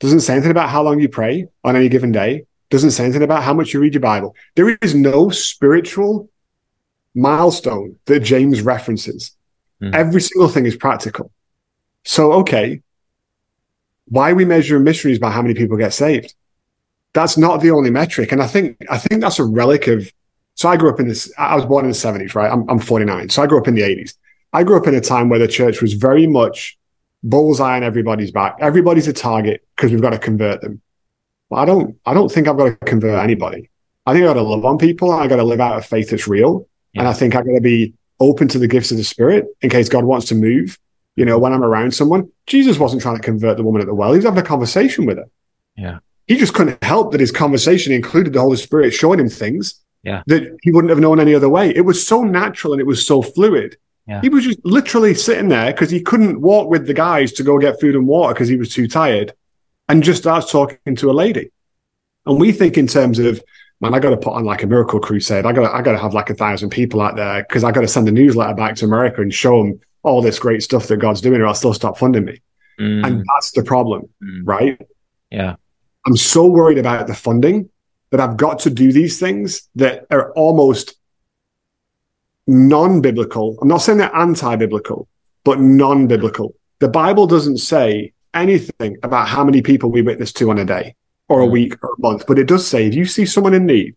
Doesn't 0.00 0.20
say 0.20 0.34
anything 0.34 0.50
about 0.50 0.70
how 0.70 0.82
long 0.82 1.00
you 1.00 1.08
pray 1.08 1.48
on 1.64 1.76
any 1.76 1.88
given 1.88 2.12
day 2.12 2.46
doesn't 2.70 2.90
say 2.90 3.04
anything 3.04 3.22
about 3.22 3.42
how 3.42 3.54
much 3.54 3.72
you 3.72 3.80
read 3.80 3.94
your 3.94 4.00
Bible. 4.00 4.34
There 4.54 4.70
is 4.82 4.94
no 4.94 5.30
spiritual 5.30 6.28
milestone 7.14 7.96
that 8.04 8.20
James 8.20 8.60
references. 8.60 9.34
Mm. 9.82 9.94
Every 9.94 10.20
single 10.20 10.48
thing 10.48 10.66
is 10.66 10.76
practical. 10.76 11.30
So, 12.04 12.32
okay, 12.34 12.82
why 14.06 14.32
we 14.32 14.44
measure 14.44 14.78
missionaries 14.78 15.18
by 15.18 15.30
how 15.30 15.42
many 15.42 15.54
people 15.54 15.76
get 15.76 15.92
saved? 15.92 16.34
That's 17.12 17.36
not 17.36 17.60
the 17.60 17.70
only 17.70 17.90
metric. 17.90 18.32
And 18.32 18.42
I 18.42 18.46
think, 18.46 18.76
I 18.90 18.98
think 18.98 19.20
that's 19.20 19.38
a 19.38 19.44
relic 19.44 19.86
of, 19.86 20.12
so 20.54 20.68
I 20.68 20.76
grew 20.76 20.90
up 20.90 21.00
in 21.00 21.08
this, 21.08 21.32
I 21.38 21.54
was 21.54 21.64
born 21.64 21.84
in 21.84 21.90
the 21.90 21.96
70s, 21.96 22.34
right? 22.34 22.50
I'm, 22.50 22.68
I'm 22.68 22.78
49. 22.78 23.28
So 23.28 23.42
I 23.42 23.46
grew 23.46 23.58
up 23.58 23.68
in 23.68 23.74
the 23.74 23.82
80s. 23.82 24.14
I 24.52 24.64
grew 24.64 24.76
up 24.76 24.86
in 24.86 24.94
a 24.94 25.00
time 25.00 25.28
where 25.28 25.38
the 25.38 25.48
church 25.48 25.82
was 25.82 25.92
very 25.92 26.26
much 26.26 26.78
bullseye 27.22 27.76
on 27.76 27.82
everybody's 27.82 28.30
back. 28.30 28.56
Everybody's 28.60 29.08
a 29.08 29.12
target 29.12 29.66
because 29.76 29.92
we've 29.92 30.00
got 30.00 30.10
to 30.10 30.18
convert 30.18 30.60
them. 30.60 30.80
But 31.50 31.56
I 31.56 31.64
don't 31.64 31.96
I 32.04 32.14
don't 32.14 32.30
think 32.30 32.46
I've 32.46 32.56
got 32.56 32.64
to 32.64 32.76
convert 32.86 33.22
anybody. 33.22 33.70
I 34.06 34.12
think 34.12 34.24
I've 34.24 34.34
got 34.34 34.42
to 34.42 34.42
love 34.42 34.64
on 34.64 34.78
people 34.78 35.12
and 35.12 35.22
I've 35.22 35.28
got 35.28 35.36
to 35.36 35.44
live 35.44 35.60
out 35.60 35.78
a 35.78 35.82
faith 35.82 36.10
that's 36.10 36.28
real. 36.28 36.66
Yeah. 36.92 37.02
And 37.02 37.08
I 37.08 37.12
think 37.12 37.34
I've 37.34 37.46
got 37.46 37.54
to 37.54 37.60
be 37.60 37.94
open 38.20 38.48
to 38.48 38.58
the 38.58 38.68
gifts 38.68 38.90
of 38.90 38.96
the 38.96 39.04
spirit 39.04 39.46
in 39.62 39.70
case 39.70 39.88
God 39.88 40.04
wants 40.04 40.26
to 40.26 40.34
move. 40.34 40.78
You 41.16 41.24
know, 41.24 41.38
when 41.38 41.52
I'm 41.52 41.64
around 41.64 41.92
someone, 41.94 42.30
Jesus 42.46 42.78
wasn't 42.78 43.02
trying 43.02 43.16
to 43.16 43.22
convert 43.22 43.56
the 43.56 43.64
woman 43.64 43.80
at 43.80 43.88
the 43.88 43.94
well. 43.94 44.12
He 44.12 44.18
was 44.18 44.24
having 44.24 44.40
a 44.40 44.46
conversation 44.46 45.04
with 45.04 45.18
her. 45.18 45.26
Yeah. 45.76 45.98
He 46.26 46.36
just 46.36 46.54
couldn't 46.54 46.82
help 46.84 47.12
that 47.12 47.20
his 47.20 47.32
conversation 47.32 47.92
included 47.92 48.32
the 48.32 48.40
Holy 48.40 48.56
Spirit 48.56 48.92
showing 48.92 49.18
him 49.18 49.28
things 49.28 49.80
yeah. 50.02 50.22
that 50.26 50.56
he 50.62 50.70
wouldn't 50.70 50.90
have 50.90 51.00
known 51.00 51.18
any 51.18 51.34
other 51.34 51.48
way. 51.48 51.74
It 51.74 51.80
was 51.80 52.06
so 52.06 52.22
natural 52.22 52.72
and 52.72 52.80
it 52.80 52.86
was 52.86 53.04
so 53.04 53.22
fluid. 53.22 53.76
Yeah. 54.06 54.20
He 54.20 54.28
was 54.28 54.44
just 54.44 54.64
literally 54.64 55.14
sitting 55.14 55.48
there 55.48 55.72
because 55.72 55.90
he 55.90 56.00
couldn't 56.00 56.40
walk 56.40 56.70
with 56.70 56.86
the 56.86 56.94
guys 56.94 57.32
to 57.32 57.42
go 57.42 57.58
get 57.58 57.80
food 57.80 57.94
and 57.94 58.06
water 58.06 58.34
because 58.34 58.48
he 58.48 58.56
was 58.56 58.72
too 58.72 58.88
tired 58.88 59.32
and 59.88 60.02
just 60.02 60.22
starts 60.22 60.50
talking 60.50 60.96
to 60.96 61.10
a 61.10 61.12
lady. 61.12 61.50
And 62.26 62.40
we 62.40 62.52
think 62.52 62.78
in 62.78 62.86
terms 62.86 63.18
of, 63.18 63.42
man, 63.80 63.94
I 63.94 63.98
got 63.98 64.10
to 64.10 64.16
put 64.16 64.34
on 64.34 64.44
like 64.44 64.62
a 64.62 64.66
miracle 64.66 65.00
crusade. 65.00 65.46
I 65.46 65.52
got 65.52 65.68
to, 65.68 65.74
I 65.74 65.82
got 65.82 65.92
to 65.92 65.98
have 65.98 66.14
like 66.14 66.30
a 66.30 66.34
thousand 66.34 66.70
people 66.70 67.00
out 67.00 67.16
there 67.16 67.42
because 67.42 67.64
I 67.64 67.72
got 67.72 67.82
to 67.82 67.88
send 67.88 68.08
a 68.08 68.12
newsletter 68.12 68.54
back 68.54 68.76
to 68.76 68.84
America 68.84 69.20
and 69.22 69.32
show 69.32 69.62
them 69.62 69.80
all 70.02 70.22
this 70.22 70.38
great 70.38 70.62
stuff 70.62 70.88
that 70.88 70.96
God's 70.98 71.20
doing, 71.20 71.40
or 71.40 71.46
I'll 71.46 71.54
still 71.54 71.74
stop 71.74 71.98
funding 71.98 72.24
me. 72.24 72.40
Mm. 72.80 73.06
And 73.06 73.24
that's 73.34 73.52
the 73.52 73.62
problem, 73.62 74.08
mm. 74.22 74.40
right? 74.44 74.80
Yeah. 75.30 75.56
I'm 76.06 76.16
so 76.16 76.46
worried 76.46 76.78
about 76.78 77.06
the 77.06 77.14
funding 77.14 77.70
that 78.10 78.20
I've 78.20 78.36
got 78.36 78.60
to 78.60 78.70
do 78.70 78.92
these 78.92 79.18
things 79.18 79.68
that 79.74 80.06
are 80.10 80.32
almost 80.32 80.94
non 82.46 83.00
biblical. 83.00 83.58
I'm 83.60 83.68
not 83.68 83.78
saying 83.78 83.98
they're 83.98 84.14
anti 84.14 84.56
biblical, 84.56 85.08
but 85.44 85.60
non 85.60 86.06
biblical. 86.06 86.54
The 86.78 86.88
Bible 86.88 87.26
doesn't 87.26 87.58
say 87.58 88.12
anything 88.34 88.96
about 89.02 89.28
how 89.28 89.44
many 89.44 89.62
people 89.62 89.90
we 89.90 90.02
witness 90.02 90.32
to 90.34 90.50
on 90.50 90.58
a 90.58 90.64
day 90.64 90.94
or 91.28 91.40
a 91.40 91.46
week 91.46 91.74
or 91.82 91.90
a 91.90 92.00
month, 92.00 92.26
but 92.26 92.38
it 92.38 92.48
does 92.48 92.66
say 92.66 92.86
if 92.86 92.94
you 92.94 93.04
see 93.04 93.26
someone 93.26 93.54
in 93.54 93.66
need, 93.66 93.96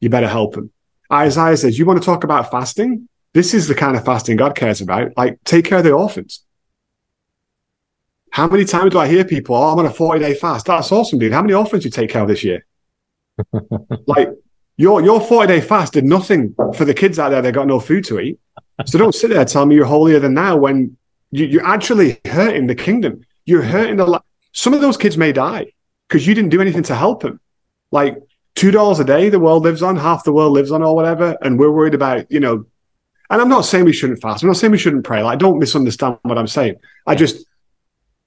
you 0.00 0.08
better 0.08 0.28
help 0.28 0.54
them. 0.54 0.70
Isaiah 1.12 1.56
says, 1.56 1.78
You 1.78 1.86
want 1.86 2.00
to 2.00 2.04
talk 2.04 2.24
about 2.24 2.50
fasting? 2.50 3.08
This 3.32 3.54
is 3.54 3.68
the 3.68 3.74
kind 3.74 3.96
of 3.96 4.04
fasting 4.04 4.36
God 4.36 4.54
cares 4.56 4.80
about. 4.80 5.12
Like, 5.16 5.42
take 5.44 5.64
care 5.64 5.78
of 5.78 5.84
the 5.84 5.92
orphans. 5.92 6.44
How 8.30 8.46
many 8.46 8.64
times 8.64 8.92
do 8.92 8.98
I 8.98 9.08
hear 9.08 9.24
people, 9.24 9.56
Oh, 9.56 9.72
I'm 9.72 9.78
on 9.78 9.86
a 9.86 9.92
40 9.92 10.20
day 10.20 10.34
fast? 10.34 10.66
That's 10.66 10.92
awesome, 10.92 11.18
dude. 11.18 11.32
How 11.32 11.42
many 11.42 11.54
orphans 11.54 11.82
do 11.82 11.88
you 11.88 11.90
take 11.90 12.10
care 12.10 12.22
of 12.22 12.28
this 12.28 12.44
year? 12.44 12.64
like, 14.06 14.30
your, 14.76 15.02
your 15.02 15.20
40 15.20 15.48
day 15.48 15.60
fast 15.60 15.92
did 15.92 16.04
nothing 16.04 16.54
for 16.74 16.84
the 16.84 16.94
kids 16.94 17.18
out 17.18 17.30
there 17.30 17.42
that 17.42 17.52
got 17.52 17.66
no 17.66 17.80
food 17.80 18.04
to 18.04 18.20
eat. 18.20 18.38
So 18.86 18.96
don't 18.96 19.14
sit 19.14 19.28
there 19.30 19.44
telling 19.44 19.68
me 19.68 19.74
you're 19.74 19.84
holier 19.84 20.20
than 20.20 20.32
now 20.32 20.56
when 20.56 20.96
you, 21.30 21.46
you're 21.46 21.66
actually 21.66 22.18
hurting 22.24 22.66
the 22.66 22.74
kingdom. 22.74 23.26
You're 23.44 23.62
hurting 23.62 23.96
the. 23.96 24.06
Life. 24.06 24.22
Some 24.52 24.72
of 24.72 24.80
those 24.80 24.96
kids 24.96 25.18
may 25.18 25.32
die 25.32 25.72
because 26.10 26.26
you 26.26 26.34
didn't 26.34 26.50
do 26.50 26.60
anything 26.60 26.82
to 26.82 26.94
help 26.94 27.22
them. 27.22 27.40
Like 27.92 28.16
two 28.56 28.72
dollars 28.72 28.98
a 28.98 29.04
day, 29.04 29.28
the 29.28 29.38
world 29.38 29.62
lives 29.62 29.82
on, 29.82 29.96
half 29.96 30.24
the 30.24 30.32
world 30.32 30.52
lives 30.52 30.72
on, 30.72 30.82
or 30.82 30.94
whatever, 30.94 31.38
and 31.40 31.58
we're 31.58 31.70
worried 31.70 31.94
about, 31.94 32.30
you 32.30 32.40
know. 32.40 32.66
And 33.30 33.40
I'm 33.40 33.48
not 33.48 33.64
saying 33.64 33.84
we 33.84 33.92
shouldn't 33.92 34.20
fast. 34.20 34.42
I'm 34.42 34.48
not 34.48 34.56
saying 34.56 34.72
we 34.72 34.78
shouldn't 34.78 35.04
pray. 35.04 35.22
Like, 35.22 35.38
don't 35.38 35.60
misunderstand 35.60 36.18
what 36.22 36.36
I'm 36.36 36.48
saying. 36.48 36.76
I 37.06 37.14
just 37.14 37.46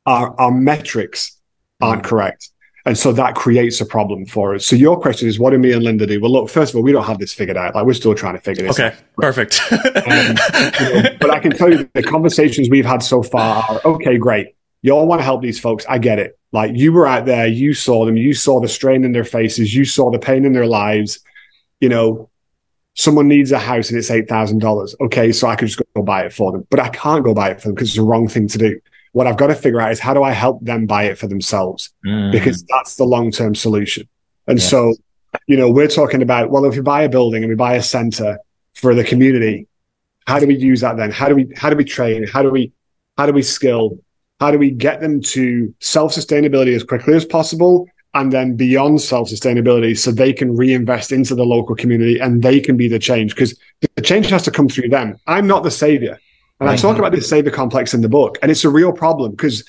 our 0.05 0.39
our 0.39 0.51
metrics 0.51 1.37
aren't 1.81 2.03
mm. 2.03 2.07
correct. 2.07 2.49
And 2.85 2.97
so 2.97 3.13
that 3.13 3.35
creates 3.35 3.79
a 3.79 3.85
problem 3.85 4.25
for 4.25 4.55
us. 4.55 4.65
So 4.65 4.75
your 4.75 4.99
question 4.99 5.29
is, 5.29 5.39
what 5.39 5.51
do 5.51 5.57
me 5.57 5.71
and 5.71 5.83
Linda 5.83 6.05
do? 6.05 6.19
Well, 6.19 6.31
look, 6.31 6.49
first 6.49 6.73
of 6.73 6.77
all, 6.77 6.83
we 6.83 6.91
don't 6.91 7.05
have 7.05 7.17
this 7.17 7.33
figured 7.33 7.55
out. 7.55 7.75
Like 7.75 7.85
we're 7.85 7.93
still 7.93 8.13
trying 8.13 8.35
to 8.35 8.41
figure 8.41 8.67
this 8.67 8.77
okay, 8.77 8.87
out. 8.87 8.93
Okay, 8.93 9.03
perfect. 9.17 9.61
um, 9.71 10.35
you 10.79 11.03
know, 11.03 11.17
but 11.19 11.31
I 11.31 11.39
can 11.39 11.51
tell 11.51 11.71
you 11.71 11.89
the 11.93 12.03
conversations 12.03 12.69
we've 12.69 12.85
had 12.85 13.01
so 13.01 13.23
far 13.23 13.63
are 13.69 13.81
okay, 13.85 14.17
great. 14.17 14.55
You 14.83 14.91
all 14.91 15.07
want 15.07 15.19
to 15.19 15.23
help 15.23 15.41
these 15.41 15.59
folks. 15.59 15.85
I 15.89 15.97
get 15.97 16.19
it. 16.19 16.37
Like 16.51 16.71
you 16.75 16.93
were 16.93 17.07
out 17.07 17.25
there, 17.25 17.47
you 17.47 17.73
saw 17.73 18.05
them, 18.05 18.15
you 18.17 18.33
saw 18.35 18.59
the 18.61 18.67
strain 18.67 19.03
in 19.03 19.11
their 19.13 19.23
faces, 19.23 19.73
you 19.73 19.85
saw 19.85 20.11
the 20.11 20.19
pain 20.19 20.45
in 20.45 20.53
their 20.53 20.67
lives. 20.67 21.19
You 21.79 21.89
know, 21.89 22.29
someone 22.93 23.27
needs 23.27 23.51
a 23.51 23.57
house 23.57 23.89
and 23.89 23.97
it's 23.97 24.11
eight 24.11 24.29
thousand 24.29 24.59
dollars. 24.59 24.95
Okay, 25.01 25.31
so 25.31 25.47
I 25.47 25.55
could 25.55 25.67
just 25.69 25.81
go 25.95 26.03
buy 26.03 26.25
it 26.25 26.33
for 26.33 26.51
them, 26.51 26.67
but 26.69 26.79
I 26.79 26.89
can't 26.89 27.23
go 27.23 27.33
buy 27.33 27.49
it 27.49 27.59
for 27.61 27.69
them 27.69 27.75
because 27.75 27.87
it's 27.89 27.97
the 27.97 28.03
wrong 28.03 28.27
thing 28.27 28.47
to 28.49 28.57
do. 28.57 28.79
What 29.13 29.25
I've 29.25 29.37
got 29.37 29.47
to 29.47 29.55
figure 29.55 29.81
out 29.81 29.91
is 29.91 29.99
how 29.99 30.13
do 30.13 30.21
I 30.21 30.31
help 30.31 30.63
them 30.63 30.85
buy 30.85 31.03
it 31.05 31.17
for 31.17 31.27
themselves 31.27 31.91
Mm. 32.05 32.31
because 32.31 32.63
that's 32.63 32.95
the 32.95 33.05
long 33.05 33.31
term 33.31 33.55
solution. 33.55 34.07
And 34.47 34.59
Yeah. 34.59 34.65
so, 34.65 34.95
you 35.47 35.55
know, 35.57 35.71
we're 35.71 35.87
talking 35.87 36.21
about 36.21 36.51
well, 36.51 36.65
if 36.65 36.75
we 36.75 36.81
buy 36.81 37.03
a 37.03 37.09
building 37.09 37.41
and 37.43 37.49
we 37.49 37.55
buy 37.55 37.75
a 37.75 37.81
center 37.83 38.37
for 38.75 38.93
the 38.93 39.03
community, 39.03 39.67
how 40.27 40.39
do 40.39 40.45
we 40.47 40.55
use 40.55 40.81
that 40.81 40.97
then? 40.97 41.09
How 41.11 41.29
do 41.29 41.35
we 41.35 41.47
how 41.55 41.69
do 41.69 41.75
we 41.77 41.83
train? 41.85 42.27
How 42.27 42.43
do 42.43 42.49
we 42.51 42.71
how 43.17 43.25
do 43.25 43.33
we 43.33 43.41
skill? 43.41 43.97
How 44.43 44.51
do 44.51 44.57
we 44.57 44.71
get 44.71 44.99
them 44.99 45.21
to 45.21 45.73
self 45.79 46.13
sustainability 46.13 46.75
as 46.75 46.83
quickly 46.83 47.13
as 47.15 47.23
possible? 47.23 47.87
And 48.13 48.29
then 48.29 48.57
beyond 48.57 48.99
self 48.99 49.29
sustainability, 49.29 49.97
so 49.97 50.11
they 50.11 50.33
can 50.33 50.57
reinvest 50.57 51.13
into 51.13 51.33
the 51.33 51.45
local 51.45 51.77
community 51.77 52.19
and 52.19 52.43
they 52.43 52.59
can 52.59 52.75
be 52.75 52.89
the 52.89 52.99
change 52.99 53.33
because 53.33 53.57
the 53.95 54.01
change 54.01 54.27
has 54.31 54.43
to 54.43 54.51
come 54.51 54.67
through 54.67 54.89
them. 54.89 55.15
I'm 55.27 55.47
not 55.47 55.63
the 55.63 55.71
savior. 55.71 56.19
And 56.59 56.69
I 56.69 56.75
talk 56.75 56.97
about 56.97 57.13
this 57.13 57.29
savior 57.29 57.51
complex 57.51 57.93
in 57.93 58.01
the 58.01 58.09
book, 58.09 58.37
and 58.41 58.51
it's 58.51 58.65
a 58.65 58.69
real 58.69 58.91
problem 58.91 59.31
because 59.31 59.63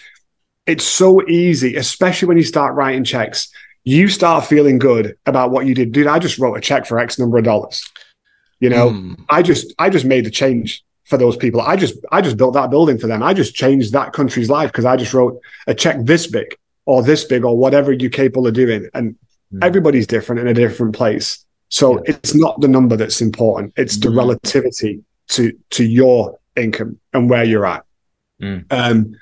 it's 0.66 0.84
so 0.84 1.24
easy, 1.28 1.76
especially 1.76 2.26
when 2.26 2.36
you 2.36 2.42
start 2.42 2.74
writing 2.74 3.04
checks. 3.04 3.52
You 3.84 4.08
start 4.08 4.44
feeling 4.44 4.80
good 4.80 5.16
about 5.24 5.52
what 5.52 5.66
you 5.66 5.74
did. 5.76 5.92
Dude, 5.92 6.08
I 6.08 6.18
just 6.18 6.40
wrote 6.40 6.56
a 6.56 6.60
check 6.60 6.84
for 6.86 6.98
X 6.98 7.16
number 7.16 7.38
of 7.38 7.44
dollars. 7.44 7.88
You 8.58 8.70
know, 8.70 8.90
Mm. 8.90 9.24
I 9.30 9.42
just 9.42 9.72
I 9.78 9.88
just 9.88 10.04
made 10.04 10.26
the 10.26 10.32
change 10.32 10.84
for 11.04 11.16
those 11.18 11.36
people. 11.36 11.60
I 11.60 11.76
just 11.76 11.94
I 12.10 12.20
just 12.20 12.36
built 12.36 12.54
that 12.54 12.70
building 12.70 12.98
for 12.98 13.06
them. 13.06 13.22
I 13.22 13.34
just 13.34 13.54
changed 13.54 13.92
that 13.92 14.12
country's 14.12 14.50
life 14.50 14.70
because 14.72 14.84
I 14.84 14.96
just 14.96 15.12
wrote 15.14 15.38
a 15.66 15.74
check 15.74 15.96
this 16.00 16.26
big 16.26 16.56
or 16.86 17.02
this 17.02 17.24
big 17.24 17.44
or 17.44 17.56
whatever 17.56 17.92
you're 17.92 18.10
capable 18.10 18.46
of 18.46 18.54
doing. 18.54 18.88
And 18.94 19.16
Mm. 19.52 19.62
everybody's 19.62 20.06
different 20.06 20.40
in 20.40 20.48
a 20.48 20.54
different 20.54 20.94
place. 20.96 21.44
So 21.68 21.98
it's 22.06 22.34
not 22.34 22.60
the 22.62 22.68
number 22.68 22.96
that's 22.96 23.20
important. 23.20 23.74
It's 23.76 23.98
the 23.98 24.08
Mhm. 24.08 24.16
relativity 24.16 25.04
to 25.28 25.52
to 25.70 25.84
your 25.84 26.38
income 26.56 26.98
and 27.12 27.28
where 27.28 27.44
you're 27.44 27.66
at. 27.66 27.84
Mm. 28.42 28.64
Um, 28.70 29.14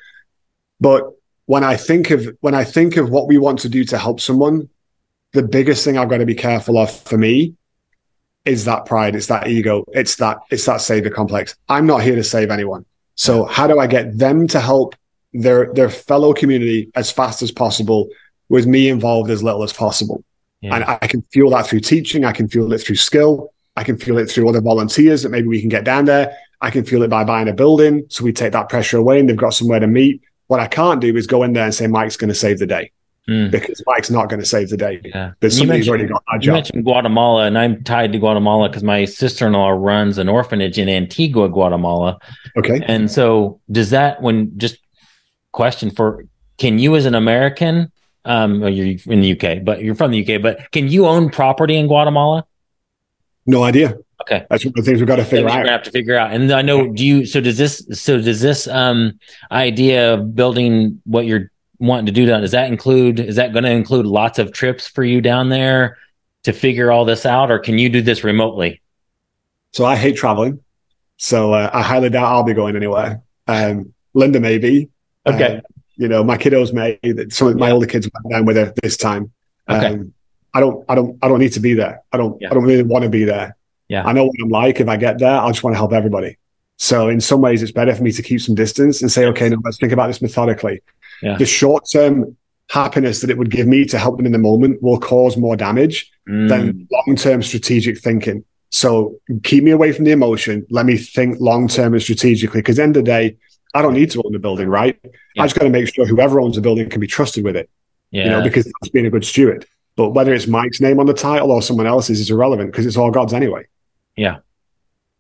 but 0.81 1.03
when 1.47 1.65
I 1.65 1.77
think 1.77 2.11
of 2.11 2.29
when 2.41 2.55
I 2.55 2.65
think 2.65 2.97
of 2.97 3.11
what 3.11 3.27
we 3.27 3.37
want 3.37 3.59
to 3.61 3.69
do 3.69 3.85
to 3.85 3.99
help 3.99 4.21
someone, 4.21 4.69
the 5.33 5.43
biggest 5.43 5.85
thing 5.85 5.99
I've 5.99 6.09
got 6.09 6.19
to 6.19 6.27
be 6.27 6.35
careful 6.37 6.79
of 6.79 6.91
for 6.91 7.19
me 7.19 7.55
is 8.45 8.65
that 8.65 8.87
pride, 8.87 9.15
it's 9.15 9.27
that 9.27 9.49
ego, 9.49 9.85
it's 9.93 10.17
that 10.17 10.39
it's 10.51 10.67
that 10.67 10.81
savior 10.81 11.11
complex. 11.11 11.55
I'm 11.69 11.87
not 11.87 12.03
here 12.03 12.17
to 12.17 12.25
save 12.25 12.51
anyone. 12.51 12.85
So 13.15 13.45
how 13.45 13.67
do 13.67 13.79
I 13.79 13.87
get 13.87 14.19
them 14.19 14.47
to 14.49 14.61
help 14.61 14.95
their 15.33 15.73
their 15.73 15.91
fellow 15.91 16.33
community 16.33 16.91
as 16.95 17.11
fast 17.11 17.43
as 17.43 17.51
possible 17.51 18.09
with 18.49 18.67
me 18.67 18.89
involved 18.89 19.31
as 19.31 19.43
little 19.43 19.63
as 19.63 19.73
possible? 19.73 20.25
Yeah. 20.61 20.77
And 20.77 20.85
I 20.85 21.07
can 21.07 21.23
fuel 21.33 21.51
that 21.51 21.67
through 21.67 21.81
teaching, 21.81 22.25
I 22.25 22.33
can 22.33 22.49
fuel 22.49 22.73
it 22.73 22.79
through 22.79 22.97
skill, 22.97 23.53
I 23.77 23.85
can 23.85 23.97
fuel 23.97 24.19
it 24.19 24.31
through 24.31 24.49
other 24.49 24.61
volunteers 24.61 25.23
that 25.23 25.31
maybe 25.31 25.49
we 25.49 25.61
can 25.61 25.69
get 25.69 25.85
down 25.85 26.05
there. 26.05 26.37
I 26.61 26.71
can 26.71 26.85
fuel 26.85 27.03
it 27.03 27.11
by 27.11 27.25
buying 27.25 27.49
a 27.49 27.53
building. 27.53 28.07
So 28.09 28.23
we 28.23 28.33
take 28.33 28.53
that 28.53 28.69
pressure 28.69 28.97
away 28.97 29.19
and 29.19 29.29
they've 29.29 29.37
got 29.37 29.55
somewhere 29.55 29.81
to 29.81 29.89
meet. 29.89 30.23
What 30.47 30.61
I 30.61 30.69
can't 30.69 31.01
do 31.01 31.17
is 31.17 31.27
go 31.27 31.43
in 31.43 31.53
there 31.55 31.65
and 31.65 31.75
say 31.75 31.89
Mike's 31.89 32.17
going 32.17 32.29
to 32.29 32.35
save 32.35 32.61
the 32.61 32.67
day 32.67 32.93
Mm. 33.29 33.53
because 33.53 33.81
Mike's 33.87 34.11
not 34.11 34.29
going 34.29 34.41
to 34.41 34.47
save 34.47 34.69
the 34.71 34.77
day. 34.77 35.01
Yeah. 35.05 35.33
There's 35.39 35.55
You 35.55 35.61
somebody 35.61 35.79
who's 35.79 35.89
already 35.89 36.07
got 36.07 36.25
that 36.33 36.43
You 36.43 36.47
job. 36.47 36.55
mentioned 36.55 36.85
Guatemala, 36.85 37.47
and 37.47 37.57
I'm 37.57 37.85
tied 37.85 38.13
to 38.13 38.19
Guatemala 38.19 38.69
because 38.69 38.83
my 38.83 39.05
sister 39.05 39.47
in 39.47 39.53
law 39.53 39.69
runs 39.71 40.19
an 40.19 40.29
orphanage 40.29 40.77
in 40.77 40.89
Antigua, 40.89 41.49
Guatemala. 41.49 42.19
Okay. 42.59 42.81
And 42.85 43.09
so, 43.09 43.61
does 43.71 43.91
that, 43.91 44.21
when 44.23 44.59
just 44.59 44.77
question 45.53 45.91
for, 45.93 46.25
can 46.59 46.81
you 46.81 46.97
as 46.97 47.07
an 47.07 47.15
American, 47.15 47.93
um, 48.25 48.61
well, 48.61 48.71
you're 48.71 48.99
in 49.07 49.21
the 49.21 49.33
UK, 49.39 49.63
but 49.65 49.83
you're 49.85 49.95
from 49.95 50.11
the 50.11 50.21
UK, 50.35 50.43
but 50.43 50.73
can 50.73 50.89
you 50.89 51.07
own 51.07 51.31
property 51.31 51.77
in 51.77 51.87
Guatemala? 51.87 52.45
No 53.47 53.63
idea. 53.63 53.97
Okay. 54.23 54.47
That's 54.51 54.65
one 54.65 54.71
of 54.77 54.85
the 54.85 54.91
things 54.91 54.99
we've 55.01 55.07
got 55.07 55.17
to 55.17 55.25
figure 55.25 55.45
we're 55.47 55.51
out. 55.51 55.57
gonna 55.59 55.71
have 55.73 55.83
to 55.85 55.91
figure 55.93 56.17
out. 56.17 56.33
And 56.33 56.51
I 56.53 56.63
know, 56.63 56.89
do 56.93 57.05
you? 57.07 57.25
So 57.27 57.41
does 57.41 57.59
this? 57.59 57.85
So 57.93 58.21
does 58.21 58.41
this 58.41 58.67
um 58.69 59.19
idea 59.51 60.15
of 60.15 60.35
building 60.37 61.01
what 61.05 61.27
you're 61.27 61.51
wanting 61.83 62.07
to 62.07 62.13
do 62.13 62.25
down? 62.27 62.41
Does 62.41 62.53
that 62.53 62.69
include? 62.69 63.21
Is 63.21 63.37
that 63.37 63.53
going 63.53 63.65
to 63.65 63.71
include 63.71 64.07
lots 64.07 64.39
of 64.39 64.53
trips 64.53 64.87
for 64.87 65.05
you 65.05 65.21
down 65.21 65.49
there 65.49 65.99
to 66.45 66.53
figure 66.53 66.91
all 66.91 67.05
this 67.05 67.27
out, 67.27 67.51
or 67.51 67.59
can 67.59 67.79
you 67.79 67.89
do 67.89 68.01
this 68.01 68.25
remotely? 68.25 68.81
So 69.73 69.85
I 69.85 69.97
hate 69.97 70.17
traveling. 70.17 70.61
So 71.19 71.53
uh, 71.53 71.71
I 71.73 71.83
highly 71.83 72.11
doubt 72.11 72.27
I'll 72.27 72.43
be 72.45 72.55
going 72.55 72.77
anywhere. 72.77 73.23
Um, 73.47 73.93
Linda 74.15 74.41
maybe. 74.41 74.89
Okay. 75.27 75.57
Um, 75.57 75.63
you 75.97 76.09
know, 76.09 76.25
my 76.25 76.37
kiddos 76.37 76.73
may. 76.73 76.99
Some 77.31 77.49
of 77.49 77.57
my 77.57 77.71
older 77.71 77.87
kids 77.87 78.09
went 78.13 78.33
down 78.33 78.45
with 78.45 78.57
her 78.57 78.73
this 78.83 78.97
time. 78.97 79.33
Okay. 79.69 79.87
Um, 79.87 80.15
I 80.55 80.61
don't. 80.61 80.85
I 80.89 80.95
don't. 80.95 81.19
I 81.23 81.29
don't 81.29 81.39
need 81.39 81.53
to 81.53 81.61
be 81.61 81.75
there. 81.75 82.03
I 82.13 82.17
don't. 82.17 82.41
Yeah. 82.41 82.51
I 82.51 82.55
don't 82.55 82.65
really 82.65 82.83
want 82.83 83.05
to 83.05 83.11
be 83.11 83.25
there. 83.25 83.57
Yeah. 83.89 84.05
I 84.05 84.13
know 84.13 84.25
what 84.25 84.35
I'm 84.43 84.49
like. 84.49 84.81
If 84.81 84.89
I 84.89 84.97
get 84.97 85.19
there, 85.19 85.39
I 85.41 85.49
just 85.49 85.63
want 85.63 85.75
to 85.75 85.79
help 85.79 85.93
everybody. 85.93 86.39
So 86.79 87.09
in 87.09 87.21
some 87.21 87.41
ways, 87.41 87.63
it's 87.63 87.73
better 87.73 87.95
for 87.95 88.03
me 88.03 88.13
to 88.13 88.23
keep 88.23 88.41
some 88.41 88.55
distance 88.55 89.03
and 89.03 89.11
say, 89.13 89.27
okay, 89.27 89.49
now 89.49 89.59
let's 89.65 89.79
think 89.79 89.93
about 89.93 90.09
this 90.09 90.21
methodically. 90.21 90.83
Yeah. 91.23 91.37
The 91.39 91.47
short 91.47 91.85
term 91.91 92.37
happiness 92.71 93.21
that 93.21 93.31
it 93.31 93.39
would 93.39 93.51
give 93.51 93.67
me 93.67 93.85
to 93.85 93.99
help 93.99 94.17
them 94.17 94.27
in 94.27 94.33
the 94.33 94.39
moment 94.39 94.83
will 94.83 94.99
cause 94.99 95.37
more 95.37 95.57
damage 95.57 96.11
Mm, 96.29 96.49
than 96.49 96.89
long 96.93 97.17
term 97.17 97.43
strategic 97.43 97.99
thinking. 97.99 98.45
So 98.71 99.19
keep 99.43 99.65
me 99.65 99.73
away 99.73 99.91
from 99.91 100.05
the 100.05 100.13
emotion. 100.13 100.65
Let 100.71 100.87
me 100.87 100.97
think 100.97 101.41
long 101.41 101.67
term 101.67 101.95
and 101.95 102.01
strategically. 102.03 102.61
Because 102.61 102.79
at 102.79 102.83
the 102.83 102.85
end 102.85 102.97
of 102.97 103.05
the 103.05 103.11
day, 103.11 103.37
I 103.75 103.83
don't 103.83 103.95
need 103.95 104.13
to 104.13 104.23
own 104.25 104.31
the 104.33 104.39
building, 104.39 104.69
right? 104.69 104.97
Yeah. 105.35 105.43
I 105.43 105.47
just 105.47 105.57
got 105.59 105.65
to 105.65 105.71
make 105.71 105.93
sure 105.93 106.07
whoever 106.07 106.39
owns 106.41 106.55
the 106.55 106.61
building 106.63 106.89
can 106.89 107.01
be 107.01 107.09
trusted 107.09 107.43
with 107.43 107.57
it. 107.57 107.69
yeah. 108.13 108.25
You 108.25 108.31
know, 108.31 108.43
because 108.43 108.67
that's 108.67 108.91
being 108.93 109.05
a 109.05 109.11
good 109.11 109.25
steward. 109.25 109.67
But 109.97 110.11
whether 110.11 110.33
it's 110.33 110.47
Mike's 110.47 110.81
name 110.81 111.01
on 111.01 111.07
the 111.07 111.13
title 111.13 111.51
or 111.51 111.61
someone 111.61 111.89
else's 111.89 112.21
is 112.21 112.31
irrelevant 112.31 112.71
because 112.71 112.87
it's 112.87 112.97
all 112.97 113.11
God's 113.11 113.33
anyway. 113.35 113.67
Yeah. 114.15 114.39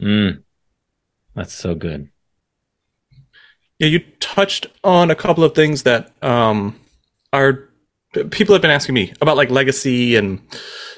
Mm. 0.01 0.45
That's 1.35 1.55
so 1.55 1.75
good. 1.75 2.11
Yeah, 3.79 3.89
you 3.89 4.01
touched 4.21 4.67
on 4.85 5.11
a 5.11 5.15
couple 5.15 5.43
of 5.45 5.55
things 5.55 5.83
that 5.85 6.13
um, 6.23 6.79
are 7.33 7.69
people 8.31 8.55
have 8.55 8.63
been 8.63 8.71
asking 8.71 8.95
me 8.95 9.13
about, 9.21 9.37
like 9.37 9.51
legacy 9.51 10.17
and 10.17 10.41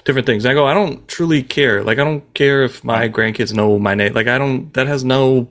different 0.05 0.27
things. 0.27 0.45
And 0.45 0.51
I 0.53 0.55
go, 0.55 0.67
I 0.67 0.75
don't 0.75 1.07
truly 1.09 1.43
care. 1.43 1.83
Like, 1.83 1.99
I 1.99 2.05
don't 2.05 2.35
care 2.35 2.63
if 2.65 2.85
my 2.85 3.09
grandkids 3.09 3.55
know 3.55 3.79
my 3.79 3.95
name. 3.95 4.13
Like, 4.13 4.27
I 4.27 4.37
don't. 4.39 4.73
That 4.75 4.87
has 4.87 5.05
no 5.05 5.49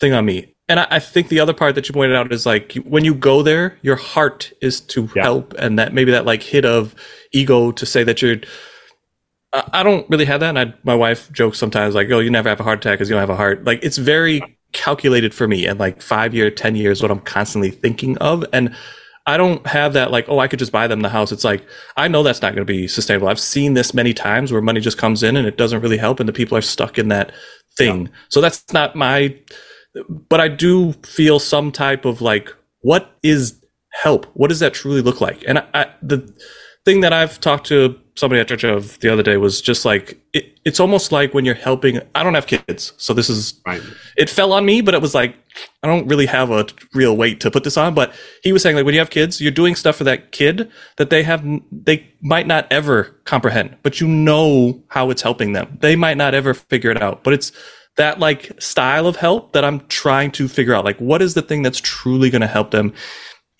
thing 0.00 0.12
on 0.12 0.26
me. 0.26 0.54
And 0.68 0.80
I, 0.80 0.86
I 0.90 0.98
think 0.98 1.28
the 1.28 1.40
other 1.40 1.54
part 1.54 1.74
that 1.76 1.88
you 1.88 1.94
pointed 1.94 2.16
out 2.16 2.30
is 2.32 2.44
like 2.44 2.74
when 2.84 3.04
you 3.04 3.14
go 3.14 3.42
there, 3.42 3.78
your 3.82 3.96
heart 3.96 4.52
is 4.60 4.80
to 4.80 5.08
Yeah. 5.14 5.22
help, 5.22 5.54
and 5.58 5.78
that 5.78 5.94
maybe 5.94 6.10
that 6.10 6.26
like 6.26 6.42
hit 6.42 6.64
of 6.66 6.94
ego 7.32 7.70
to 7.72 7.86
say 7.86 8.04
that 8.04 8.20
you're. 8.20 8.36
I 9.52 9.82
don't 9.82 10.08
really 10.10 10.26
have 10.26 10.40
that. 10.40 10.56
And 10.56 10.58
I, 10.58 10.74
my 10.84 10.94
wife 10.94 11.32
jokes 11.32 11.58
sometimes 11.58 11.94
like, 11.94 12.10
"Oh, 12.10 12.18
you 12.18 12.30
never 12.30 12.48
have 12.48 12.60
a 12.60 12.62
heart 12.62 12.78
attack 12.78 12.98
because 12.98 13.08
you 13.08 13.14
don't 13.14 13.20
have 13.20 13.30
a 13.30 13.36
heart." 13.36 13.64
Like 13.64 13.80
it's 13.82 13.96
very 13.96 14.42
calculated 14.72 15.34
for 15.34 15.48
me, 15.48 15.66
and 15.66 15.78
like 15.80 16.02
five 16.02 16.34
year, 16.34 16.50
ten 16.50 16.76
years, 16.76 17.00
what 17.00 17.10
I'm 17.10 17.20
constantly 17.20 17.70
thinking 17.70 18.18
of, 18.18 18.44
and 18.52 18.74
I 19.26 19.36
don't 19.38 19.66
have 19.66 19.94
that 19.94 20.10
like, 20.10 20.28
"Oh, 20.28 20.38
I 20.38 20.48
could 20.48 20.58
just 20.58 20.72
buy 20.72 20.86
them 20.86 21.00
the 21.00 21.08
house." 21.08 21.32
It's 21.32 21.44
like 21.44 21.64
I 21.96 22.08
know 22.08 22.22
that's 22.22 22.42
not 22.42 22.54
going 22.54 22.66
to 22.66 22.70
be 22.70 22.86
sustainable. 22.88 23.28
I've 23.28 23.40
seen 23.40 23.74
this 23.74 23.94
many 23.94 24.12
times 24.12 24.52
where 24.52 24.60
money 24.60 24.80
just 24.80 24.98
comes 24.98 25.22
in 25.22 25.36
and 25.36 25.46
it 25.46 25.56
doesn't 25.56 25.80
really 25.80 25.98
help, 25.98 26.20
and 26.20 26.28
the 26.28 26.32
people 26.32 26.56
are 26.58 26.62
stuck 26.62 26.98
in 26.98 27.08
that 27.08 27.32
thing. 27.76 28.10
So 28.28 28.40
that's 28.40 28.70
not 28.72 28.96
my. 28.96 29.34
But 30.28 30.40
I 30.40 30.48
do 30.48 30.92
feel 31.04 31.38
some 31.38 31.72
type 31.72 32.04
of 32.04 32.20
like, 32.20 32.52
what 32.80 33.16
is 33.22 33.64
help? 33.92 34.26
What 34.34 34.48
does 34.48 34.60
that 34.60 34.74
truly 34.74 35.00
look 35.00 35.20
like? 35.20 35.42
And 35.48 35.58
I, 35.58 35.66
I, 35.74 35.86
the 36.02 36.30
thing 36.84 37.00
that 37.00 37.12
I've 37.12 37.40
talked 37.40 37.66
to 37.68 37.98
somebody 38.14 38.40
at 38.40 38.48
church 38.48 38.64
of 38.64 38.98
the 39.00 39.08
other 39.12 39.22
day 39.22 39.36
was 39.36 39.60
just 39.60 39.84
like 39.84 40.18
it, 40.32 40.58
it's 40.64 40.80
almost 40.80 41.12
like 41.12 41.34
when 41.34 41.44
you're 41.44 41.54
helping. 41.54 42.00
I 42.14 42.22
don't 42.22 42.34
have 42.34 42.46
kids, 42.46 42.92
so 42.96 43.14
this 43.14 43.30
is 43.30 43.60
Right. 43.66 43.82
it 44.16 44.28
fell 44.28 44.52
on 44.52 44.64
me, 44.64 44.80
but 44.80 44.94
it 44.94 45.02
was 45.02 45.14
like 45.14 45.36
I 45.82 45.86
don't 45.86 46.06
really 46.08 46.26
have 46.26 46.50
a 46.50 46.66
real 46.94 47.16
weight 47.16 47.40
to 47.40 47.50
put 47.50 47.64
this 47.64 47.76
on. 47.76 47.94
But 47.94 48.12
he 48.42 48.52
was 48.52 48.62
saying 48.62 48.76
like 48.76 48.84
when 48.84 48.94
you 48.94 49.00
have 49.00 49.10
kids, 49.10 49.40
you're 49.40 49.52
doing 49.52 49.74
stuff 49.74 49.96
for 49.96 50.04
that 50.04 50.32
kid 50.32 50.70
that 50.96 51.10
they 51.10 51.22
have 51.22 51.44
they 51.70 52.06
might 52.22 52.46
not 52.46 52.66
ever 52.70 53.04
comprehend, 53.24 53.76
but 53.82 54.00
you 54.00 54.08
know 54.08 54.82
how 54.88 55.10
it's 55.10 55.22
helping 55.22 55.52
them. 55.52 55.78
They 55.80 55.96
might 55.96 56.16
not 56.16 56.34
ever 56.34 56.54
figure 56.54 56.90
it 56.90 57.00
out, 57.02 57.22
but 57.24 57.32
it's 57.34 57.52
that 57.96 58.20
like 58.20 58.52
style 58.60 59.06
of 59.06 59.16
help 59.16 59.52
that 59.52 59.64
I'm 59.64 59.80
trying 59.88 60.30
to 60.32 60.48
figure 60.48 60.74
out. 60.74 60.84
Like 60.84 60.98
what 60.98 61.20
is 61.22 61.34
the 61.34 61.42
thing 61.42 61.62
that's 61.62 61.80
truly 61.80 62.30
going 62.30 62.42
to 62.42 62.46
help 62.46 62.70
them? 62.70 62.92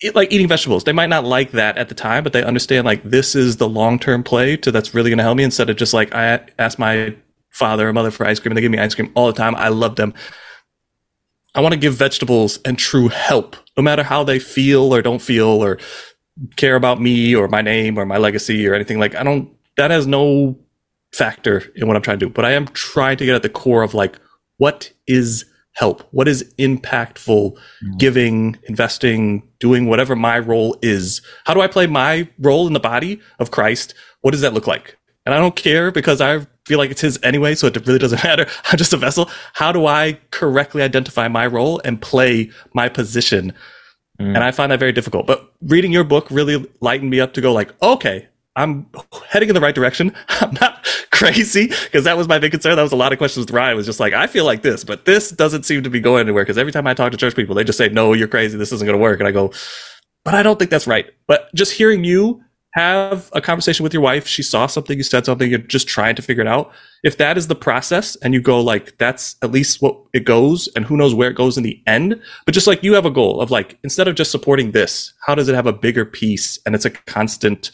It, 0.01 0.15
like 0.15 0.31
eating 0.31 0.47
vegetables, 0.47 0.85
they 0.85 0.93
might 0.93 1.09
not 1.09 1.25
like 1.25 1.51
that 1.51 1.77
at 1.77 1.89
the 1.89 1.95
time, 1.95 2.23
but 2.23 2.31
they 2.31 2.43
understand 2.43 2.85
like 2.85 3.03
this 3.03 3.35
is 3.35 3.57
the 3.57 3.67
long 3.67 3.99
term 3.99 4.23
play 4.23 4.55
to 4.57 4.71
that's 4.71 4.93
really 4.93 5.09
going 5.09 5.17
to 5.17 5.23
help 5.23 5.37
me. 5.37 5.43
Instead 5.43 5.69
of 5.69 5.75
just 5.75 5.93
like 5.93 6.13
I 6.15 6.47
ask 6.57 6.79
my 6.79 7.15
father 7.49 7.89
or 7.89 7.93
mother 7.93 8.11
for 8.11 8.25
ice 8.25 8.39
cream, 8.39 8.51
and 8.51 8.57
they 8.57 8.61
give 8.61 8.71
me 8.71 8.79
ice 8.79 8.95
cream 8.95 9.11
all 9.15 9.27
the 9.27 9.33
time. 9.33 9.55
I 9.55 9.69
love 9.69 9.97
them. 9.97 10.13
I 11.55 11.61
want 11.61 11.73
to 11.73 11.79
give 11.79 11.95
vegetables 11.95 12.59
and 12.63 12.77
true 12.77 13.09
help, 13.09 13.55
no 13.75 13.83
matter 13.83 14.03
how 14.03 14.23
they 14.23 14.39
feel 14.39 14.93
or 14.93 15.01
don't 15.01 15.21
feel 15.21 15.47
or 15.47 15.79
care 16.55 16.75
about 16.75 17.01
me 17.01 17.35
or 17.35 17.47
my 17.47 17.61
name 17.61 17.97
or 17.97 18.05
my 18.05 18.17
legacy 18.17 18.65
or 18.67 18.73
anything. 18.73 18.99
Like 18.99 19.15
I 19.15 19.23
don't. 19.23 19.49
That 19.75 19.91
has 19.91 20.07
no 20.07 20.57
factor 21.11 21.63
in 21.75 21.87
what 21.87 21.95
I'm 21.95 22.01
trying 22.01 22.19
to 22.19 22.25
do. 22.25 22.31
But 22.31 22.45
I 22.45 22.51
am 22.51 22.67
trying 22.69 23.17
to 23.17 23.25
get 23.25 23.35
at 23.35 23.43
the 23.43 23.49
core 23.49 23.83
of 23.83 23.93
like 23.93 24.17
what 24.57 24.91
is 25.07 25.45
help? 25.79 26.03
What 26.11 26.27
is 26.27 26.43
impactful 26.59 27.53
mm-hmm. 27.53 27.97
giving, 27.97 28.59
investing, 28.67 29.43
doing 29.59 29.85
whatever 29.85 30.15
my 30.15 30.37
role 30.37 30.77
is? 30.81 31.21
How 31.45 31.53
do 31.53 31.61
I 31.61 31.67
play 31.67 31.87
my 31.87 32.27
role 32.37 32.67
in 32.67 32.73
the 32.73 32.79
body 32.81 33.21
of 33.39 33.51
Christ? 33.51 33.93
What 34.21 34.31
does 34.31 34.41
that 34.41 34.53
look 34.53 34.67
like? 34.67 34.97
And 35.25 35.33
I 35.33 35.39
don't 35.39 35.55
care 35.55 35.91
because 35.91 36.21
I 36.21 36.45
feel 36.65 36.79
like 36.79 36.91
it's 36.91 37.01
his 37.01 37.19
anyway, 37.23 37.55
so 37.55 37.67
it 37.67 37.87
really 37.87 37.99
doesn't 37.99 38.23
matter. 38.23 38.45
I'm 38.65 38.77
just 38.77 38.93
a 38.93 38.97
vessel. 38.97 39.29
How 39.53 39.71
do 39.71 39.85
I 39.85 40.19
correctly 40.31 40.81
identify 40.81 41.27
my 41.27 41.47
role 41.47 41.81
and 41.85 42.01
play 42.01 42.51
my 42.73 42.89
position? 42.89 43.53
Mm. 44.19 44.35
And 44.35 44.43
I 44.43 44.51
find 44.51 44.71
that 44.71 44.79
very 44.79 44.91
difficult. 44.91 45.27
But 45.27 45.53
reading 45.61 45.91
your 45.91 46.03
book 46.03 46.27
really 46.29 46.67
lightened 46.81 47.09
me 47.09 47.19
up 47.19 47.33
to 47.33 47.41
go 47.41 47.53
like, 47.53 47.73
okay, 47.81 48.27
I'm 48.55 48.89
heading 49.27 49.49
in 49.49 49.55
the 49.55 49.61
right 49.61 49.75
direction. 49.75 50.15
I'm 50.29 50.53
not 50.59 50.85
crazy 51.11 51.67
because 51.67 52.03
that 52.03 52.17
was 52.17 52.27
my 52.27 52.39
big 52.39 52.51
concern. 52.51 52.75
That 52.75 52.83
was 52.83 52.91
a 52.91 52.97
lot 52.97 53.11
of 53.11 53.17
questions 53.17 53.45
with 53.45 53.53
Ryan 53.53 53.77
was 53.77 53.85
just 53.85 53.99
like, 53.99 54.13
I 54.13 54.27
feel 54.27 54.45
like 54.45 54.61
this, 54.61 54.83
but 54.83 55.05
this 55.05 55.31
doesn't 55.31 55.63
seem 55.63 55.83
to 55.83 55.89
be 55.89 55.99
going 55.99 56.21
anywhere 56.21 56.43
because 56.43 56.57
every 56.57 56.71
time 56.71 56.87
I 56.87 56.93
talk 56.93 57.11
to 57.11 57.17
church 57.17 57.35
people, 57.35 57.55
they 57.55 57.63
just 57.63 57.77
say, 57.77 57.89
no, 57.89 58.13
you're 58.13 58.27
crazy. 58.27 58.57
This 58.57 58.71
isn't 58.71 58.85
going 58.85 58.97
to 58.97 59.01
work. 59.01 59.19
And 59.19 59.27
I 59.27 59.31
go, 59.31 59.51
but 60.25 60.33
I 60.33 60.43
don't 60.43 60.57
think 60.59 60.71
that's 60.71 60.87
right. 60.87 61.07
But 61.27 61.53
just 61.53 61.73
hearing 61.73 62.03
you 62.03 62.43
have 62.73 63.29
a 63.33 63.41
conversation 63.41 63.83
with 63.83 63.93
your 63.93 64.03
wife, 64.03 64.27
she 64.27 64.43
saw 64.43 64.67
something, 64.67 64.97
you 64.97 65.03
said 65.03 65.25
something, 65.25 65.49
you're 65.49 65.59
just 65.59 65.87
trying 65.87 66.15
to 66.15 66.21
figure 66.21 66.41
it 66.41 66.47
out. 66.47 66.71
If 67.03 67.17
that 67.17 67.37
is 67.37 67.47
the 67.47 67.55
process 67.55 68.15
and 68.17 68.33
you 68.33 68.41
go 68.41 68.61
like, 68.61 68.97
that's 68.97 69.35
at 69.41 69.51
least 69.51 69.81
what 69.81 69.99
it 70.13 70.25
goes 70.25 70.67
and 70.75 70.85
who 70.85 70.95
knows 70.95 71.15
where 71.15 71.29
it 71.29 71.35
goes 71.35 71.57
in 71.57 71.63
the 71.63 71.81
end. 71.87 72.21
But 72.45 72.53
just 72.53 72.67
like 72.67 72.83
you 72.83 72.93
have 72.93 73.05
a 73.05 73.11
goal 73.11 73.41
of 73.41 73.49
like, 73.49 73.79
instead 73.83 74.07
of 74.07 74.15
just 74.15 74.31
supporting 74.31 74.71
this, 74.71 75.13
how 75.25 75.33
does 75.33 75.49
it 75.49 75.55
have 75.55 75.65
a 75.65 75.73
bigger 75.73 76.05
piece? 76.05 76.59
And 76.65 76.75
it's 76.75 76.85
a 76.85 76.91
constant, 76.91 77.71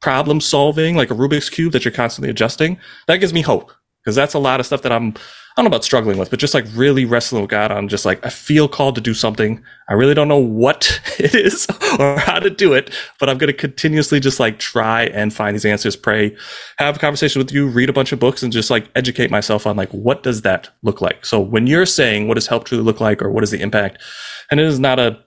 problem 0.00 0.40
solving, 0.40 0.96
like 0.96 1.10
a 1.10 1.14
Rubik's 1.14 1.50
cube 1.50 1.72
that 1.72 1.84
you're 1.84 1.92
constantly 1.92 2.30
adjusting, 2.30 2.78
that 3.06 3.18
gives 3.18 3.32
me 3.32 3.42
hope 3.42 3.72
because 4.08 4.16
that's 4.16 4.32
a 4.32 4.38
lot 4.38 4.58
of 4.58 4.64
stuff 4.64 4.80
that 4.80 4.90
I'm, 4.90 5.08
I 5.08 5.60
don't 5.60 5.64
know 5.64 5.68
about 5.68 5.84
struggling 5.84 6.16
with, 6.16 6.30
but 6.30 6.38
just 6.38 6.54
like 6.54 6.64
really 6.72 7.04
wrestling 7.04 7.42
with 7.42 7.50
God 7.50 7.70
on 7.70 7.88
just 7.88 8.06
like, 8.06 8.24
I 8.24 8.30
feel 8.30 8.68
called 8.68 8.94
to 8.94 9.02
do 9.02 9.12
something. 9.12 9.62
I 9.88 9.92
really 9.92 10.14
don't 10.14 10.28
know 10.28 10.38
what 10.38 10.98
it 11.18 11.34
is 11.34 11.66
or 11.98 12.18
how 12.18 12.38
to 12.38 12.48
do 12.48 12.72
it, 12.72 12.90
but 13.20 13.28
I'm 13.28 13.36
going 13.36 13.48
to 13.48 13.52
continuously 13.52 14.18
just 14.18 14.40
like 14.40 14.58
try 14.58 15.04
and 15.06 15.34
find 15.34 15.54
these 15.54 15.66
answers, 15.66 15.94
pray, 15.94 16.34
have 16.78 16.96
a 16.96 16.98
conversation 16.98 17.38
with 17.38 17.52
you, 17.52 17.66
read 17.68 17.90
a 17.90 17.92
bunch 17.92 18.12
of 18.12 18.18
books 18.18 18.42
and 18.42 18.50
just 18.50 18.70
like 18.70 18.88
educate 18.94 19.30
myself 19.30 19.66
on 19.66 19.76
like, 19.76 19.90
what 19.90 20.22
does 20.22 20.40
that 20.40 20.70
look 20.82 21.02
like? 21.02 21.26
So 21.26 21.38
when 21.38 21.66
you're 21.66 21.84
saying 21.84 22.28
what 22.28 22.36
does 22.36 22.46
help 22.46 22.64
truly 22.64 22.84
look 22.84 23.00
like 23.00 23.20
or 23.20 23.30
what 23.30 23.44
is 23.44 23.50
the 23.50 23.60
impact? 23.60 24.02
And 24.50 24.58
it 24.60 24.66
is 24.66 24.80
not 24.80 24.98
a 24.98 25.22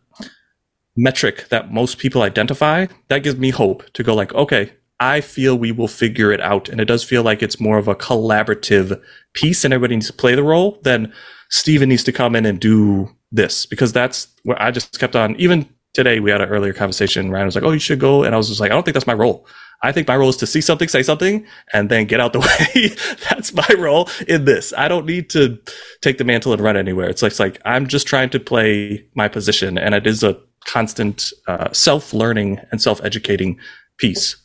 metric 0.95 1.47
that 1.49 1.71
most 1.71 1.97
people 1.97 2.21
identify, 2.21 2.87
that 3.07 3.23
gives 3.23 3.37
me 3.37 3.49
hope 3.49 3.83
to 3.93 4.03
go 4.03 4.13
like, 4.13 4.33
okay, 4.33 4.71
I 4.99 5.21
feel 5.21 5.57
we 5.57 5.71
will 5.71 5.87
figure 5.87 6.31
it 6.31 6.41
out. 6.41 6.69
And 6.69 6.79
it 6.79 6.85
does 6.85 7.03
feel 7.03 7.23
like 7.23 7.41
it's 7.41 7.59
more 7.59 7.77
of 7.79 7.87
a 7.87 7.95
collaborative 7.95 9.01
piece 9.33 9.65
and 9.65 9.73
everybody 9.73 9.95
needs 9.95 10.07
to 10.07 10.13
play 10.13 10.35
the 10.35 10.43
role. 10.43 10.79
Then 10.83 11.11
Stephen 11.49 11.89
needs 11.89 12.03
to 12.03 12.11
come 12.11 12.35
in 12.35 12.45
and 12.45 12.59
do 12.59 13.09
this 13.31 13.65
because 13.65 13.91
that's 13.91 14.27
where 14.43 14.61
I 14.61 14.69
just 14.69 14.99
kept 14.99 15.15
on. 15.15 15.35
Even 15.37 15.67
today, 15.93 16.19
we 16.19 16.29
had 16.29 16.41
an 16.41 16.49
earlier 16.49 16.73
conversation. 16.73 17.31
Ryan 17.31 17.47
was 17.47 17.55
like, 17.55 17.63
Oh, 17.63 17.71
you 17.71 17.79
should 17.79 17.99
go. 17.99 18.23
And 18.23 18.35
I 18.35 18.37
was 18.37 18.47
just 18.47 18.59
like, 18.59 18.71
I 18.71 18.75
don't 18.75 18.83
think 18.83 18.93
that's 18.93 19.07
my 19.07 19.13
role. 19.13 19.47
I 19.83 19.91
think 19.91 20.07
my 20.07 20.15
role 20.15 20.29
is 20.29 20.37
to 20.37 20.45
see 20.45 20.61
something, 20.61 20.87
say 20.87 21.01
something, 21.01 21.45
and 21.73 21.89
then 21.89 22.05
get 22.05 22.19
out 22.19 22.33
the 22.33 22.39
way. 22.75 22.95
That's 23.29 23.53
my 23.53 23.67
role 23.77 24.07
in 24.27 24.45
this. 24.45 24.73
I 24.77 24.87
don't 24.87 25.07
need 25.07 25.31
to 25.31 25.57
take 26.01 26.19
the 26.19 26.23
mantle 26.23 26.53
and 26.53 26.61
run 26.61 26.77
anywhere. 26.77 27.09
It's 27.09 27.23
like, 27.23 27.31
it's 27.31 27.39
like 27.39 27.59
I'm 27.65 27.87
just 27.87 28.05
trying 28.05 28.29
to 28.31 28.39
play 28.39 29.07
my 29.15 29.27
position, 29.27 29.79
and 29.79 29.95
it 29.95 30.05
is 30.05 30.23
a 30.23 30.39
constant 30.66 31.32
uh, 31.47 31.72
self 31.74 32.14
learning 32.14 32.59
and 32.72 32.82
self 32.82 33.03
educating 33.03 33.59
piece. 33.97 34.36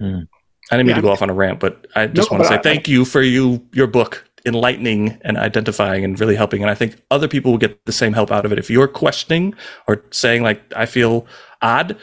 Mm. 0.00 0.28
I 0.70 0.76
didn't 0.76 0.86
mean 0.86 0.96
yeah. 0.96 0.96
to 0.96 1.02
go 1.02 1.10
off 1.10 1.22
on 1.22 1.30
a 1.30 1.34
rant, 1.34 1.60
but 1.60 1.86
I 1.94 2.06
just 2.06 2.30
no, 2.30 2.36
want 2.36 2.44
to 2.44 2.48
say 2.48 2.56
I, 2.56 2.62
thank 2.62 2.88
you 2.88 3.04
for 3.04 3.22
you 3.22 3.66
your 3.72 3.86
book 3.86 4.24
enlightening 4.46 5.18
and 5.22 5.36
identifying 5.36 6.04
and 6.04 6.18
really 6.20 6.36
helping. 6.36 6.62
And 6.62 6.70
I 6.70 6.74
think 6.74 7.00
other 7.10 7.28
people 7.28 7.50
will 7.50 7.58
get 7.58 7.84
the 7.86 7.92
same 7.92 8.12
help 8.12 8.30
out 8.30 8.44
of 8.44 8.52
it. 8.52 8.58
If 8.58 8.70
you're 8.70 8.88
questioning 8.88 9.54
or 9.86 10.04
saying 10.10 10.42
like 10.42 10.62
I 10.76 10.86
feel 10.86 11.26
odd, 11.62 11.96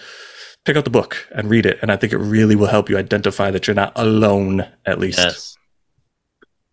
pick 0.66 0.76
up 0.76 0.84
the 0.84 0.90
book 0.90 1.28
and 1.34 1.50
read 1.50 1.66
it. 1.66 1.80
And 1.82 1.92
I 1.92 1.96
think 1.96 2.12
it 2.12 2.18
really 2.18 2.56
will 2.56 2.68
help 2.68 2.90
you 2.90 2.98
identify 2.98 3.52
that 3.52 3.68
you're 3.68 3.76
not 3.76 3.94
alone, 3.96 4.68
at 4.86 5.00
least. 5.00 5.20
Yes. 5.20 5.55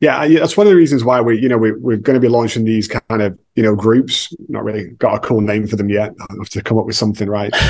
Yeah, 0.03 0.27
that's 0.27 0.57
one 0.57 0.67
of 0.67 0.73
the 0.73 0.77
reasons 0.77 1.05
why 1.05 1.21
we, 1.21 1.39
you 1.39 1.49
know, 1.49 1.57
we, 1.57 1.71
we're 1.71 1.97
going 1.97 2.15
to 2.15 2.21
be 2.21 2.27
launching 2.27 2.65
these 2.65 2.89
kind 2.89 3.23
of, 3.23 3.39
you 3.55 3.63
know, 3.63 3.77
groups. 3.77 4.35
Not 4.49 4.65
really 4.65 4.89
got 4.99 5.15
a 5.15 5.21
cool 5.21 5.41
name 5.41 5.69
for 5.69 5.77
them 5.77 5.89
yet. 5.91 6.13
I 6.19 6.27
have 6.41 6.49
to 6.49 6.61
come 6.61 6.77
up 6.77 6.87
with 6.87 6.97
something, 6.97 7.29
right? 7.29 7.55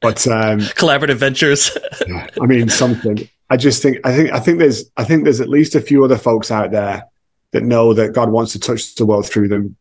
But 0.00 0.24
um, 0.28 0.60
collaborative 0.60 1.16
ventures. 1.16 1.76
I 2.40 2.46
mean, 2.46 2.68
something. 2.68 3.28
I 3.50 3.56
just 3.56 3.82
think, 3.82 3.98
I 4.04 4.14
think, 4.14 4.30
I 4.30 4.38
think 4.38 4.60
there's, 4.60 4.88
I 4.96 5.02
think 5.02 5.24
there's 5.24 5.40
at 5.40 5.48
least 5.48 5.74
a 5.74 5.80
few 5.80 6.04
other 6.04 6.16
folks 6.16 6.52
out 6.52 6.70
there 6.70 7.02
that 7.50 7.64
know 7.64 7.92
that 7.94 8.12
God 8.12 8.30
wants 8.30 8.52
to 8.52 8.60
touch 8.60 8.94
the 8.94 9.04
world 9.04 9.26
through 9.26 9.48
them, 9.48 9.76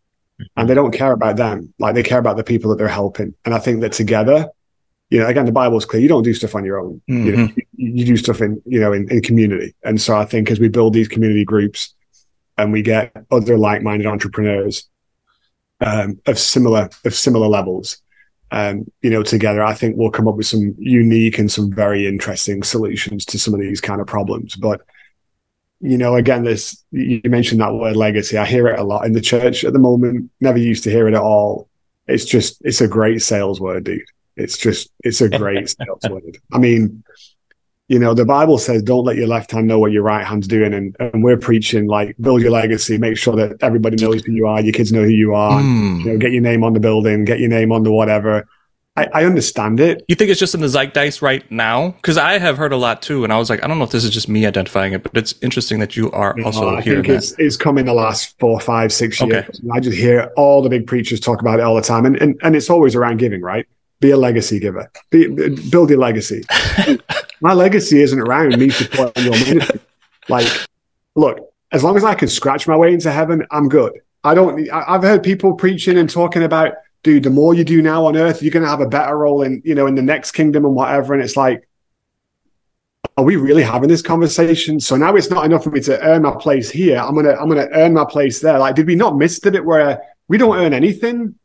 and 0.56 0.68
they 0.68 0.74
don't 0.74 0.92
care 0.92 1.12
about 1.12 1.36
them. 1.36 1.72
Like 1.78 1.94
they 1.94 2.02
care 2.02 2.18
about 2.18 2.36
the 2.36 2.44
people 2.44 2.72
that 2.72 2.78
they're 2.78 2.88
helping. 2.88 3.36
And 3.46 3.54
I 3.54 3.60
think 3.60 3.82
that 3.82 3.92
together, 3.92 4.50
you 5.12 5.20
know, 5.20 5.28
again, 5.28 5.46
the 5.46 5.52
Bible's 5.52 5.86
clear. 5.86 6.02
You 6.02 6.10
don't 6.10 6.24
do 6.24 6.34
stuff 6.34 6.56
on 6.56 6.66
your 6.66 6.80
own. 6.80 7.02
Mm-hmm. 7.08 7.26
You, 7.26 7.32
know, 7.32 7.44
mm-hmm. 7.44 7.60
you, 7.76 7.94
you, 7.94 8.06
do 8.06 8.18
stuff 8.18 8.42
in, 8.42 8.60
you 8.66 8.80
know, 8.80 8.92
in, 8.92 9.08
in 9.12 9.22
community. 9.22 9.76
And 9.84 10.02
so 10.02 10.18
I 10.18 10.26
think 10.26 10.50
as 10.50 10.60
we 10.60 10.68
build 10.68 10.94
these 10.94 11.08
community 11.08 11.46
groups, 11.46 11.94
and 12.58 12.72
we 12.72 12.82
get 12.82 13.12
other 13.32 13.58
like-minded 13.58 14.08
entrepreneurs 14.08 14.90
um, 15.80 16.20
of 16.26 16.40
similar 16.40 16.90
of 17.06 17.14
similar 17.14 17.48
levels, 17.48 18.02
um, 18.52 18.90
you 19.02 19.10
know, 19.10 19.24
together, 19.24 19.64
I 19.64 19.74
think 19.74 19.98
we'll 19.98 20.12
come 20.12 20.28
up 20.28 20.36
with 20.36 20.48
some 20.48 20.76
unique 20.78 21.38
and 21.38 21.52
some 21.52 21.72
very 21.72 22.08
interesting 22.08 22.64
solutions 22.64 23.26
to 23.26 23.40
some 23.40 23.54
of 23.54 23.60
these 23.60 23.82
kind 23.82 24.00
of 24.00 24.08
problems. 24.08 24.56
But 24.56 24.82
you 25.80 25.98
know, 25.98 26.16
again, 26.16 26.44
this 26.44 26.84
you 26.92 27.22
mentioned 27.26 27.62
that 27.62 27.74
word 27.74 27.96
legacy. 27.96 28.38
I 28.38 28.46
hear 28.46 28.68
it 28.68 28.80
a 28.80 28.84
lot 28.84 29.06
in 29.06 29.14
the 29.14 29.22
church 29.22 29.64
at 29.64 29.74
the 29.74 29.80
moment. 29.80 30.32
Never 30.40 30.58
used 30.58 30.84
to 30.86 30.92
hear 30.92 31.08
it 31.08 31.14
at 31.14 31.22
all. 31.22 31.70
It's 32.08 32.26
just 32.26 32.62
it's 32.64 32.82
a 32.82 32.88
great 32.88 33.22
sales 33.22 33.60
word, 33.60 33.84
dude. 33.84 34.02
It's 34.36 34.58
just 34.58 34.90
it's 35.04 35.22
a 35.22 35.30
great 35.30 35.70
sales 35.78 36.02
word. 36.10 36.38
I 36.54 36.58
mean, 36.58 37.04
you 37.88 38.00
know, 38.00 38.14
the 38.14 38.26
Bible 38.26 38.58
says, 38.58 38.84
don't 38.84 39.06
let 39.06 39.16
your 39.16 39.28
left 39.28 39.52
hand 39.52 39.68
know 39.68 39.80
what 39.80 39.92
your 39.92 40.04
right 40.04 40.26
hand's 40.26 40.48
doing. 40.48 40.74
And, 40.74 40.96
and 41.00 41.24
we're 41.24 41.38
preaching 41.38 41.88
like 41.88 42.16
build 42.20 42.42
your 42.42 42.52
legacy, 42.52 42.98
make 42.98 43.18
sure 43.18 43.36
that 43.38 43.64
everybody 43.64 43.96
knows 43.96 44.24
who 44.26 44.34
you 44.34 44.46
are, 44.46 44.60
your 44.62 44.74
kids 44.74 44.92
know 44.92 45.04
who 45.04 45.10
you 45.10 45.34
are, 45.34 45.62
mm. 45.62 46.00
you 46.04 46.12
know, 46.12 46.18
get 46.18 46.32
your 46.32 46.42
name 46.42 46.64
on 46.64 46.74
the 46.74 46.80
building, 46.80 47.24
get 47.24 47.40
your 47.40 47.50
name 47.50 47.72
on 47.72 47.84
the 47.84 47.92
whatever. 47.92 48.48
I, 48.98 49.08
I 49.14 49.26
understand 49.26 49.80
it. 49.80 50.04
You 50.08 50.16
think 50.16 50.32
it's 50.32 50.40
just 50.40 50.56
in 50.56 50.62
the 50.62 50.68
zeitgeist 50.68 51.22
right 51.22 51.50
now? 51.52 51.92
Because 51.92 52.18
I 52.18 52.40
have 52.40 52.58
heard 52.58 52.74
a 52.74 52.78
lot 52.78 53.04
too, 53.04 53.24
and 53.24 53.32
I 53.32 53.38
was 53.38 53.48
like, 53.48 53.64
I 53.64 53.68
don't 53.68 53.78
know 53.78 53.84
if 53.84 53.92
this 53.92 54.04
is 54.04 54.10
just 54.10 54.28
me 54.28 54.48
identifying 54.48 54.94
it, 54.94 55.04
but 55.04 55.16
it's 55.16 55.36
interesting 55.44 55.80
that 55.80 55.96
you 55.96 56.12
are 56.12 56.36
also 56.42 56.76
I 56.76 56.82
hearing 56.82 57.04
think 57.04 57.18
it's, 57.18 57.34
it's 57.38 57.56
come 57.56 57.78
in 57.78 57.86
the 57.86 57.94
last 57.94 58.38
four, 58.40 58.60
five, 58.60 58.92
six 58.92 59.22
years. 59.22 59.32
Okay. 59.34 59.70
I 59.72 59.80
just 59.80 59.96
hear 59.96 60.32
all 60.36 60.64
the 60.64 60.70
big 60.70 60.88
preachers 60.88 61.20
talk 61.20 61.42
about 61.42 61.60
it 61.60 61.64
all 61.64 61.76
the 61.76 61.82
time, 61.84 62.08
and 62.08 62.18
and, 62.18 62.40
and 62.42 62.56
it's 62.56 62.72
always 62.72 62.96
around 62.96 63.18
giving, 63.18 63.42
right? 63.42 63.68
Be 64.00 64.12
a 64.12 64.18
legacy 64.18 64.60
giver. 64.60 64.92
Be, 65.10 65.28
build 65.70 65.90
your 65.90 66.00
legacy. 66.00 66.44
my 67.42 67.54
legacy 67.54 68.02
isn't 68.02 68.20
around 68.20 68.58
me 68.58 68.70
supporting 68.70 69.26
your 69.26 69.34
ministry. 69.34 69.80
Like, 70.30 70.48
look, 71.16 71.40
as 71.72 71.84
long 71.84 71.98
as 71.98 72.04
I 72.04 72.14
can 72.14 72.28
scratch 72.28 72.68
my 72.68 72.76
way 72.76 72.94
into 72.94 73.12
heaven, 73.12 73.46
I'm 73.52 73.70
good. 73.70 73.94
I 74.24 74.34
don't. 74.34 74.70
I've 74.72 75.04
heard 75.04 75.24
people 75.24 75.56
preaching 75.56 75.98
and 75.98 76.10
talking 76.10 76.44
about, 76.44 76.74
dude, 77.04 77.24
the 77.24 77.30
more 77.30 77.54
you 77.54 77.64
do 77.64 77.82
now 77.82 78.06
on 78.06 78.18
earth, 78.18 78.42
you're 78.42 78.52
going 78.52 78.64
to 78.64 78.70
have 78.70 78.82
a 78.82 78.88
better 78.88 79.18
role 79.18 79.42
in, 79.42 79.62
you 79.64 79.74
know, 79.74 79.88
in 79.88 79.96
the 79.96 80.02
next 80.02 80.32
kingdom 80.32 80.66
and 80.66 80.76
whatever. 80.76 81.14
And 81.14 81.24
it's 81.24 81.38
like, 81.38 81.68
are 83.16 83.24
we 83.24 83.36
really 83.36 83.64
having 83.64 83.90
this 83.90 84.02
conversation? 84.02 84.80
So 84.80 84.96
now 84.96 85.16
it's 85.16 85.30
not 85.30 85.46
enough 85.46 85.64
for 85.64 85.72
me 85.72 85.82
to 85.82 86.00
earn 86.02 86.24
my 86.24 86.36
place 86.36 86.70
here. 86.70 86.98
I'm 86.98 87.16
gonna, 87.16 87.34
I'm 87.34 87.48
gonna 87.48 87.70
earn 87.72 87.94
my 87.94 88.06
place 88.06 88.42
there. 88.42 88.60
Like, 88.60 88.76
did 88.76 88.88
we 88.88 88.96
not 88.96 89.18
miss 89.18 89.40
the 89.40 89.52
bit 89.52 89.66
where 89.66 90.02
we 90.28 90.38
don't 90.38 90.58
earn 90.58 90.74
anything? 90.74 91.36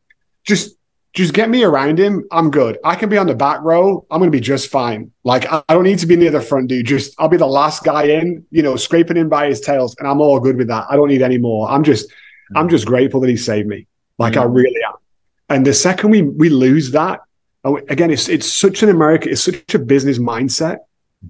Just 0.44 0.76
just 1.12 1.34
get 1.34 1.50
me 1.50 1.62
around 1.62 1.98
him. 1.98 2.24
I'm 2.30 2.50
good. 2.50 2.78
I 2.82 2.94
can 2.96 3.10
be 3.10 3.18
on 3.18 3.26
the 3.26 3.34
back 3.34 3.60
row. 3.60 4.06
I'm 4.10 4.18
going 4.18 4.30
to 4.30 4.36
be 4.36 4.40
just 4.40 4.70
fine. 4.70 5.12
Like, 5.24 5.50
I 5.52 5.62
don't 5.68 5.84
need 5.84 5.98
to 5.98 6.06
be 6.06 6.16
near 6.16 6.30
the 6.30 6.40
front 6.40 6.68
dude. 6.68 6.86
Just, 6.86 7.14
I'll 7.18 7.28
be 7.28 7.36
the 7.36 7.46
last 7.46 7.84
guy 7.84 8.04
in, 8.04 8.46
you 8.50 8.62
know, 8.62 8.76
scraping 8.76 9.18
in 9.18 9.28
by 9.28 9.48
his 9.48 9.60
tails. 9.60 9.94
And 9.98 10.08
I'm 10.08 10.22
all 10.22 10.40
good 10.40 10.56
with 10.56 10.68
that. 10.68 10.86
I 10.88 10.96
don't 10.96 11.08
need 11.08 11.20
any 11.20 11.36
more. 11.36 11.68
I'm 11.68 11.84
just, 11.84 12.08
mm-hmm. 12.08 12.56
I'm 12.56 12.68
just 12.70 12.86
grateful 12.86 13.20
that 13.20 13.28
he 13.28 13.36
saved 13.36 13.68
me. 13.68 13.86
Like, 14.16 14.34
mm-hmm. 14.34 14.42
I 14.42 14.44
really 14.44 14.82
am. 14.86 14.94
And 15.50 15.66
the 15.66 15.74
second 15.74 16.10
we, 16.10 16.22
we 16.22 16.48
lose 16.48 16.92
that, 16.92 17.20
again, 17.64 18.10
it's, 18.10 18.30
it's 18.30 18.50
such 18.50 18.82
an 18.82 18.88
American, 18.88 19.32
it's 19.32 19.42
such 19.42 19.74
a 19.74 19.78
business 19.78 20.18
mindset. 20.18 20.78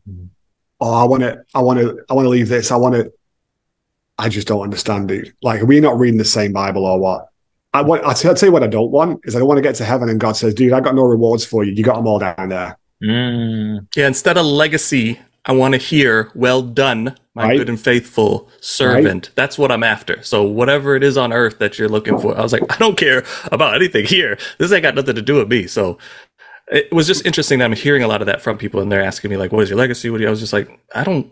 Mm-hmm. 0.09 0.27
Oh, 0.81 0.95
I 0.95 1.05
want 1.05 1.25
to, 1.25 1.43
I 1.55 1.61
want 1.61 1.81
to, 1.81 2.05
I 2.09 2.15
want 2.15 2.27
to 2.27 2.31
leave 2.31 2.49
this. 2.49 2.71
I 2.71 2.77
want 2.77 2.95
to, 2.95 3.13
I 4.17 4.29
just 4.29 4.47
don't 4.47 4.63
understand, 4.63 5.09
dude. 5.09 5.35
Like, 5.43 5.63
are 5.63 5.67
we 5.67 5.81
not 5.81 5.99
reading 5.99 6.19
the 6.19 6.25
same 6.25 6.53
Bible 6.53 6.87
or 6.87 7.01
what? 7.01 7.29
I 7.75 7.83
want. 7.83 8.05
I'll 8.05 8.15
tell 8.15 8.49
you 8.49 8.53
what 8.53 8.63
I 8.63 8.67
don't 8.67 8.91
want 8.91 9.21
is 9.25 9.35
I 9.35 9.39
don't 9.39 9.49
want 9.49 9.59
to 9.59 9.63
get 9.63 9.75
to 9.77 9.85
heaven 9.85 10.09
and 10.09 10.21
God 10.21 10.37
says, 10.37 10.55
"Dude, 10.55 10.73
I 10.73 10.81
got 10.81 10.95
no 10.95 11.03
rewards 11.03 11.45
for 11.45 11.65
you. 11.65 11.73
You 11.73 11.83
got 11.83 11.97
them 11.97 12.07
all 12.07 12.19
down 12.19 12.49
there." 12.49 12.77
Mm. 13.03 13.87
Yeah. 13.97 14.07
Instead 14.07 14.37
of 14.37 14.47
legacy, 14.47 15.19
I 15.47 15.53
want 15.53 15.75
to 15.75 15.79
hear, 15.79 16.31
"Well 16.35 16.63
done, 16.63 17.17
my 17.35 17.45
right. 17.45 17.59
good 17.59 17.69
and 17.69 17.81
faithful 17.81 18.49
servant." 18.61 19.29
Right. 19.29 19.37
That's 19.37 19.59
what 19.59 19.73
I'm 19.73 19.83
after. 19.83 20.23
So 20.23 20.43
whatever 20.43 20.95
it 20.97 21.03
is 21.03 21.17
on 21.17 21.33
earth 21.33 21.59
that 21.59 21.79
you're 21.79 21.89
looking 21.89 22.19
for, 22.19 22.37
I 22.37 22.43
was 22.43 22.53
like, 22.53 22.63
I 22.71 22.77
don't 22.77 22.97
care 22.99 23.25
about 23.47 23.75
anything 23.75 24.05
here. 24.05 24.39
This 24.59 24.71
ain't 24.73 24.83
got 24.83 24.95
nothing 24.95 25.15
to 25.15 25.23
do 25.23 25.37
with 25.37 25.49
me. 25.49 25.67
So 25.67 25.99
it 26.71 26.93
was 26.93 27.07
just 27.07 27.27
interesting 27.27 27.59
that 27.59 27.65
I'm 27.65 27.73
hearing 27.73 28.03
a 28.03 28.09
lot 28.09 28.21
of 28.23 28.27
that 28.27 28.43
from 28.43 28.59
people, 28.59 28.81
and 28.81 28.93
they're 28.93 29.03
asking 29.03 29.31
me 29.31 29.37
like, 29.37 29.51
"What 29.53 29.63
is 29.63 29.71
your 29.71 29.79
legacy?" 29.79 30.11
What 30.11 30.19
do 30.19 30.23
you? 30.23 30.29
I 30.29 30.31
was 30.31 30.41
just 30.41 30.53
like, 30.53 30.69
I 30.95 31.05
don't. 31.05 31.31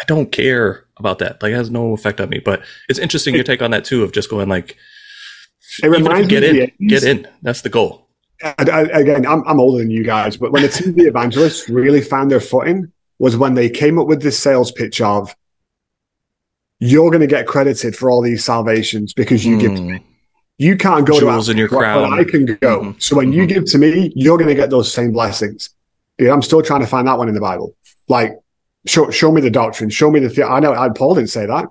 I 0.00 0.04
don't 0.06 0.32
care 0.32 0.86
about 0.96 1.18
that. 1.18 1.42
Like, 1.42 1.52
it 1.52 1.56
has 1.56 1.70
no 1.70 1.92
effect 1.92 2.20
on 2.20 2.30
me. 2.30 2.38
But 2.38 2.62
it's 2.88 2.98
interesting 2.98 3.34
your 3.34 3.44
take 3.44 3.60
on 3.60 3.70
that 3.72 3.84
too, 3.84 4.02
of 4.02 4.12
just 4.12 4.30
going 4.30 4.48
like, 4.48 4.76
It 5.82 5.88
reminds 5.88 6.28
get 6.28 6.42
me 6.42 6.62
in, 6.62 6.88
get 6.88 7.04
in. 7.04 7.28
That's 7.42 7.62
the 7.62 7.68
goal. 7.68 8.08
I, 8.42 8.54
I, 8.58 8.80
again, 9.00 9.26
I'm, 9.26 9.46
I'm 9.46 9.60
older 9.60 9.78
than 9.78 9.90
you 9.90 10.04
guys, 10.04 10.36
but 10.36 10.52
when 10.52 10.62
the 10.62 10.68
TV 10.68 11.06
evangelists 11.06 11.68
really 11.68 12.00
found 12.00 12.30
their 12.30 12.40
footing 12.40 12.90
was 13.18 13.36
when 13.36 13.54
they 13.54 13.70
came 13.70 13.98
up 13.98 14.08
with 14.08 14.20
this 14.20 14.38
sales 14.38 14.72
pitch 14.72 15.00
of 15.00 15.34
you're 16.80 17.10
going 17.10 17.20
to 17.20 17.28
get 17.28 17.46
credited 17.46 17.94
for 17.94 18.10
all 18.10 18.20
these 18.20 18.44
salvations 18.44 19.14
because 19.14 19.44
you 19.46 19.56
mm. 19.56 19.60
give 19.60 19.74
to 19.76 19.82
me. 19.82 20.04
You 20.58 20.76
can't 20.76 21.06
go 21.06 21.18
Jewels 21.18 21.46
to 21.46 21.52
in 21.52 21.56
your 21.58 21.68
crown. 21.68 22.10
but 22.10 22.18
I 22.18 22.24
can 22.24 22.46
go. 22.46 22.80
Mm-hmm. 22.80 22.98
So 22.98 23.16
when 23.16 23.30
mm-hmm. 23.30 23.40
you 23.40 23.46
give 23.46 23.64
to 23.66 23.78
me, 23.78 24.12
you're 24.16 24.36
going 24.36 24.48
to 24.48 24.54
get 24.54 24.70
those 24.70 24.92
same 24.92 25.12
blessings. 25.12 25.70
Dude, 26.18 26.28
I'm 26.28 26.42
still 26.42 26.62
trying 26.62 26.80
to 26.80 26.86
find 26.86 27.06
that 27.06 27.18
one 27.18 27.28
in 27.28 27.34
the 27.34 27.40
Bible. 27.40 27.76
Like, 28.08 28.38
show 28.86 29.10
show 29.10 29.30
me 29.30 29.40
the 29.40 29.50
doctrine. 29.50 29.90
Show 29.90 30.10
me 30.10 30.20
the. 30.20 30.28
The- 30.28 30.44
I 30.44 30.60
know 30.60 30.74
I, 30.74 30.88
Paul 30.88 31.14
didn't 31.14 31.30
say 31.30 31.46
that. 31.46 31.66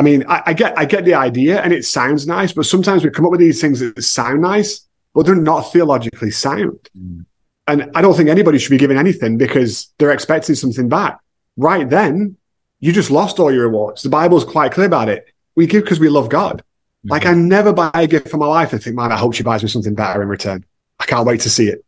I 0.00 0.02
mean, 0.02 0.24
I, 0.26 0.42
I, 0.46 0.52
get 0.54 0.78
I 0.78 0.86
get 0.86 1.04
the 1.04 1.12
idea, 1.12 1.60
and 1.60 1.74
it 1.74 1.84
sounds 1.84 2.26
nice, 2.26 2.54
but 2.54 2.64
sometimes 2.64 3.04
we 3.04 3.10
come 3.10 3.26
up 3.26 3.32
with 3.32 3.40
these 3.40 3.60
things 3.60 3.80
that 3.80 4.02
sound 4.02 4.40
nice, 4.40 4.88
but 5.12 5.26
they're 5.26 5.34
not 5.34 5.70
theologically 5.74 6.30
sound. 6.30 6.88
Mm. 6.98 7.26
And 7.66 7.90
I 7.94 8.00
don't 8.00 8.16
think 8.16 8.30
anybody 8.30 8.58
should 8.58 8.70
be 8.70 8.78
giving 8.78 8.96
anything 8.96 9.36
because 9.36 9.92
they're 9.98 10.12
expecting 10.12 10.54
something 10.54 10.88
back. 10.88 11.20
Right 11.58 11.86
then, 11.86 12.38
you 12.78 12.94
just 12.94 13.10
lost 13.10 13.38
all 13.38 13.52
your 13.52 13.64
rewards. 13.64 14.02
The 14.02 14.08
Bible's 14.08 14.42
quite 14.42 14.72
clear 14.72 14.86
about 14.86 15.10
it. 15.10 15.26
We 15.54 15.66
give 15.66 15.84
because 15.84 16.00
we 16.00 16.08
love 16.08 16.30
God. 16.30 16.60
Mm-hmm. 16.60 17.10
Like 17.10 17.26
I 17.26 17.34
never 17.34 17.74
buy 17.74 17.90
a 17.92 18.06
gift 18.06 18.30
for 18.30 18.38
my 18.38 18.48
wife 18.48 18.72
and 18.72 18.82
think, 18.82 18.96
man, 18.96 19.12
I 19.12 19.18
hope 19.18 19.34
she 19.34 19.42
buys 19.42 19.62
me 19.62 19.68
something 19.68 19.94
better 19.94 20.22
in 20.22 20.28
return. 20.28 20.64
I 20.98 21.04
can't 21.04 21.26
wait 21.26 21.42
to 21.42 21.50
see 21.50 21.68
it. 21.68 21.84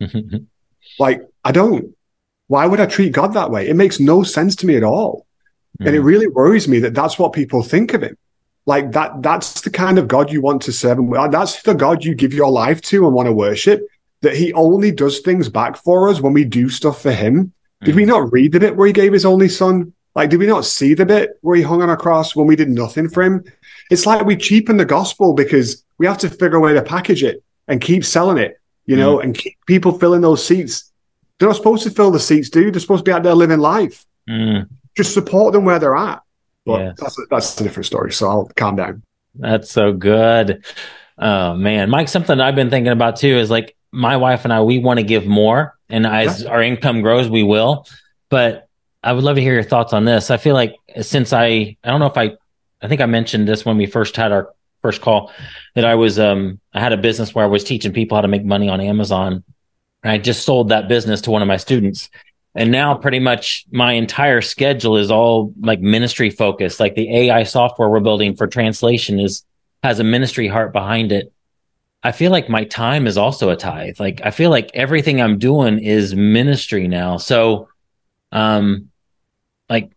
like 0.98 1.22
I 1.44 1.52
don't. 1.52 1.94
Why 2.48 2.66
would 2.66 2.80
I 2.80 2.86
treat 2.86 3.12
God 3.12 3.34
that 3.34 3.52
way? 3.52 3.68
It 3.68 3.76
makes 3.76 4.00
no 4.00 4.24
sense 4.24 4.56
to 4.56 4.66
me 4.66 4.74
at 4.74 4.82
all. 4.82 5.28
Mm-hmm. 5.78 5.86
And 5.86 5.96
it 5.96 6.00
mm. 6.00 6.04
really 6.04 6.28
worries 6.28 6.68
me 6.68 6.78
that 6.80 6.94
that's 6.94 7.18
what 7.18 7.32
people 7.32 7.62
think 7.62 7.94
of 7.94 8.02
him. 8.02 8.16
Like 8.64 8.92
that, 8.92 9.22
that's 9.22 9.62
the 9.62 9.70
kind 9.70 9.98
of 9.98 10.06
God 10.06 10.30
you 10.30 10.40
want 10.40 10.62
to 10.62 10.72
serve. 10.72 10.98
And 10.98 11.32
that's 11.32 11.62
the 11.62 11.74
God 11.74 12.04
you 12.04 12.14
give 12.14 12.32
your 12.32 12.50
life 12.50 12.80
to 12.82 13.04
and 13.06 13.14
want 13.14 13.26
to 13.26 13.32
worship. 13.32 13.86
That 14.20 14.36
he 14.36 14.52
only 14.52 14.92
does 14.92 15.18
things 15.18 15.48
back 15.48 15.76
for 15.76 16.08
us 16.08 16.20
when 16.20 16.32
we 16.32 16.44
do 16.44 16.68
stuff 16.68 17.02
for 17.02 17.10
him. 17.10 17.46
Mm-hmm. 17.46 17.86
Did 17.86 17.94
we 17.96 18.04
mm. 18.04 18.08
not 18.08 18.32
read 18.32 18.52
the 18.52 18.60
bit 18.60 18.76
where 18.76 18.86
he 18.86 18.92
gave 18.92 19.12
his 19.12 19.24
only 19.24 19.48
son 19.48 19.92
like, 20.14 20.30
did 20.30 20.38
we 20.38 20.46
not 20.46 20.64
see 20.64 20.94
the 20.94 21.06
bit 21.06 21.38
where 21.40 21.56
he 21.56 21.62
hung 21.62 21.82
on 21.82 21.90
a 21.90 21.96
cross 21.96 22.36
when 22.36 22.46
we 22.46 22.56
did 22.56 22.68
nothing 22.68 23.08
for 23.08 23.22
him? 23.22 23.44
It's 23.90 24.06
like 24.06 24.24
we 24.24 24.36
cheapen 24.36 24.76
the 24.76 24.84
gospel 24.84 25.32
because 25.32 25.84
we 25.98 26.06
have 26.06 26.18
to 26.18 26.28
figure 26.28 26.56
a 26.56 26.60
way 26.60 26.74
to 26.74 26.82
package 26.82 27.22
it 27.22 27.42
and 27.66 27.80
keep 27.80 28.04
selling 28.04 28.38
it, 28.38 28.60
you 28.84 28.96
know, 28.96 29.18
mm. 29.18 29.24
and 29.24 29.38
keep 29.38 29.56
people 29.66 29.98
filling 29.98 30.20
those 30.20 30.44
seats. 30.44 30.90
They're 31.38 31.48
not 31.48 31.56
supposed 31.56 31.82
to 31.84 31.90
fill 31.90 32.10
the 32.10 32.20
seats, 32.20 32.50
dude. 32.50 32.74
They're 32.74 32.80
supposed 32.80 33.04
to 33.04 33.08
be 33.08 33.12
out 33.12 33.22
there 33.22 33.34
living 33.34 33.58
life. 33.58 34.04
Mm. 34.28 34.68
Just 34.96 35.14
support 35.14 35.52
them 35.52 35.64
where 35.64 35.78
they're 35.78 35.96
at. 35.96 36.20
But 36.64 36.80
yes. 36.80 36.96
that's, 36.98 37.18
a, 37.18 37.22
that's 37.30 37.60
a 37.60 37.64
different 37.64 37.86
story. 37.86 38.12
So 38.12 38.28
I'll 38.28 38.50
calm 38.56 38.76
down. 38.76 39.02
That's 39.34 39.70
so 39.70 39.92
good. 39.92 40.64
Oh, 41.18 41.54
man. 41.54 41.90
Mike, 41.90 42.08
something 42.08 42.40
I've 42.40 42.54
been 42.54 42.70
thinking 42.70 42.92
about 42.92 43.16
too 43.16 43.36
is 43.38 43.50
like 43.50 43.76
my 43.90 44.16
wife 44.16 44.44
and 44.44 44.52
I, 44.52 44.62
we 44.62 44.78
want 44.78 44.98
to 44.98 45.04
give 45.04 45.26
more. 45.26 45.76
And 45.88 46.06
as 46.06 46.42
yeah. 46.42 46.50
our 46.50 46.62
income 46.62 47.02
grows, 47.02 47.28
we 47.28 47.42
will. 47.42 47.86
But 48.28 48.68
I 49.02 49.12
would 49.12 49.24
love 49.24 49.36
to 49.36 49.42
hear 49.42 49.54
your 49.54 49.62
thoughts 49.62 49.92
on 49.92 50.04
this. 50.04 50.30
I 50.30 50.36
feel 50.36 50.54
like 50.54 50.74
since 51.00 51.32
I, 51.32 51.76
I 51.82 51.90
don't 51.90 52.00
know 52.00 52.06
if 52.06 52.16
I, 52.16 52.36
I 52.80 52.88
think 52.88 53.00
I 53.00 53.06
mentioned 53.06 53.48
this 53.48 53.64
when 53.64 53.76
we 53.76 53.86
first 53.86 54.16
had 54.16 54.32
our 54.32 54.54
first 54.82 55.00
call 55.00 55.32
that 55.74 55.84
I 55.84 55.94
was, 55.94 56.18
um, 56.18 56.60
I 56.72 56.80
had 56.80 56.92
a 56.92 56.96
business 56.96 57.34
where 57.34 57.44
I 57.44 57.48
was 57.48 57.64
teaching 57.64 57.92
people 57.92 58.16
how 58.16 58.22
to 58.22 58.28
make 58.28 58.44
money 58.44 58.68
on 58.68 58.80
Amazon. 58.80 59.44
And 60.02 60.12
I 60.12 60.18
just 60.18 60.44
sold 60.44 60.70
that 60.70 60.88
business 60.88 61.20
to 61.22 61.30
one 61.30 61.42
of 61.42 61.48
my 61.48 61.56
students. 61.56 62.10
And 62.54 62.70
now 62.70 62.94
pretty 62.94 63.18
much 63.18 63.64
my 63.70 63.92
entire 63.92 64.42
schedule 64.42 64.96
is 64.96 65.10
all 65.10 65.54
like 65.60 65.80
ministry 65.80 66.30
focused. 66.30 66.80
Like 66.80 66.94
the 66.94 67.30
AI 67.30 67.44
software 67.44 67.88
we're 67.88 68.00
building 68.00 68.36
for 68.36 68.46
translation 68.46 69.18
is, 69.18 69.44
has 69.82 70.00
a 70.00 70.04
ministry 70.04 70.48
heart 70.48 70.72
behind 70.72 71.12
it. 71.12 71.32
I 72.02 72.12
feel 72.12 72.30
like 72.30 72.48
my 72.48 72.64
time 72.64 73.06
is 73.06 73.16
also 73.16 73.48
a 73.50 73.56
tithe. 73.56 73.98
Like 73.98 74.20
I 74.24 74.32
feel 74.32 74.50
like 74.50 74.70
everything 74.74 75.20
I'm 75.22 75.38
doing 75.38 75.78
is 75.78 76.14
ministry 76.14 76.88
now. 76.88 77.16
So, 77.16 77.68
um, 78.32 78.90
like 79.68 79.92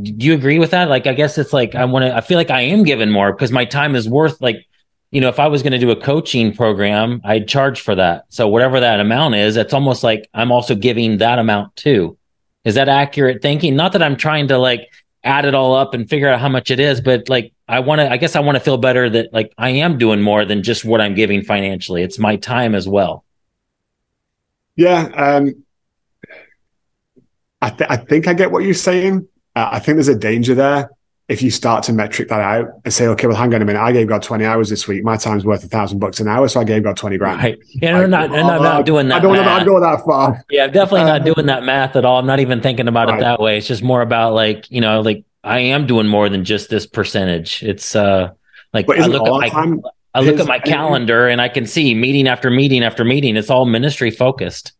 do 0.00 0.26
you 0.26 0.34
agree 0.34 0.58
with 0.58 0.70
that 0.70 0.88
like 0.88 1.06
i 1.06 1.12
guess 1.12 1.36
it's 1.38 1.52
like 1.52 1.74
i 1.74 1.84
want 1.84 2.04
to 2.04 2.14
i 2.14 2.20
feel 2.20 2.38
like 2.38 2.50
i 2.50 2.60
am 2.60 2.84
given 2.84 3.10
more 3.10 3.32
because 3.32 3.50
my 3.50 3.64
time 3.64 3.96
is 3.96 4.08
worth 4.08 4.40
like 4.40 4.64
you 5.10 5.20
know 5.20 5.28
if 5.28 5.38
i 5.38 5.46
was 5.46 5.62
going 5.62 5.72
to 5.72 5.78
do 5.78 5.90
a 5.90 5.96
coaching 6.00 6.54
program 6.54 7.20
i'd 7.24 7.48
charge 7.48 7.80
for 7.80 7.94
that. 7.94 8.24
So 8.28 8.48
whatever 8.48 8.80
that 8.80 9.00
amount 9.00 9.34
is 9.34 9.56
it's 9.56 9.74
almost 9.74 10.02
like 10.02 10.28
i'm 10.34 10.52
also 10.52 10.74
giving 10.74 11.18
that 11.18 11.38
amount 11.38 11.74
too. 11.76 12.16
Is 12.64 12.74
that 12.74 12.88
accurate 12.88 13.40
thinking? 13.42 13.76
Not 13.76 13.92
that 13.92 14.02
i'm 14.02 14.16
trying 14.16 14.48
to 14.48 14.58
like 14.58 14.88
add 15.24 15.44
it 15.44 15.54
all 15.54 15.74
up 15.74 15.94
and 15.94 16.08
figure 16.08 16.28
out 16.28 16.40
how 16.40 16.48
much 16.48 16.70
it 16.70 16.78
is 16.78 17.00
but 17.00 17.28
like 17.28 17.52
i 17.66 17.80
want 17.80 18.00
to 18.00 18.10
i 18.10 18.16
guess 18.16 18.36
i 18.36 18.40
want 18.40 18.56
to 18.56 18.60
feel 18.60 18.78
better 18.78 19.10
that 19.10 19.32
like 19.32 19.52
i 19.58 19.68
am 19.68 19.98
doing 19.98 20.22
more 20.22 20.44
than 20.44 20.62
just 20.62 20.84
what 20.84 21.00
i'm 21.00 21.14
giving 21.14 21.42
financially. 21.42 22.02
It's 22.02 22.18
my 22.18 22.36
time 22.36 22.74
as 22.74 22.88
well. 22.88 23.24
Yeah 24.76 25.08
um 25.16 25.64
I, 27.60 27.70
th- 27.70 27.90
I 27.90 27.96
think 27.96 28.28
I 28.28 28.34
get 28.34 28.52
what 28.52 28.62
you're 28.62 28.72
saying. 28.72 29.26
Uh, 29.56 29.70
I 29.72 29.80
think 29.80 29.96
there's 29.96 30.06
a 30.06 30.14
danger 30.14 30.54
there 30.54 30.90
if 31.28 31.42
you 31.42 31.50
start 31.50 31.84
to 31.84 31.92
metric 31.92 32.28
that 32.28 32.40
out 32.40 32.68
and 32.86 32.92
say, 32.92 33.06
okay, 33.06 33.26
well, 33.26 33.36
hang 33.36 33.54
on 33.54 33.60
a 33.60 33.64
minute, 33.64 33.80
I 33.80 33.92
gave 33.92 34.08
God 34.08 34.22
20 34.22 34.46
hours 34.46 34.70
this 34.70 34.88
week. 34.88 35.04
My 35.04 35.18
time's 35.18 35.44
worth 35.44 35.62
a 35.62 35.68
thousand 35.68 35.98
bucks 35.98 36.20
an 36.20 36.28
hour, 36.28 36.48
so 36.48 36.60
I 36.60 36.64
gave 36.64 36.84
God 36.84 36.96
20 36.96 37.18
grand. 37.18 37.42
Right. 37.42 37.58
Yeah, 37.68 37.94
like, 37.94 38.04
I'm 38.04 38.10
not, 38.10 38.24
I'm 38.30 38.46
not, 38.46 38.62
not 38.62 38.86
doing 38.86 39.08
that. 39.08 39.16
I 39.16 39.18
don't 39.20 39.36
want 39.36 39.58
to 39.58 39.64
go 39.66 39.78
that 39.78 40.04
far. 40.06 40.42
Yeah, 40.48 40.64
I'm 40.64 40.72
definitely 40.72 41.04
not 41.04 41.24
doing 41.24 41.46
that 41.46 41.64
math 41.64 41.96
at 41.96 42.06
all. 42.06 42.18
I'm 42.18 42.26
not 42.26 42.40
even 42.40 42.62
thinking 42.62 42.88
about 42.88 43.08
right. 43.08 43.18
it 43.18 43.22
that 43.22 43.40
way. 43.40 43.58
It's 43.58 43.66
just 43.66 43.82
more 43.82 44.00
about 44.00 44.32
like, 44.32 44.70
you 44.70 44.80
know, 44.80 45.02
like 45.02 45.24
I 45.44 45.58
am 45.58 45.86
doing 45.86 46.08
more 46.08 46.30
than 46.30 46.44
just 46.44 46.70
this 46.70 46.86
percentage. 46.86 47.62
It's 47.62 47.94
uh 47.94 48.32
like 48.72 48.88
I 48.88 49.06
look 49.06 49.26
at 49.26 49.30
my 49.30 49.48
time, 49.50 49.82
I 50.14 50.20
look 50.20 50.40
at 50.40 50.46
my 50.46 50.58
calendar 50.58 51.28
and 51.28 51.42
I 51.42 51.48
can 51.48 51.66
see 51.66 51.94
meeting 51.94 52.26
after 52.26 52.50
meeting 52.50 52.82
after 52.82 53.04
meeting. 53.04 53.36
It's 53.36 53.50
all 53.50 53.66
ministry 53.66 54.10
focused. 54.10 54.72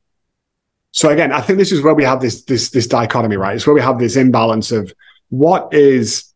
So 0.92 1.10
again, 1.10 1.30
I 1.30 1.42
think 1.42 1.58
this 1.58 1.72
is 1.72 1.82
where 1.82 1.94
we 1.94 2.04
have 2.04 2.22
this 2.22 2.42
this 2.44 2.70
this 2.70 2.86
dichotomy, 2.86 3.36
right? 3.36 3.56
It's 3.56 3.66
where 3.66 3.74
we 3.74 3.82
have 3.82 3.98
this 3.98 4.16
imbalance 4.16 4.72
of 4.72 4.92
what 5.28 5.72
is 5.74 6.27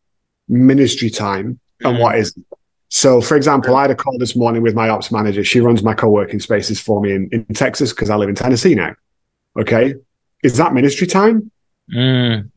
ministry 0.47 1.09
time 1.09 1.59
and 1.81 1.93
mm-hmm. 1.93 2.01
what 2.01 2.17
isn't. 2.17 2.45
So, 2.89 3.21
for 3.21 3.35
example, 3.35 3.75
I 3.75 3.83
had 3.83 3.91
a 3.91 3.95
call 3.95 4.17
this 4.19 4.35
morning 4.35 4.61
with 4.61 4.75
my 4.75 4.89
ops 4.89 5.11
manager. 5.11 5.43
She 5.43 5.59
runs 5.59 5.81
my 5.81 5.93
co-working 5.93 6.39
spaces 6.39 6.79
for 6.79 7.01
me 7.01 7.13
in, 7.13 7.29
in 7.31 7.45
Texas 7.45 7.91
because 7.91 8.09
I 8.09 8.15
live 8.15 8.29
in 8.29 8.35
Tennessee 8.35 8.75
now. 8.75 8.93
Okay. 9.59 9.95
Is 10.43 10.57
that 10.57 10.73
ministry 10.73 11.07
time? 11.07 11.49
Mm, 11.93 12.51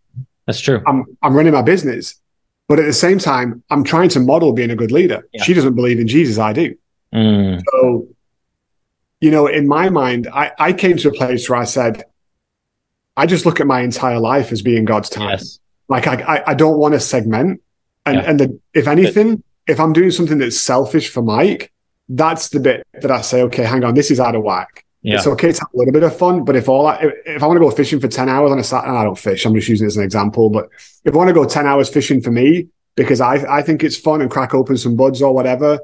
that's 0.46 0.60
true. 0.60 0.82
I'm, 0.86 1.04
I'm 1.22 1.34
running 1.34 1.54
my 1.54 1.62
business, 1.62 2.16
but 2.68 2.78
at 2.78 2.84
the 2.84 2.92
same 2.92 3.18
time, 3.18 3.62
I'm 3.70 3.82
trying 3.82 4.10
to 4.10 4.20
model 4.20 4.52
being 4.52 4.70
a 4.70 4.76
good 4.76 4.92
leader. 4.92 5.26
Yeah. 5.32 5.42
She 5.42 5.54
doesn't 5.54 5.74
believe 5.74 6.00
in 6.00 6.08
Jesus. 6.08 6.38
I 6.38 6.52
do. 6.52 6.76
Mm. 7.14 7.62
So 7.70 8.08
you 9.20 9.30
know, 9.30 9.46
in 9.46 9.66
my 9.66 9.88
mind, 9.88 10.28
I, 10.32 10.52
I 10.58 10.72
came 10.72 10.96
to 10.98 11.08
a 11.08 11.12
place 11.12 11.48
where 11.48 11.58
I 11.58 11.64
said, 11.64 12.04
I 13.16 13.26
just 13.26 13.46
look 13.46 13.60
at 13.60 13.66
my 13.66 13.80
entire 13.80 14.20
life 14.20 14.52
as 14.52 14.60
being 14.60 14.84
God's 14.84 15.08
time. 15.08 15.30
Yes. 15.30 15.58
Like 15.88 16.06
I, 16.06 16.36
I, 16.36 16.50
I 16.50 16.54
don't 16.54 16.78
want 16.78 16.94
to 16.94 17.00
segment. 17.00 17.62
And, 18.06 18.16
yeah. 18.16 18.22
and 18.22 18.40
the, 18.40 18.60
if 18.72 18.86
anything, 18.86 19.42
if 19.66 19.80
I'm 19.80 19.92
doing 19.92 20.10
something 20.10 20.38
that's 20.38 20.58
selfish 20.58 21.10
for 21.10 21.22
Mike, 21.22 21.72
that's 22.08 22.50
the 22.50 22.60
bit 22.60 22.86
that 23.02 23.10
I 23.10 23.20
say, 23.20 23.42
okay, 23.42 23.64
hang 23.64 23.84
on, 23.84 23.94
this 23.94 24.10
is 24.10 24.20
out 24.20 24.34
of 24.34 24.42
whack. 24.42 24.84
Yeah. 25.02 25.16
It's 25.16 25.26
okay 25.26 25.52
to 25.52 25.60
have 25.60 25.68
a 25.74 25.76
little 25.76 25.92
bit 25.92 26.02
of 26.02 26.16
fun, 26.16 26.44
but 26.44 26.56
if 26.56 26.68
all 26.68 26.86
I, 26.86 26.96
if, 26.96 27.12
if 27.26 27.42
I 27.42 27.46
want 27.46 27.56
to 27.56 27.60
go 27.60 27.70
fishing 27.70 28.00
for 28.00 28.08
10 28.08 28.28
hours 28.28 28.50
on 28.50 28.58
a 28.58 28.64
Saturday, 28.64 28.96
I 28.96 29.04
don't 29.04 29.18
fish. 29.18 29.44
I'm 29.44 29.54
just 29.54 29.68
using 29.68 29.84
it 29.84 29.88
as 29.88 29.96
an 29.96 30.04
example, 30.04 30.50
but 30.50 30.68
if 31.04 31.14
I 31.14 31.16
want 31.16 31.28
to 31.28 31.34
go 31.34 31.44
10 31.44 31.66
hours 31.66 31.88
fishing 31.88 32.20
for 32.20 32.30
me 32.30 32.68
because 32.96 33.20
I, 33.20 33.58
I 33.58 33.62
think 33.62 33.84
it's 33.84 33.96
fun 33.96 34.20
and 34.20 34.30
crack 34.30 34.54
open 34.54 34.76
some 34.76 34.96
buds 34.96 35.22
or 35.22 35.34
whatever, 35.34 35.80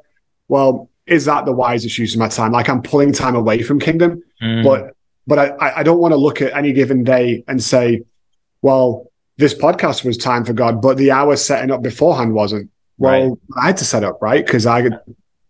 well, 0.49 0.91
is 1.07 1.25
that 1.27 1.45
the 1.45 1.53
wisest 1.53 1.99
use 1.99 2.14
of 2.14 2.20
my 2.20 2.29
time? 2.29 2.53
Like 2.53 2.68
I'm 2.68 2.83
pulling 2.83 3.12
time 3.12 3.35
away 3.37 3.62
from 3.62 3.81
Kingdom, 3.81 4.23
mm. 4.41 4.64
but 4.64 4.97
but 5.27 5.39
I, 5.39 5.79
I 5.79 5.83
don't 5.83 5.99
want 5.99 6.12
to 6.12 6.16
look 6.16 6.43
at 6.43 6.53
any 6.57 6.73
given 6.73 7.05
day 7.05 7.45
and 7.47 7.62
say, 7.62 8.03
well, 8.61 9.11
this 9.43 9.55
podcast 9.55 10.05
was 10.05 10.16
time 10.16 10.45
for 10.45 10.53
God, 10.53 10.80
but 10.80 10.97
the 10.97 11.11
hour 11.11 11.34
setting 11.36 11.72
up 11.72 11.82
beforehand 11.82 12.32
wasn't. 12.32 12.70
Well, 12.97 13.30
right. 13.30 13.38
I 13.61 13.66
had 13.66 13.76
to 13.78 13.84
set 13.84 14.05
up 14.05 14.22
right 14.22 14.47
because 14.47 14.66
I 14.66 14.88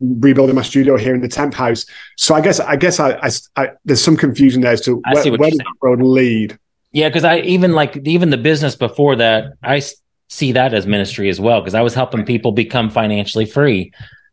rebuilding 0.00 0.56
my 0.56 0.62
studio 0.62 0.96
here 0.96 1.14
in 1.14 1.20
the 1.20 1.28
temp 1.28 1.52
house. 1.52 1.84
So 2.16 2.34
I 2.34 2.40
guess 2.40 2.58
I 2.58 2.76
guess 2.76 2.98
I, 2.98 3.12
I, 3.22 3.30
I 3.56 3.68
there's 3.84 4.02
some 4.02 4.16
confusion 4.16 4.62
there 4.62 4.72
as 4.72 4.80
to 4.82 5.02
where, 5.12 5.36
where 5.36 5.50
does 5.50 5.58
that 5.58 5.74
road 5.82 6.00
lead. 6.00 6.58
Yeah, 6.92 7.10
because 7.10 7.24
I 7.24 7.40
even 7.40 7.72
like 7.72 7.96
even 8.06 8.30
the 8.30 8.38
business 8.38 8.74
before 8.74 9.16
that, 9.16 9.52
I 9.62 9.82
see 10.30 10.52
that 10.52 10.72
as 10.72 10.86
ministry 10.86 11.28
as 11.28 11.38
well 11.38 11.60
because 11.60 11.74
I 11.74 11.82
was 11.82 11.92
helping 11.92 12.24
people 12.24 12.52
become 12.52 12.88
financially 12.88 13.44
free. 13.44 13.92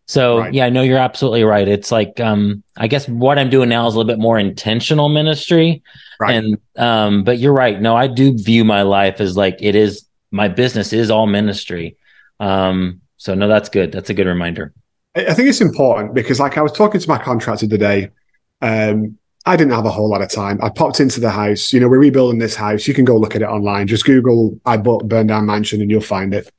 So 0.10 0.39
right. 0.39 0.51
yeah, 0.51 0.66
I 0.66 0.70
know 0.72 0.82
you're 0.82 0.97
absolutely 0.97 1.43
right. 1.43 1.68
It's 1.68 1.91
like 1.91 2.20
um 2.20 2.64
I 2.76 2.88
guess 2.88 3.07
what 3.07 3.38
I'm 3.38 3.51
doing 3.51 3.70
now 3.70 3.86
is 3.86 3.93
a 3.93 3.97
little 3.97 4.12
bit 4.12 4.18
more 4.18 4.39
intentional 4.39 5.07
ministry. 5.07 5.84
Right. 6.20 6.34
And 6.34 6.57
um 6.78 7.24
but 7.24 7.38
you're 7.38 7.53
right. 7.53 7.80
No, 7.80 7.95
I 7.95 8.07
do 8.07 8.36
view 8.36 8.66
my 8.66 8.82
life 8.82 9.22
as 9.22 9.38
like 9.38 9.57
it 9.60 9.76
is 9.76 10.07
my 10.32 10.47
business 10.47 10.93
is 10.93 11.12
all 11.12 11.28
ministry. 11.28 11.95
Um 12.39 13.01
so 13.18 13.36
no 13.36 13.47
that's 13.47 13.70
good. 13.70 13.91
That's 13.91 14.10
a 14.10 14.16
good 14.16 14.26
reminder. 14.26 14.74
I 15.16 15.36
think 15.36 15.47
it's 15.47 15.62
important 15.62 16.16
because 16.16 16.39
like 16.39 16.57
I 16.57 16.64
was 16.64 16.72
talking 16.72 16.99
to 16.99 17.07
my 17.07 17.20
contractor 17.20 17.68
today 17.68 18.10
um 18.64 19.16
I 19.45 19.57
didn't 19.57 19.74
have 19.74 19.86
a 19.86 19.91
whole 19.91 20.10
lot 20.10 20.24
of 20.24 20.30
time. 20.30 20.60
I 20.64 20.70
popped 20.70 20.99
into 20.99 21.20
the 21.20 21.30
house. 21.30 21.72
You 21.72 21.80
know, 21.80 21.88
we're 21.88 21.99
rebuilding 21.99 22.39
this 22.39 22.55
house. 22.55 22.88
You 22.88 22.95
can 22.95 23.05
go 23.05 23.16
look 23.16 23.36
at 23.36 23.43
it 23.43 23.45
online. 23.47 23.86
Just 23.86 24.05
Google 24.05 24.60
I 24.66 24.78
bought 24.78 25.07
burned 25.07 25.30
down 25.30 25.45
mansion 25.45 25.82
and 25.82 25.91
you'll 25.91 26.01
find 26.01 26.34
it. 26.34 26.51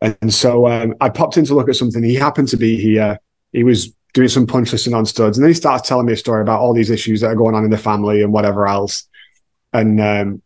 And 0.00 0.32
so 0.32 0.68
um, 0.68 0.94
I 1.00 1.08
popped 1.08 1.36
in 1.36 1.44
to 1.46 1.54
look 1.54 1.68
at 1.68 1.76
something. 1.76 2.02
He 2.02 2.14
happened 2.14 2.48
to 2.48 2.56
be 2.56 2.80
here. 2.80 3.18
he 3.52 3.64
was 3.64 3.92
doing 4.14 4.28
some 4.28 4.46
punch 4.46 4.72
listing 4.72 4.94
on 4.94 5.06
studs, 5.06 5.38
and 5.38 5.44
then 5.44 5.50
he 5.50 5.54
starts 5.54 5.88
telling 5.88 6.06
me 6.06 6.12
a 6.12 6.16
story 6.16 6.42
about 6.42 6.60
all 6.60 6.72
these 6.72 6.90
issues 6.90 7.20
that 7.20 7.28
are 7.28 7.36
going 7.36 7.54
on 7.54 7.64
in 7.64 7.70
the 7.70 7.78
family 7.78 8.22
and 8.22 8.32
whatever 8.32 8.66
else, 8.66 9.08
and 9.72 10.00
um, 10.00 10.42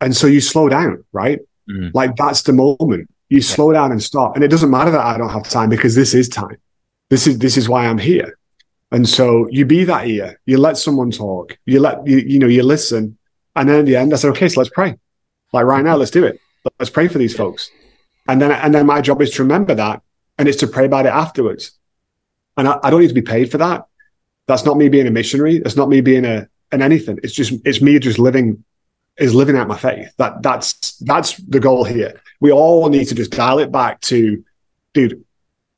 and 0.00 0.16
so 0.16 0.26
you 0.26 0.40
slow 0.40 0.68
down, 0.68 1.04
right? 1.12 1.40
Mm. 1.68 1.92
Like 1.94 2.16
that's 2.16 2.42
the 2.42 2.52
moment 2.52 3.10
you 3.28 3.42
slow 3.42 3.72
down 3.72 3.92
and 3.92 4.02
stop, 4.02 4.34
and 4.34 4.44
it 4.44 4.48
doesn't 4.48 4.70
matter 4.70 4.90
that 4.90 5.04
I 5.04 5.18
don't 5.18 5.30
have 5.30 5.48
time 5.48 5.70
because 5.70 5.94
this 5.94 6.14
is 6.14 6.28
time. 6.28 6.56
This 7.10 7.26
is 7.26 7.38
this 7.38 7.56
is 7.56 7.68
why 7.68 7.86
I'm 7.86 7.98
here, 7.98 8.38
and 8.90 9.08
so 9.08 9.48
you 9.50 9.64
be 9.64 9.84
that 9.84 10.08
ear. 10.08 10.40
You 10.46 10.58
let 10.58 10.76
someone 10.76 11.10
talk. 11.10 11.56
You 11.64 11.80
let 11.80 12.06
you 12.06 12.18
you 12.18 12.38
know 12.38 12.48
you 12.48 12.62
listen, 12.62 13.16
and 13.56 13.68
then 13.68 13.80
at 13.80 13.86
the 13.86 13.96
end, 13.96 14.12
I 14.12 14.16
said, 14.16 14.30
okay, 14.30 14.48
so 14.48 14.60
let's 14.60 14.70
pray. 14.70 14.96
Like 15.52 15.64
right 15.64 15.84
now, 15.84 15.96
let's 15.96 16.10
do 16.10 16.24
it. 16.24 16.38
Let's 16.78 16.90
pray 16.90 17.08
for 17.08 17.18
these 17.18 17.34
folks. 17.36 17.70
And 18.28 18.40
then, 18.40 18.52
and 18.52 18.74
then 18.74 18.86
my 18.86 19.00
job 19.00 19.22
is 19.22 19.30
to 19.32 19.42
remember 19.42 19.74
that 19.74 20.02
and 20.38 20.46
it's 20.46 20.58
to 20.58 20.66
pray 20.66 20.84
about 20.84 21.06
it 21.06 21.10
afterwards. 21.10 21.72
And 22.56 22.68
I, 22.68 22.78
I 22.82 22.90
don't 22.90 23.00
need 23.00 23.08
to 23.08 23.14
be 23.14 23.22
paid 23.22 23.50
for 23.50 23.58
that. 23.58 23.86
That's 24.46 24.64
not 24.64 24.76
me 24.76 24.88
being 24.88 25.06
a 25.06 25.10
missionary. 25.10 25.58
That's 25.58 25.76
not 25.76 25.88
me 25.88 26.00
being 26.00 26.24
a, 26.24 26.48
an 26.70 26.82
anything. 26.82 27.18
It's 27.22 27.32
just, 27.32 27.54
it's 27.64 27.80
me 27.80 27.98
just 27.98 28.18
living, 28.18 28.64
is 29.16 29.34
living 29.34 29.56
out 29.56 29.66
my 29.66 29.78
faith. 29.78 30.12
That, 30.18 30.42
that's, 30.42 30.96
that's 30.98 31.36
the 31.38 31.58
goal 31.58 31.84
here. 31.84 32.20
We 32.40 32.52
all 32.52 32.88
need 32.88 33.06
to 33.06 33.14
just 33.14 33.32
dial 33.32 33.58
it 33.58 33.72
back 33.72 34.00
to, 34.02 34.44
dude, 34.92 35.24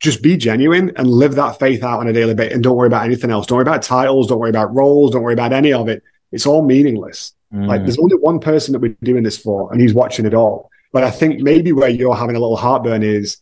just 0.01 0.23
be 0.23 0.37
genuine 0.37 0.93
and 0.97 1.07
live 1.07 1.35
that 1.35 1.59
faith 1.59 1.85
out 1.85 2.01
on 2.01 2.09
a 2.09 2.13
daily 2.13 2.35
basis 2.35 2.55
and 2.55 2.63
don't 2.63 2.77
worry 2.77 2.87
about 2.87 3.05
anything 3.05 3.31
else. 3.31 3.47
Don't 3.47 3.57
worry 3.57 3.63
about 3.63 3.83
titles. 3.83 4.27
Don't 4.29 4.39
worry 4.39 4.51
about 4.51 4.75
roles. 4.75 5.13
Don't 5.13 5.23
worry 5.23 5.35
about 5.35 5.53
any 5.53 5.73
of 5.73 5.89
it. 5.89 6.03
It's 6.33 6.47
all 6.47 6.63
meaningless. 6.63 7.35
Mm. 7.53 7.67
Like 7.67 7.83
there's 7.83 7.99
only 7.99 8.17
one 8.17 8.41
person 8.41 8.73
that 8.73 8.79
we're 8.79 8.97
doing 9.03 9.23
this 9.23 9.37
for 9.37 9.71
and 9.73 9.81
he's 9.81 9.95
watching 9.95 10.25
it 10.25 10.35
all. 10.35 10.70
But 10.93 11.05
I 11.05 11.11
think 11.11 11.41
maybe 11.41 11.73
where 11.73 11.89
you're 11.89 12.17
having 12.17 12.37
a 12.37 12.41
little 12.41 12.57
heartburn 12.57 13.03
is, 13.03 13.39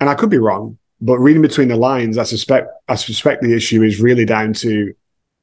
and 0.00 0.10
I 0.10 0.14
could 0.14 0.30
be 0.30 0.38
wrong, 0.38 0.78
but 1.00 1.18
reading 1.18 1.42
between 1.42 1.68
the 1.68 1.76
lines, 1.76 2.16
I 2.16 2.22
suspect 2.22 2.68
I 2.88 2.94
suspect 2.94 3.42
the 3.42 3.54
issue 3.54 3.82
is 3.82 4.00
really 4.00 4.24
down 4.24 4.52
to, 4.54 4.94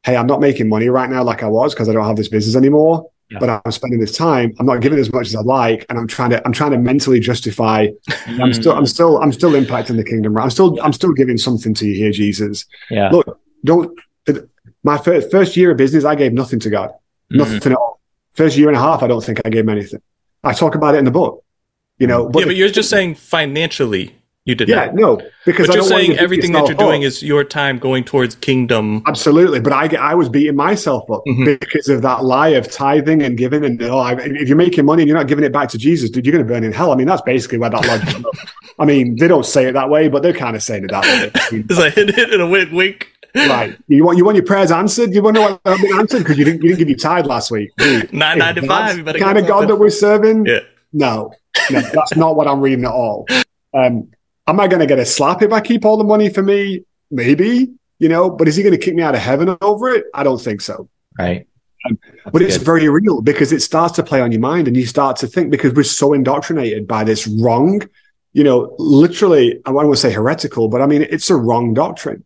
hey, 0.04 0.16
I'm 0.16 0.28
not 0.28 0.40
making 0.40 0.70
money 0.70 0.88
right 0.90 1.10
now 1.10 1.24
like 1.24 1.44
I 1.44 1.48
was 1.48 1.74
because 1.74 1.90
I 1.90 1.94
don't 1.94 2.06
have 2.06 2.16
this 2.16 2.30
business 2.30 2.56
anymore. 2.56 3.12
Yeah. 3.30 3.40
But 3.40 3.62
I'm 3.64 3.72
spending 3.72 4.00
this 4.00 4.18
time. 4.18 4.56
I'm 4.58 4.66
not 4.66 4.82
giving 4.82 4.98
as 4.98 5.14
much 5.14 5.28
as 5.28 5.36
I'd 5.36 5.46
like, 5.46 5.86
and 5.90 6.00
I'm 6.00 6.08
trying 6.08 6.32
to. 6.32 6.44
I'm 6.46 6.54
trying 6.54 6.72
to 6.72 6.80
mentally 6.80 7.20
justify. 7.20 7.88
I'm 8.26 8.54
still. 8.54 8.74
I'm 8.74 8.88
still. 8.88 9.22
I'm 9.22 9.32
still 9.32 9.52
impacting 9.52 9.98
the 9.98 10.04
kingdom. 10.04 10.34
Right? 10.34 10.44
I'm 10.44 10.50
still. 10.50 10.82
I'm 10.82 10.94
still 10.94 11.12
giving 11.14 11.38
something 11.38 11.76
to 11.76 11.86
you 11.86 11.94
here, 11.94 12.12
Jesus. 12.12 12.66
Yeah. 12.90 13.10
Look, 13.10 13.40
don't. 13.64 14.00
My 14.82 14.98
first 14.98 15.30
first 15.30 15.56
year 15.58 15.72
of 15.72 15.78
business, 15.78 16.06
I 16.06 16.16
gave 16.16 16.34
nothing 16.34 16.60
to 16.62 16.72
God. 16.72 16.90
Mm-hmm. 16.90 17.38
Nothing 17.38 17.72
at 17.72 17.78
all. 17.78 18.02
First 18.34 18.58
year 18.58 18.70
and 18.70 18.78
a 18.78 18.80
half, 18.80 19.04
I 19.04 19.08
don't 19.08 19.24
think 19.24 19.42
I 19.46 19.50
gave 19.50 19.62
him 19.62 19.70
anything. 19.70 20.02
I 20.44 20.54
talk 20.54 20.76
about 20.76 20.96
it 20.96 21.00
in 21.00 21.06
the 21.06 21.12
book. 21.12 21.44
You 21.98 22.08
know, 22.08 22.30
but 22.30 22.40
yeah, 22.40 22.46
but 22.46 22.56
you're 22.56 22.70
just 22.70 22.90
saying 22.90 23.16
financially 23.16 24.16
you 24.46 24.56
did 24.56 24.68
not. 24.68 24.76
yeah, 24.76 24.86
not. 24.86 24.96
no, 24.96 25.22
because 25.46 25.68
but 25.68 25.76
you're 25.76 25.84
saying 25.84 26.18
everything 26.18 26.54
that 26.54 26.66
you're 26.66 26.76
doing 26.76 27.04
is 27.04 27.22
your 27.22 27.44
time 27.44 27.78
going 27.78 28.04
towards 28.04 28.34
kingdom. 28.34 29.04
Absolutely, 29.06 29.60
but 29.60 29.74
I 29.74 29.96
I 29.98 30.16
was 30.16 30.28
beating 30.28 30.56
myself 30.56 31.04
up 31.12 31.22
mm-hmm. 31.28 31.44
because 31.44 31.88
of 31.88 32.02
that 32.02 32.24
lie 32.24 32.50
of 32.50 32.72
tithing 32.72 33.22
and 33.22 33.38
giving, 33.38 33.64
and 33.64 33.80
oh, 33.84 34.00
I, 34.00 34.14
if 34.14 34.48
you're 34.48 34.58
making 34.58 34.86
money 34.86 35.04
and 35.04 35.08
you're 35.08 35.18
not 35.18 35.28
giving 35.28 35.44
it 35.44 35.52
back 35.52 35.70
to 35.70 35.78
Jesus, 35.78 36.10
dude, 36.10 36.26
you're 36.26 36.34
going 36.34 36.44
to 36.44 36.52
burn 36.52 36.64
in 36.64 36.72
hell. 36.72 36.92
I 36.92 36.96
mean, 36.96 37.06
that's 37.06 37.22
basically 37.22 37.60
where 37.60 37.70
that 37.70 37.86
logic. 37.86 38.26
I 38.80 38.86
mean, 38.86 39.18
they 39.18 39.28
don't 39.28 39.46
say 39.46 39.68
it 39.68 39.74
that 39.74 39.90
way, 39.90 40.08
but 40.08 40.24
they're 40.24 40.34
kind 40.34 40.56
of 40.56 40.64
saying 40.64 40.86
it 40.86 40.92
that 40.92 41.04
way. 41.04 41.32
it's 41.70 41.78
like 41.78 41.94
hit 41.94 42.18
it 42.18 42.34
in 42.34 42.42
a 42.42 42.48
wink, 42.48 42.72
wink. 42.72 43.12
Right. 43.36 43.78
You 43.88 44.04
want 44.04 44.18
you 44.18 44.26
want 44.26 44.36
your 44.38 44.46
prayers 44.46 44.72
answered. 44.72 45.14
You 45.14 45.22
want 45.22 45.36
to 45.36 45.42
know 45.42 45.60
what 45.64 45.82
been 45.82 46.00
answered 46.00 46.20
because 46.20 46.38
you 46.38 46.46
didn't 46.46 46.64
you 46.64 46.70
didn't 46.70 46.80
give 46.80 46.90
your 46.90 46.98
tithe 46.98 47.26
last 47.26 47.52
week. 47.52 47.70
Nine 48.12 48.40
ninety 48.40 48.66
five. 48.66 49.06
Kind 49.06 49.38
of 49.38 49.48
God 49.48 49.68
that 49.70 49.76
we're 49.76 49.90
serving. 49.90 50.46
Yeah. 50.46 50.60
No, 50.92 51.32
no, 51.70 51.82
that's 51.82 52.16
not 52.16 52.36
what 52.36 52.48
I'm 52.48 52.62
reading 52.62 52.86
at 52.86 52.92
all. 52.92 53.28
Um, 53.74 54.10
am 54.48 54.60
I 54.60 54.68
going 54.68 54.80
to 54.80 54.88
get 54.88 54.98
a 54.98 55.06
slap 55.06 55.44
if 55.44 55.52
I 55.52 55.62
keep 55.62 55.86
all 55.86 55.98
the 55.98 56.04
money 56.04 56.30
for 56.30 56.42
me? 56.42 56.84
Maybe, 57.12 57.70
you 58.00 58.10
know, 58.10 58.30
but 58.30 58.48
is 58.48 58.56
he 58.56 58.64
going 58.64 58.74
to 58.74 58.84
kick 58.84 58.96
me 58.96 59.04
out 59.04 59.14
of 59.14 59.22
heaven 59.22 59.56
over 59.62 59.90
it? 59.90 60.06
I 60.14 60.24
don't 60.24 60.42
think 60.42 60.62
so. 60.62 60.90
Right. 61.18 61.48
Um, 61.86 62.00
but 62.32 62.42
it's 62.42 62.58
good. 62.58 62.66
very 62.66 62.90
real 62.90 63.22
because 63.22 63.52
it 63.52 63.62
starts 63.62 63.96
to 63.96 64.04
play 64.04 64.20
on 64.20 64.32
your 64.32 64.42
mind 64.42 64.68
and 64.68 64.76
you 64.76 64.86
start 64.86 65.18
to 65.18 65.28
think 65.28 65.52
because 65.52 65.74
we're 65.74 65.84
so 65.84 66.14
indoctrinated 66.14 66.88
by 66.88 67.04
this 67.04 67.28
wrong, 67.28 67.82
you 68.34 68.44
know, 68.44 68.76
literally, 68.80 69.62
I 69.66 69.72
want 69.72 69.90
to 69.92 69.96
say 69.96 70.12
heretical, 70.12 70.70
but 70.70 70.82
I 70.82 70.88
mean, 70.88 71.04
it's 71.04 71.30
a 71.30 71.36
wrong 71.36 71.74
doctrine 71.74 72.26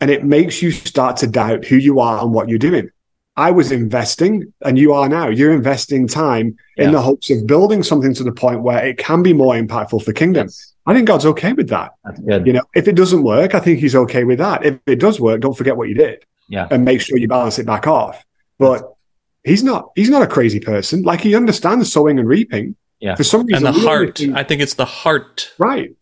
and 0.00 0.10
it 0.10 0.24
makes 0.24 0.62
you 0.62 0.70
start 0.70 1.16
to 1.18 1.26
doubt 1.26 1.64
who 1.64 1.76
you 1.76 2.00
are 2.00 2.22
and 2.22 2.32
what 2.32 2.48
you're 2.48 2.58
doing. 2.58 2.90
I 3.36 3.50
was 3.50 3.72
investing 3.72 4.52
and 4.64 4.78
you 4.78 4.92
are 4.92 5.08
now. 5.08 5.28
You're 5.28 5.52
investing 5.52 6.06
time 6.06 6.56
yeah. 6.76 6.84
in 6.84 6.92
the 6.92 7.00
hopes 7.00 7.30
of 7.30 7.46
building 7.46 7.82
something 7.82 8.14
to 8.14 8.22
the 8.22 8.32
point 8.32 8.62
where 8.62 8.86
it 8.86 8.98
can 8.98 9.22
be 9.22 9.32
more 9.32 9.54
impactful 9.54 10.04
for 10.04 10.12
kingdom. 10.12 10.46
Yes. 10.46 10.72
I 10.86 10.94
think 10.94 11.08
God's 11.08 11.26
okay 11.26 11.52
with 11.52 11.68
that. 11.70 11.92
You 12.26 12.52
know, 12.52 12.62
if 12.74 12.86
it 12.86 12.94
doesn't 12.94 13.22
work, 13.22 13.54
I 13.54 13.60
think 13.60 13.80
he's 13.80 13.96
okay 13.96 14.24
with 14.24 14.38
that. 14.38 14.64
If 14.64 14.78
it 14.86 15.00
does 15.00 15.18
work, 15.18 15.40
don't 15.40 15.56
forget 15.56 15.76
what 15.76 15.88
you 15.88 15.94
did. 15.94 16.24
Yeah. 16.48 16.68
And 16.70 16.84
make 16.84 17.00
sure 17.00 17.18
you 17.18 17.26
balance 17.26 17.58
it 17.58 17.66
back 17.66 17.86
off. 17.86 18.22
But 18.58 18.94
he's 19.42 19.64
not 19.64 19.90
he's 19.96 20.10
not 20.10 20.22
a 20.22 20.26
crazy 20.26 20.60
person. 20.60 21.02
Like 21.02 21.20
he 21.20 21.34
understands 21.34 21.90
sowing 21.92 22.18
and 22.18 22.28
reaping. 22.28 22.76
Yeah. 23.00 23.14
For 23.14 23.24
some 23.24 23.46
reason. 23.46 23.66
And 23.66 23.74
the 23.74 23.80
heart. 23.80 24.20
I 24.34 24.44
think 24.44 24.60
it's 24.60 24.74
the 24.74 24.84
heart. 24.84 25.52
Right. 25.58 25.96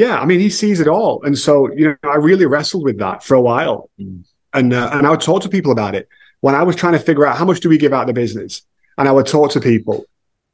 Yeah. 0.00 0.18
I 0.18 0.24
mean, 0.24 0.40
he 0.40 0.50
sees 0.50 0.80
it 0.80 0.88
all. 0.88 1.22
And 1.22 1.36
so, 1.36 1.72
you 1.72 1.88
know, 1.88 2.10
I 2.10 2.16
really 2.16 2.46
wrestled 2.46 2.84
with 2.84 2.98
that 2.98 3.22
for 3.22 3.34
a 3.34 3.40
while. 3.40 3.90
Mm. 4.00 4.24
And 4.52 4.72
uh, 4.74 4.90
and 4.92 5.06
I 5.06 5.10
would 5.10 5.20
talk 5.20 5.42
to 5.42 5.48
people 5.48 5.70
about 5.70 5.94
it 5.94 6.08
when 6.40 6.54
I 6.54 6.62
was 6.62 6.76
trying 6.76 6.94
to 6.94 6.98
figure 6.98 7.26
out 7.26 7.36
how 7.36 7.44
much 7.44 7.60
do 7.60 7.68
we 7.68 7.78
give 7.78 7.92
out 7.92 8.06
the 8.06 8.12
business, 8.12 8.62
and 8.98 9.08
I 9.08 9.12
would 9.12 9.26
talk 9.26 9.52
to 9.52 9.60
people, 9.60 10.04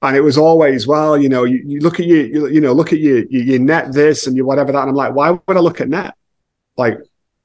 and 0.02 0.16
it 0.16 0.20
was 0.20 0.36
always, 0.36 0.86
well, 0.86 1.16
you 1.16 1.28
know, 1.28 1.44
you, 1.44 1.62
you 1.64 1.80
look 1.80 2.00
at 2.00 2.06
your, 2.06 2.26
you, 2.26 2.48
you, 2.48 2.60
know, 2.60 2.72
look 2.72 2.92
at 2.92 2.98
your, 2.98 3.24
your 3.26 3.58
net 3.58 3.92
this 3.92 4.26
and 4.26 4.36
your 4.36 4.44
whatever 4.46 4.72
that, 4.72 4.80
and 4.80 4.90
I'm 4.90 4.94
like, 4.94 5.14
why 5.14 5.30
would 5.30 5.56
I 5.56 5.60
look 5.60 5.80
at 5.80 5.88
net? 5.88 6.14
Like, 6.76 6.98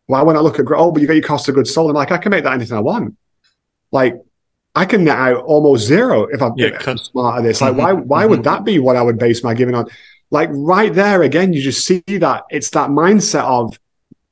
why 0.08 0.22
would 0.22 0.36
I 0.36 0.40
look 0.40 0.60
at 0.60 0.66
oh, 0.76 0.92
but 0.92 1.02
you 1.02 1.08
got 1.08 1.14
your 1.14 1.24
cost 1.24 1.48
of 1.48 1.56
goods 1.56 1.74
sold? 1.74 1.90
I'm 1.90 1.96
like, 1.96 2.12
I 2.12 2.18
can 2.18 2.32
make 2.32 2.44
that 2.44 2.54
anything 2.54 2.76
I 2.76 2.82
want. 2.82 3.16
Like, 3.92 4.16
I 4.76 4.86
can 4.86 5.04
net 5.04 5.18
out 5.18 5.44
almost 5.46 5.86
zero 5.86 6.24
if 6.26 6.42
I'm, 6.42 6.54
yeah, 6.58 6.78
if 6.86 7.00
smart 7.00 7.40
at 7.40 7.44
this. 7.44 7.62
Like, 7.62 7.76
why 7.76 7.94
why 7.94 8.26
would 8.26 8.44
that 8.44 8.66
be 8.66 8.80
what 8.80 8.96
I 8.96 9.02
would 9.02 9.18
base 9.18 9.44
my 9.44 9.54
giving 9.54 9.76
on? 9.76 9.88
Like 10.32 10.50
right 10.52 10.94
there 10.94 11.22
again, 11.22 11.54
you 11.54 11.62
just 11.62 11.86
see 11.86 12.02
that 12.08 12.44
it's 12.50 12.70
that 12.72 12.90
mindset 12.90 13.44
of 13.44 13.78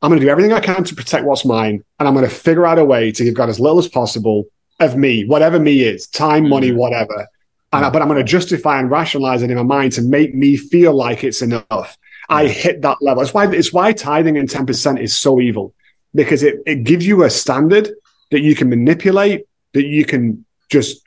I'm 0.01 0.09
going 0.09 0.19
to 0.19 0.25
do 0.25 0.31
everything 0.31 0.53
I 0.53 0.61
can 0.61 0.83
to 0.85 0.95
protect 0.95 1.25
what's 1.25 1.43
mine, 1.43 1.83
and 1.99 2.07
I'm 2.07 2.13
going 2.13 2.27
to 2.27 2.33
figure 2.33 2.65
out 2.65 2.79
a 2.79 2.85
way 2.85 3.11
to 3.11 3.23
give 3.23 3.33
God 3.33 3.49
as 3.49 3.59
little 3.59 3.79
as 3.79 3.87
possible 3.87 4.45
of 4.79 4.95
me, 4.95 5.25
whatever 5.25 5.59
me 5.59 5.81
is, 5.81 6.07
time, 6.07 6.47
money, 6.47 6.71
mm. 6.71 6.77
whatever. 6.77 7.27
And 7.73 7.85
I, 7.85 7.89
but 7.89 8.01
I'm 8.01 8.07
going 8.07 8.17
to 8.17 8.23
justify 8.23 8.79
and 8.79 8.89
rationalize 8.89 9.43
it 9.43 9.51
in 9.51 9.57
my 9.57 9.63
mind 9.63 9.91
to 9.93 10.01
make 10.01 10.33
me 10.33 10.55
feel 10.55 10.93
like 10.93 11.23
it's 11.23 11.41
enough. 11.41 11.97
I 12.29 12.47
hit 12.47 12.81
that 12.83 13.01
level. 13.01 13.21
It's 13.23 13.33
why 13.33 13.51
it's 13.51 13.73
why 13.73 13.91
tithing 13.91 14.37
and 14.37 14.47
10% 14.47 15.01
is 15.01 15.15
so 15.15 15.41
evil 15.41 15.73
because 16.15 16.43
it, 16.43 16.59
it 16.65 16.83
gives 16.83 17.05
you 17.05 17.23
a 17.23 17.29
standard 17.29 17.91
that 18.31 18.41
you 18.41 18.55
can 18.55 18.69
manipulate, 18.69 19.45
that 19.73 19.85
you 19.85 20.05
can 20.05 20.45
just, 20.69 21.01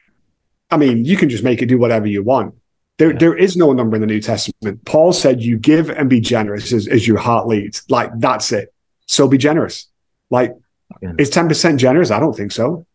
I 0.70 0.76
mean, 0.76 1.04
you 1.04 1.16
can 1.16 1.28
just 1.28 1.44
make 1.44 1.62
it 1.62 1.66
do 1.66 1.78
whatever 1.78 2.06
you 2.06 2.22
want. 2.22 2.54
There, 2.98 3.12
yeah. 3.12 3.18
there 3.18 3.36
is 3.36 3.56
no 3.56 3.72
number 3.72 3.96
in 3.96 4.00
the 4.00 4.06
New 4.06 4.20
Testament. 4.20 4.84
Paul 4.84 5.12
said, 5.12 5.42
You 5.42 5.58
give 5.58 5.90
and 5.90 6.08
be 6.08 6.20
generous 6.20 6.72
as, 6.72 6.86
as 6.88 7.06
your 7.06 7.18
heart 7.18 7.46
leads. 7.48 7.84
Like, 7.88 8.10
that's 8.18 8.52
it. 8.52 8.72
So 9.06 9.28
be 9.28 9.38
generous. 9.38 9.88
Like, 10.30 10.54
yeah. 11.00 11.12
is 11.18 11.30
10% 11.30 11.78
generous? 11.78 12.10
I 12.10 12.20
don't 12.20 12.36
think 12.36 12.52
so. 12.52 12.86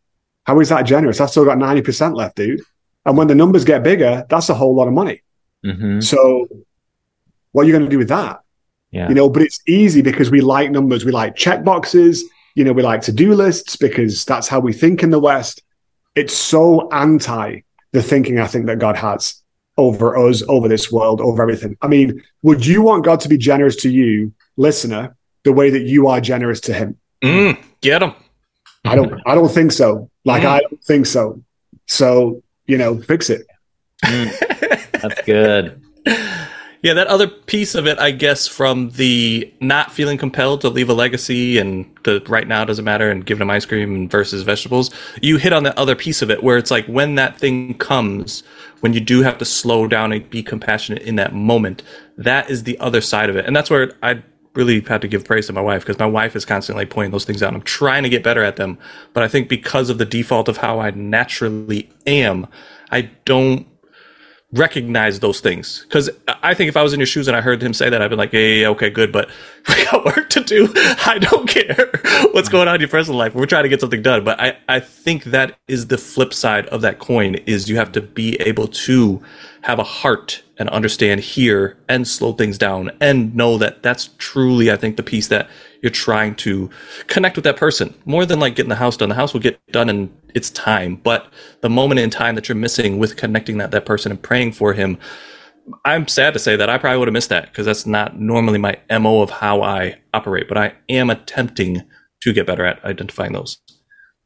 How 0.46 0.60
is 0.60 0.70
that 0.70 0.84
generous? 0.84 1.20
I've 1.20 1.30
still 1.30 1.46
got 1.46 1.58
90% 1.58 2.16
left, 2.16 2.38
dude. 2.38 2.62
And 3.06 3.18
when 3.18 3.28
the 3.28 3.36
numbers 3.36 3.66
get 3.66 3.84
bigger, 3.84 4.26
that's 4.30 4.50
a 4.50 4.54
whole 4.54 4.76
lot 4.76 4.88
of 4.88 4.94
money. 4.94 5.22
Mm-hmm. 5.66 6.00
So 6.02 6.48
what 7.52 7.64
are 7.64 7.66
you 7.66 7.74
going 7.74 7.86
to 7.86 7.90
do 7.90 7.98
with 7.98 8.10
that? 8.10 8.42
Yeah. 8.92 9.10
You 9.10 9.16
know, 9.16 9.30
but 9.30 9.42
it's 9.42 9.60
easy 9.68 10.02
because 10.02 10.32
we 10.32 10.42
like 10.42 10.72
numbers. 10.72 11.04
We 11.06 11.12
like 11.12 11.36
check 11.36 11.64
boxes. 11.64 12.24
You 12.56 12.64
know, 12.64 12.74
we 12.74 12.82
like 12.82 13.02
to 13.02 13.12
do 13.12 13.34
lists 13.34 13.76
because 13.76 14.26
that's 14.26 14.48
how 14.48 14.60
we 14.60 14.74
think 14.74 15.04
in 15.04 15.10
the 15.10 15.20
West. 15.20 15.64
It's 16.16 16.34
so 16.34 16.90
anti 16.92 17.62
the 17.92 18.02
thinking 18.02 18.40
I 18.40 18.48
think 18.48 18.66
that 18.68 18.80
God 18.80 18.96
has 18.96 19.42
over 19.78 20.18
us, 20.18 20.44
over 20.48 20.68
this 20.68 20.92
world, 20.92 21.22
over 21.22 21.42
everything. 21.42 21.78
I 21.82 21.88
mean, 21.88 22.24
would 22.42 22.66
you 22.66 22.82
want 22.82 23.06
God 23.06 23.20
to 23.22 23.30
be 23.30 23.38
generous 23.38 23.76
to 23.78 23.90
you, 23.90 24.34
listener, 24.58 25.16
the 25.48 25.54
way 25.54 25.70
that 25.70 25.84
you 25.84 26.08
are 26.08 26.20
generous 26.20 26.60
to 26.60 26.74
him. 26.74 26.98
Mm, 27.24 27.58
get 27.80 28.04
him. 28.04 28.14
I 28.84 28.96
don't. 28.96 29.22
I 29.26 29.34
don't 29.34 29.50
think 29.50 29.72
so. 29.72 30.10
Like 30.26 30.44
mm. 30.44 30.48
I 30.48 30.60
don't 30.60 30.84
think 30.84 31.06
so. 31.06 31.42
So 31.86 32.44
you 32.66 32.78
know, 32.78 33.02
fix 33.02 33.30
it. 33.30 33.48
Mm, 34.04 35.02
that's 35.02 35.22
good. 35.22 35.82
Yeah, 36.88 36.94
that 36.94 37.08
other 37.08 37.28
piece 37.28 37.76
of 37.76 37.86
it, 37.86 38.00
I 38.00 38.12
guess, 38.12 38.48
from 38.48 38.92
the 38.92 39.54
not 39.60 39.92
feeling 39.92 40.18
compelled 40.18 40.62
to 40.62 40.70
leave 40.70 40.88
a 40.88 40.94
legacy 40.94 41.58
and 41.58 41.86
the 42.06 42.24
right 42.30 42.48
now 42.48 42.64
doesn't 42.64 42.86
matter 42.86 43.12
and 43.12 43.26
giving 43.26 43.40
them 43.40 43.50
ice 43.50 43.66
cream 43.66 44.08
versus 44.08 44.44
vegetables, 44.44 44.90
you 45.22 45.36
hit 45.36 45.52
on 45.52 45.64
the 45.64 45.78
other 45.78 45.98
piece 45.98 46.22
of 46.22 46.32
it 46.32 46.44
where 46.44 46.56
it's 46.58 46.72
like 46.72 46.86
when 46.86 47.16
that 47.16 47.38
thing 47.38 47.78
comes, 47.78 48.42
when 48.80 48.94
you 48.94 49.02
do 49.02 49.22
have 49.22 49.38
to 49.40 49.44
slow 49.44 49.86
down 49.86 50.14
and 50.14 50.30
be 50.30 50.42
compassionate 50.42 51.02
in 51.02 51.18
that 51.18 51.36
moment, 51.36 51.84
that 52.18 52.50
is 52.50 52.64
the 52.64 52.80
other 52.80 53.02
side 53.02 53.30
of 53.30 53.36
it. 53.36 53.46
And 53.46 53.54
that's 53.54 53.70
where 53.70 53.92
I 54.02 54.24
really 54.54 54.80
had 54.80 55.02
to 55.02 55.10
give 55.10 55.26
praise 55.26 55.48
to 55.48 55.54
my 55.54 55.60
wife 55.60 55.82
because 55.82 56.00
my 56.00 56.06
wife 56.06 56.38
is 56.38 56.46
constantly 56.46 56.86
pointing 56.86 57.12
those 57.12 57.26
things 57.26 57.44
out. 57.44 57.54
I'm 57.54 57.64
trying 57.64 58.04
to 58.04 58.10
get 58.10 58.24
better 58.24 58.46
at 58.46 58.56
them, 58.56 58.78
but 59.12 59.24
I 59.24 59.28
think 59.28 59.50
because 59.50 59.90
of 59.90 59.98
the 59.98 60.06
default 60.06 60.48
of 60.48 60.56
how 60.56 60.80
I 60.80 60.92
naturally 60.92 61.90
am, 62.06 62.48
I 62.92 63.10
don't 63.26 63.68
recognize 64.54 65.20
those 65.20 65.42
things. 65.42 65.82
Because 65.84 66.10
I 66.28 66.54
think 66.54 66.70
if 66.70 66.78
I 66.78 66.84
was 66.84 66.94
in 66.94 67.00
your 67.00 67.08
shoes 67.08 67.28
and 67.28 67.36
I 67.36 67.42
heard 67.42 67.62
him 67.62 67.74
say 67.74 67.90
that, 67.90 68.02
I'd 68.02 68.10
be 68.10 68.16
like, 68.16 68.32
"Hey, 68.32 68.66
okay, 68.66 68.90
good." 68.90 69.12
But 69.12 69.30
we 69.70 69.86
got 69.86 70.06
work 70.06 70.30
to 70.32 70.44
do. 70.44 70.72
I 70.76 71.18
don't 71.20 71.48
care 71.48 71.90
what's 72.32 72.50
going 72.50 72.68
on 72.68 72.76
in 72.76 72.82
your 72.82 72.90
personal 72.90 73.18
life. 73.18 73.36
We're 73.36 73.46
trying 73.46 73.64
to 73.64 73.70
get 73.70 73.82
something 73.82 74.02
done. 74.02 74.24
But 74.24 74.40
I, 74.40 74.58
I 74.70 74.80
think 74.80 75.26
that 75.26 75.58
is 75.68 75.88
the 75.88 75.98
flip 75.98 76.34
side 76.34 76.68
of 76.68 76.82
that 76.82 77.00
coin 77.00 77.36
is 77.46 77.70
you 77.70 77.76
have 77.78 77.92
to 77.94 78.02
be 78.02 78.36
able 78.42 78.68
to 78.68 79.22
have 79.62 79.80
a 79.80 79.84
heart 79.84 80.44
and 80.60 80.70
understand 80.70 81.20
here 81.20 81.78
and 81.88 82.08
slow 82.08 82.34
things 82.34 82.58
down 82.58 82.92
and 83.02 83.36
know 83.36 83.58
that 83.58 83.84
that's 83.84 84.10
truly, 84.18 84.72
I 84.72 84.78
think, 84.78 84.98
the 84.98 85.04
piece 85.04 85.28
that 85.28 85.50
you're 85.82 85.92
trying 85.92 86.36
to 86.36 86.70
connect 87.08 87.36
with 87.36 87.44
that 87.44 87.58
person 87.58 87.94
more 88.06 88.26
than 88.26 88.40
like 88.40 88.56
getting 88.56 88.70
the 88.70 88.76
house 88.76 88.98
done. 88.98 89.10
The 89.10 89.16
house 89.16 89.34
will 89.34 89.42
get 89.42 89.60
done 89.72 89.90
in 89.90 90.12
its 90.38 90.50
time, 90.52 90.96
but 90.96 91.28
the 91.62 91.70
moment 91.70 92.00
in 92.00 92.10
time 92.10 92.36
that 92.36 92.48
you're 92.48 92.56
missing 92.56 92.98
with 92.98 93.18
connecting 93.18 93.58
that 93.58 93.72
that 93.72 93.86
person 93.86 94.12
and 94.12 94.22
praying 94.22 94.54
for 94.54 94.74
him, 94.74 94.98
I'm 95.84 96.08
sad 96.08 96.34
to 96.34 96.40
say 96.40 96.56
that 96.56 96.70
I 96.70 96.78
probably 96.78 97.00
would 97.00 97.10
have 97.10 97.14
missed 97.14 97.30
that 97.30 97.48
because 97.48 97.66
that's 97.66 97.86
not 97.86 98.20
normally 98.20 98.58
my 98.58 98.78
mo 98.90 99.22
of 99.22 99.30
how 99.30 99.62
I 99.62 99.98
operate. 100.14 100.48
But 100.48 100.58
I 100.58 100.74
am 100.88 101.10
attempting 101.10 101.84
to 102.22 102.34
get 102.34 102.48
better 102.48 102.66
at 102.66 102.84
identifying 102.86 103.34
those. 103.34 103.58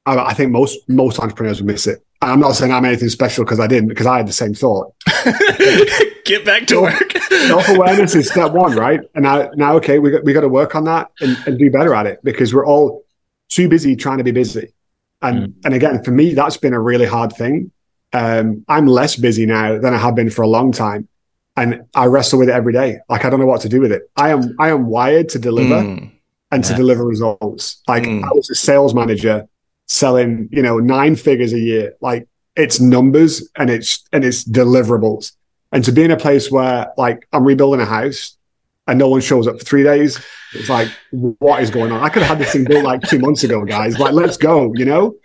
I 0.06 0.34
think 0.34 0.52
most 0.52 0.78
most 0.88 1.20
entrepreneurs 1.20 1.62
would 1.62 1.68
miss 1.68 1.88
it. 1.88 2.00
I'm 2.24 2.40
not 2.40 2.54
saying 2.54 2.72
I'm 2.72 2.86
anything 2.86 3.10
special 3.10 3.44
because 3.44 3.60
I 3.60 3.68
didn't, 3.68 3.90
because 3.90 4.06
I 4.06 4.18
had 4.18 4.28
the 4.28 4.34
same 4.34 4.54
thought. 4.54 4.94
Get 6.26 6.46
back 6.46 6.68
to 6.68 6.82
work. 6.82 7.18
Self 7.48 7.68
awareness 7.70 8.14
is 8.16 8.30
step 8.30 8.52
one, 8.52 8.76
right? 8.76 9.00
And 9.16 9.24
now, 9.24 9.50
now, 9.56 9.76
okay, 9.78 9.98
we 9.98 10.12
got 10.12 10.24
we 10.24 10.34
got 10.34 10.42
to 10.42 10.50
work 10.50 10.76
on 10.76 10.84
that 10.86 11.12
and, 11.20 11.36
and 11.48 11.58
do 11.58 11.72
better 11.72 11.96
at 11.96 12.06
it 12.06 12.20
because 12.24 12.54
we're 12.54 12.66
all 12.66 13.04
too 13.50 13.68
busy 13.68 13.96
trying 13.96 14.20
to 14.20 14.24
be 14.24 14.32
busy. 14.32 14.72
And 15.22 15.48
mm. 15.48 15.54
and 15.66 15.74
again, 15.74 16.04
for 16.04 16.12
me, 16.12 16.34
that's 16.34 16.58
been 16.58 16.74
a 16.74 16.80
really 16.80 17.06
hard 17.06 17.34
thing. 17.34 17.72
Um, 18.14 18.66
I'm 18.68 18.88
less 18.88 19.16
busy 19.16 19.46
now 19.46 19.80
than 19.80 19.94
I 19.94 19.98
have 19.98 20.16
been 20.16 20.30
for 20.30 20.42
a 20.42 20.48
long 20.48 20.72
time, 20.72 21.08
and 21.56 21.86
I 21.96 22.06
wrestle 22.06 22.40
with 22.40 22.50
it 22.50 22.54
every 22.54 22.74
day. 22.74 23.00
Like 23.10 23.26
I 23.26 23.30
don't 23.30 23.40
know 23.40 23.46
what 23.46 23.62
to 23.62 23.70
do 23.70 23.80
with 23.80 23.92
it. 23.92 24.10
I 24.16 24.30
am 24.30 24.56
I 24.60 24.70
am 24.70 24.88
wired 24.88 25.30
to 25.30 25.40
deliver 25.40 25.76
mm. 25.76 26.12
and 26.52 26.64
yeah. 26.64 26.70
to 26.70 26.76
deliver 26.76 27.06
results. 27.06 27.82
Like 27.88 28.04
mm. 28.04 28.24
I 28.24 28.34
was 28.34 28.50
a 28.50 28.56
sales 28.56 28.94
manager 28.94 29.48
selling, 29.88 30.50
you 30.52 30.62
know, 30.62 30.80
nine 30.80 31.16
figures 31.16 31.54
a 31.54 31.60
year. 31.60 31.94
Like 32.02 32.28
it's 32.56 32.80
numbers 32.80 33.50
and 33.58 33.70
it's 33.70 34.04
and 34.12 34.24
it's 34.24 34.44
deliverables. 34.44 35.34
And 35.72 35.84
to 35.86 35.92
be 35.92 36.04
in 36.04 36.12
a 36.12 36.18
place 36.18 36.52
where 36.52 36.92
like 36.98 37.28
I'm 37.32 37.46
rebuilding 37.46 37.82
a 37.82 37.86
house 37.86 38.38
and 38.92 39.00
no 39.00 39.08
one 39.08 39.22
shows 39.22 39.48
up 39.48 39.58
for 39.58 39.64
three 39.64 39.84
days, 39.84 40.20
it's 40.54 40.68
like, 40.68 40.90
what 41.12 41.64
is 41.64 41.70
going 41.70 41.94
on? 41.94 42.04
I 42.04 42.10
could 42.10 42.24
have 42.24 42.38
had 42.38 42.46
this 42.46 42.52
thing 42.52 42.66
built 42.66 42.84
like 42.84 43.02
two 43.02 43.20
months 43.20 43.44
ago, 43.44 43.64
guys. 43.64 43.98
Like, 43.98 44.12
let's 44.12 44.36
go, 44.36 44.74
you 44.76 44.84
know? 44.84 45.16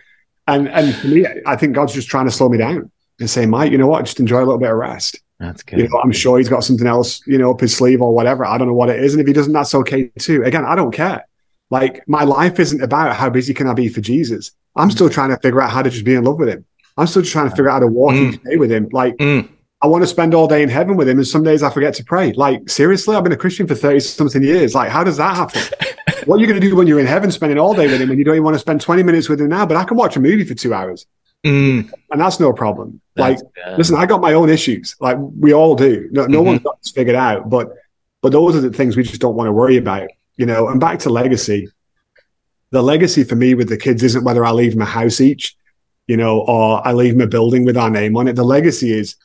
And 0.46 0.68
and 0.68 0.94
for 0.94 1.08
me, 1.08 1.26
I 1.44 1.56
think 1.56 1.74
God's 1.74 1.92
just 1.92 2.08
trying 2.08 2.26
to 2.26 2.30
slow 2.30 2.48
me 2.48 2.58
down 2.58 2.92
and 3.18 3.28
say, 3.28 3.44
Mike, 3.44 3.72
you 3.72 3.78
know 3.78 3.88
what? 3.88 4.04
Just 4.04 4.20
enjoy 4.20 4.38
a 4.38 4.46
little 4.46 4.58
bit 4.58 4.70
of 4.70 4.76
rest. 4.76 5.20
That's 5.40 5.64
good. 5.64 5.80
You 5.80 5.88
know, 5.88 6.00
I'm 6.02 6.12
sure 6.12 6.38
he's 6.38 6.48
got 6.48 6.62
something 6.62 6.86
else, 6.86 7.26
you 7.26 7.38
know, 7.38 7.50
up 7.50 7.60
his 7.60 7.76
sleeve 7.76 8.00
or 8.00 8.14
whatever. 8.14 8.46
I 8.46 8.56
don't 8.56 8.68
know 8.68 8.74
what 8.74 8.88
it 8.88 9.02
is. 9.02 9.14
And 9.14 9.20
if 9.20 9.26
he 9.26 9.32
doesn't, 9.32 9.52
that's 9.52 9.74
okay 9.74 10.10
too. 10.20 10.44
Again, 10.44 10.64
I 10.64 10.76
don't 10.76 10.92
care. 10.92 11.26
Like 11.70 12.06
my 12.06 12.22
life 12.22 12.60
isn't 12.60 12.80
about 12.80 13.16
how 13.16 13.28
busy 13.28 13.52
can 13.52 13.66
I 13.66 13.74
be 13.74 13.88
for 13.88 14.00
Jesus. 14.00 14.52
I'm 14.76 14.92
still 14.92 15.10
trying 15.10 15.30
to 15.30 15.38
figure 15.38 15.60
out 15.60 15.70
how 15.70 15.82
to 15.82 15.90
just 15.90 16.04
be 16.04 16.14
in 16.14 16.22
love 16.22 16.38
with 16.38 16.48
him. 16.48 16.64
I'm 16.96 17.08
still 17.08 17.24
trying 17.24 17.50
to 17.50 17.56
figure 17.56 17.68
out 17.68 17.74
how 17.74 17.80
to 17.80 17.86
walk 17.88 18.14
mm. 18.14 18.32
each 18.34 18.42
day 18.44 18.56
with 18.56 18.70
him. 18.70 18.88
Like 18.92 19.16
mm. 19.16 19.48
I 19.82 19.88
want 19.88 20.02
to 20.02 20.06
spend 20.06 20.34
all 20.34 20.48
day 20.48 20.62
in 20.62 20.68
heaven 20.68 20.96
with 20.96 21.08
him, 21.08 21.18
and 21.18 21.26
some 21.26 21.42
days 21.42 21.62
I 21.62 21.70
forget 21.70 21.94
to 21.94 22.04
pray. 22.04 22.32
Like 22.32 22.68
seriously, 22.68 23.14
I've 23.14 23.22
been 23.22 23.32
a 23.32 23.36
Christian 23.36 23.66
for 23.66 23.74
thirty 23.74 24.00
something 24.00 24.42
years. 24.42 24.74
Like 24.74 24.90
how 24.90 25.04
does 25.04 25.18
that 25.18 25.36
happen? 25.36 25.62
what 26.24 26.36
are 26.36 26.40
you 26.40 26.46
going 26.46 26.60
to 26.60 26.66
do 26.66 26.74
when 26.74 26.86
you're 26.86 27.00
in 27.00 27.06
heaven, 27.06 27.30
spending 27.30 27.58
all 27.58 27.74
day 27.74 27.86
with 27.86 28.00
him, 28.00 28.10
and 28.10 28.18
you 28.18 28.24
don't 28.24 28.34
even 28.34 28.44
want 28.44 28.54
to 28.54 28.60
spend 28.60 28.80
twenty 28.80 29.02
minutes 29.02 29.28
with 29.28 29.40
him 29.40 29.48
now? 29.48 29.66
But 29.66 29.76
I 29.76 29.84
can 29.84 29.96
watch 29.96 30.16
a 30.16 30.20
movie 30.20 30.44
for 30.44 30.54
two 30.54 30.72
hours, 30.72 31.06
mm. 31.44 31.90
and 32.10 32.20
that's 32.20 32.40
no 32.40 32.52
problem. 32.52 33.00
That's 33.14 33.42
like, 33.42 33.54
good. 33.54 33.78
listen, 33.78 33.96
I 33.96 34.06
got 34.06 34.20
my 34.20 34.32
own 34.32 34.48
issues. 34.48 34.96
Like 35.00 35.18
we 35.18 35.52
all 35.52 35.74
do. 35.74 36.08
No, 36.10 36.26
no 36.26 36.38
mm-hmm. 36.38 36.46
one's 36.46 36.62
got 36.62 36.82
this 36.82 36.92
figured 36.92 37.16
out, 37.16 37.50
but 37.50 37.70
but 38.22 38.32
those 38.32 38.56
are 38.56 38.60
the 38.60 38.70
things 38.70 38.96
we 38.96 39.02
just 39.02 39.20
don't 39.20 39.36
want 39.36 39.48
to 39.48 39.52
worry 39.52 39.76
about. 39.76 40.08
You 40.36 40.46
know, 40.46 40.68
and 40.68 40.80
back 40.80 40.98
to 41.00 41.10
legacy 41.10 41.68
the 42.70 42.82
legacy 42.82 43.24
for 43.24 43.36
me 43.36 43.54
with 43.54 43.68
the 43.68 43.76
kids 43.76 44.02
isn't 44.02 44.24
whether 44.24 44.44
I 44.44 44.50
leave 44.50 44.72
them 44.72 44.82
a 44.82 44.86
house 44.86 45.20
each, 45.20 45.56
you 46.06 46.16
know, 46.16 46.40
or 46.40 46.86
I 46.86 46.92
leave 46.92 47.14
them 47.14 47.22
a 47.22 47.26
building 47.26 47.64
with 47.64 47.76
our 47.76 47.90
name 47.90 48.16
on 48.16 48.28
it. 48.28 48.34
The 48.34 48.44
legacy 48.44 48.92
is 48.92 49.16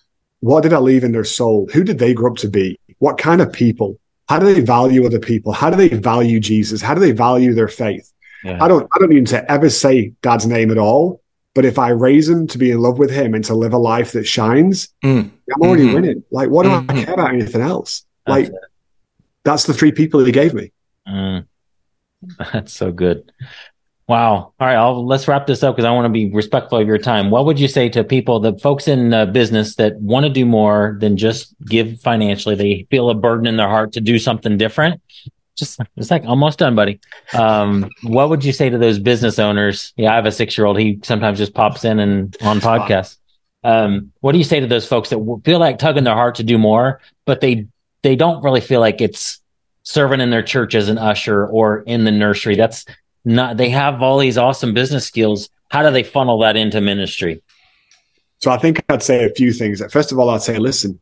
what 0.42 0.62
did 0.62 0.74
I 0.74 0.80
leave 0.80 1.04
in 1.04 1.12
their 1.12 1.24
soul? 1.24 1.68
Who 1.74 1.84
did 1.84 1.98
they 1.98 2.14
grow 2.14 2.32
up 2.32 2.38
to 2.38 2.50
be? 2.50 2.80
What 3.00 3.18
kind 3.18 3.42
of 3.42 3.52
people? 3.52 4.00
How 4.28 4.40
do 4.40 4.54
they 4.54 4.62
value 4.62 5.06
other 5.06 5.20
people? 5.20 5.54
How 5.54 5.70
do 5.70 5.76
they 5.76 5.90
value 5.90 6.40
Jesus? 6.40 6.82
How 6.82 6.94
do 6.94 7.00
they 7.00 7.12
value 7.12 7.54
their 7.54 7.68
faith? 7.68 8.12
Yeah. 8.44 8.64
I 8.64 8.68
don't 8.68 8.88
I 8.94 9.00
don't 9.00 9.10
need 9.10 9.28
to 9.28 9.50
ever 9.52 9.70
say 9.70 10.14
dad's 10.22 10.46
name 10.46 10.72
at 10.72 10.78
all. 10.78 11.22
But 11.54 11.66
if 11.66 11.78
I 11.78 11.90
raise 11.90 12.28
them 12.28 12.48
to 12.48 12.58
be 12.58 12.72
in 12.72 12.80
love 12.80 12.98
with 12.98 13.12
him 13.12 13.34
and 13.34 13.44
to 13.46 13.54
live 13.54 13.74
a 13.74 13.78
life 13.78 14.14
that 14.14 14.26
shines, 14.26 14.88
mm. 15.04 15.30
I'm 15.54 15.62
already 15.62 15.84
mm-hmm. 15.84 15.96
winning. 15.96 16.24
Like, 16.32 16.50
what 16.50 16.64
do 16.64 16.70
mm-hmm. 16.70 16.92
I 16.92 17.04
care 17.04 17.14
about 17.14 17.34
anything 17.34 17.62
else? 17.62 18.06
That's 18.26 18.36
like, 18.36 18.48
it. 18.48 18.56
that's 19.44 19.66
the 19.66 19.74
three 19.74 19.92
people 19.92 20.24
he 20.24 20.32
gave 20.32 20.54
me. 20.54 20.72
Mm. 21.06 21.46
That's 22.54 22.72
so 22.72 22.92
good. 22.92 23.32
Wow. 24.12 24.54
All 24.60 24.68
right, 24.68 24.76
I'll, 24.76 25.06
let's 25.06 25.26
wrap 25.30 25.48
this 25.48 25.64
up 25.64 25.74
because 25.74 25.88
I 25.88 25.92
want 25.92 26.04
to 26.04 26.10
be 26.10 26.30
respectful 26.34 26.78
of 26.78 26.86
your 26.86 26.98
time. 26.98 27.30
What 27.30 27.46
would 27.46 27.58
you 27.58 27.70
say 27.70 27.88
to 27.88 28.04
people, 28.04 28.42
the 28.42 28.60
folks 28.60 28.90
in 28.90 29.14
uh, 29.14 29.28
business 29.28 29.76
that 29.76 29.96
want 30.02 30.26
to 30.26 30.30
do 30.30 30.46
more 30.46 30.98
than 31.00 31.16
just 31.16 31.56
give 31.62 31.98
financially? 32.02 32.56
They 32.56 32.86
feel 32.92 33.10
a 33.10 33.14
burden 33.14 33.48
in 33.48 33.56
their 33.56 33.70
heart 33.70 33.94
to 33.94 34.02
do 34.02 34.20
something 34.20 34.58
different. 34.58 35.02
Just 35.56 35.80
it's 35.96 36.12
like 36.12 36.26
almost 36.26 36.60
done, 36.60 36.76
buddy. 36.76 37.00
Um, 37.34 37.90
what 38.04 38.28
would 38.28 38.44
you 38.44 38.52
say 38.52 38.70
to 38.70 38.78
those 38.78 39.00
business 39.00 39.40
owners? 39.40 39.94
Yeah, 39.96 40.12
I 40.12 40.16
have 40.16 40.26
a 40.26 40.32
six 40.34 40.58
year 40.58 40.68
old. 40.68 40.78
He 40.78 41.00
sometimes 41.04 41.38
just 41.38 41.54
pops 41.54 41.86
in 41.86 41.98
and 42.00 42.36
on 42.42 42.60
podcasts. 42.60 43.16
Um, 43.64 44.12
what 44.20 44.34
do 44.34 44.40
you 44.40 44.44
say 44.44 44.60
to 44.60 44.68
those 44.68 44.86
folks 44.86 45.08
that 45.12 45.42
feel 45.46 45.60
like 45.60 45.80
tugging 45.80 46.04
their 46.04 46.16
heart 46.16 46.36
to 46.36 46.44
do 46.44 46.58
more, 46.58 47.00
but 47.26 47.40
they 47.40 47.66
they 48.02 48.18
don't 48.18 48.44
really 48.44 48.60
feel 48.60 48.82
like 48.82 49.00
it's 49.00 49.40
serving 49.84 50.20
in 50.20 50.32
their 50.32 50.44
church 50.44 50.76
as 50.76 50.90
an 50.90 50.98
usher 50.98 51.48
or 51.48 51.84
in 51.84 52.04
the 52.04 52.12
nursery. 52.12 52.58
That's 52.58 52.86
not, 53.24 53.58
they 53.58 53.70
have 53.70 54.02
all 54.02 54.18
these 54.18 54.38
awesome 54.38 54.74
business 54.74 55.06
skills. 55.06 55.50
How 55.70 55.84
do 55.84 55.92
they 55.92 56.04
funnel 56.04 56.40
that 56.40 56.56
into 56.56 56.82
ministry? 56.82 57.42
So 58.40 58.52
I 58.52 58.58
think 58.58 58.84
I'd 58.90 59.04
say 59.04 59.26
a 59.26 59.30
few 59.30 59.54
things. 59.54 59.82
First 59.92 60.12
of 60.12 60.20
all, 60.20 60.30
I'd 60.30 60.42
say, 60.42 60.58
listen, 60.58 61.00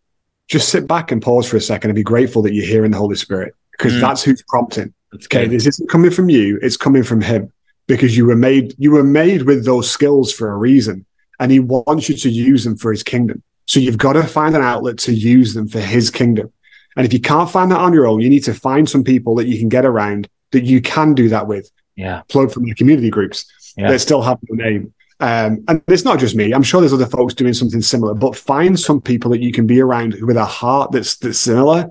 just 0.48 0.70
sit 0.70 0.88
back 0.88 1.12
and 1.12 1.22
pause 1.22 1.48
for 1.48 1.58
a 1.58 1.62
second 1.62 1.90
and 1.90 1.96
be 1.96 2.04
grateful 2.04 2.42
that 2.42 2.54
you're 2.54 2.66
hearing 2.66 2.92
the 2.92 2.98
Holy 2.98 3.16
Spirit 3.16 3.56
because 3.72 3.94
mm. 3.94 4.02
that's 4.02 4.24
who's 4.24 4.44
prompting. 4.48 4.94
okay. 5.14 5.48
This 5.48 5.66
isn't 5.66 5.90
coming 5.90 6.12
from 6.12 6.30
you. 6.30 6.60
It's 6.62 6.78
coming 6.78 7.04
from 7.04 7.22
him 7.22 7.52
because 7.88 8.18
you 8.18 8.26
were 8.26 8.36
made, 8.36 8.76
you 8.78 8.92
were 8.92 9.04
made 9.04 9.44
with 9.44 9.66
those 9.66 9.90
skills 9.90 10.34
for 10.34 10.52
a 10.52 10.58
reason 10.58 11.06
and 11.40 11.52
he 11.52 11.60
wants 11.60 12.10
you 12.10 12.16
to 12.16 12.30
use 12.30 12.64
them 12.66 12.76
for 12.76 12.92
his 12.92 13.04
kingdom. 13.04 13.42
So 13.66 13.80
you've 13.80 13.98
got 13.98 14.14
to 14.14 14.24
find 14.24 14.56
an 14.56 14.62
outlet 14.62 14.98
to 15.00 15.14
use 15.14 15.54
them 15.54 15.68
for 15.68 15.80
his 15.80 16.10
kingdom. 16.10 16.52
And 16.98 17.06
if 17.06 17.14
you 17.14 17.22
can't 17.22 17.50
find 17.50 17.72
that 17.72 17.80
on 17.80 17.94
your 17.94 18.08
own, 18.08 18.20
you 18.20 18.30
need 18.30 18.44
to 18.46 18.54
find 18.54 18.90
some 18.90 19.04
people 19.04 19.36
that 19.36 19.48
you 19.48 19.58
can 19.58 19.70
get 19.70 19.86
around 19.86 20.28
that 20.52 20.64
you 20.64 20.82
can 20.82 21.14
do 21.14 21.30
that 21.30 21.48
with. 21.48 21.72
Yeah. 22.00 22.22
Plug 22.30 22.50
from 22.52 22.66
your 22.66 22.76
community 22.76 23.10
groups 23.10 23.46
yeah. 23.78 23.92
that 23.92 24.00
still 24.00 24.22
have 24.22 24.40
your 24.48 24.58
name. 24.58 24.94
Um, 25.20 25.66
and 25.68 25.84
it's 25.90 26.06
not 26.06 26.18
just 26.18 26.34
me. 26.34 26.54
I'm 26.54 26.64
sure 26.64 26.80
there's 26.80 26.94
other 26.94 27.06
folks 27.06 27.34
doing 27.34 27.54
something 27.54 27.82
similar, 27.82 28.14
but 28.14 28.38
find 28.38 28.80
some 28.80 29.02
people 29.02 29.32
that 29.32 29.42
you 29.42 29.52
can 29.52 29.68
be 29.68 29.82
around 29.82 30.16
with 30.22 30.38
a 30.38 30.46
heart 30.46 30.94
that's, 30.94 31.18
that's 31.18 31.38
similar, 31.40 31.90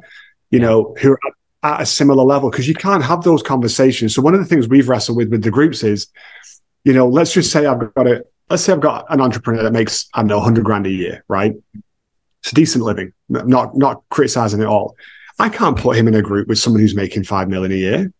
you 0.50 0.60
yeah. 0.60 0.66
know, 0.66 0.96
who 0.98 1.12
are 1.12 1.20
at 1.62 1.82
a 1.82 1.86
similar 1.86 2.24
level 2.24 2.50
because 2.50 2.66
you 2.66 2.74
can't 2.74 3.04
have 3.04 3.22
those 3.22 3.42
conversations. 3.42 4.14
So 4.14 4.22
one 4.22 4.32
of 4.32 4.40
the 4.40 4.46
things 4.46 4.66
we've 4.66 4.88
wrestled 4.88 5.18
with 5.18 5.28
with 5.28 5.42
the 5.42 5.50
groups 5.50 5.82
is, 5.82 6.06
you 6.84 6.94
know, 6.94 7.06
let's 7.06 7.34
just 7.34 7.52
say 7.52 7.66
I've 7.66 7.92
got 7.94 8.06
a, 8.06 8.24
let's 8.48 8.64
say 8.64 8.72
I've 8.72 8.80
got 8.80 9.04
an 9.10 9.20
entrepreneur 9.20 9.62
that 9.62 9.72
makes, 9.74 10.08
I 10.14 10.20
don't 10.20 10.28
know, 10.28 10.38
100 10.38 10.64
grand 10.64 10.86
a 10.86 10.90
year, 10.90 11.22
right? 11.28 11.54
It's 12.42 12.52
a 12.52 12.54
decent 12.54 12.82
living, 12.82 13.12
not 13.28 13.76
not 13.76 14.04
criticizing 14.08 14.62
it 14.62 14.66
all. 14.66 14.96
I 15.38 15.50
can't 15.50 15.76
put 15.76 15.98
him 15.98 16.08
in 16.08 16.14
a 16.14 16.22
group 16.22 16.48
with 16.48 16.58
someone 16.58 16.80
who's 16.80 16.94
making 16.94 17.24
five 17.24 17.48
million 17.48 17.72
a 17.72 17.76
year. 17.76 18.12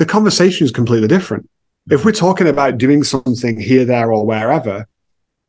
The 0.00 0.06
conversation 0.06 0.64
is 0.64 0.70
completely 0.70 1.08
different. 1.08 1.46
If 1.90 2.06
we're 2.06 2.12
talking 2.12 2.48
about 2.48 2.78
doing 2.78 3.04
something 3.04 3.60
here, 3.60 3.84
there, 3.84 4.10
or 4.10 4.24
wherever, 4.24 4.88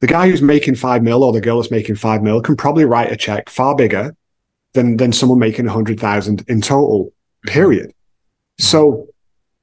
the 0.02 0.08
guy 0.08 0.30
who's 0.30 0.42
making 0.42 0.76
five 0.76 1.04
mil 1.04 1.24
or 1.24 1.32
the 1.32 1.40
girl 1.40 1.62
that's 1.62 1.72
making 1.72 1.96
five 1.96 2.22
mil 2.22 2.42
can 2.42 2.58
probably 2.58 2.84
write 2.84 3.14
a 3.14 3.16
check 3.16 3.50
far 3.50 3.78
bigger 3.78 4.14
than 4.74 4.98
than 4.98 5.14
someone 5.14 5.40
making 5.40 5.68
a 5.68 5.72
hundred 5.72 6.02
thousand 6.02 6.44
in 6.50 6.60
total. 6.60 7.06
Mm-hmm. 7.06 7.54
Period. 7.54 7.94
So 8.60 9.08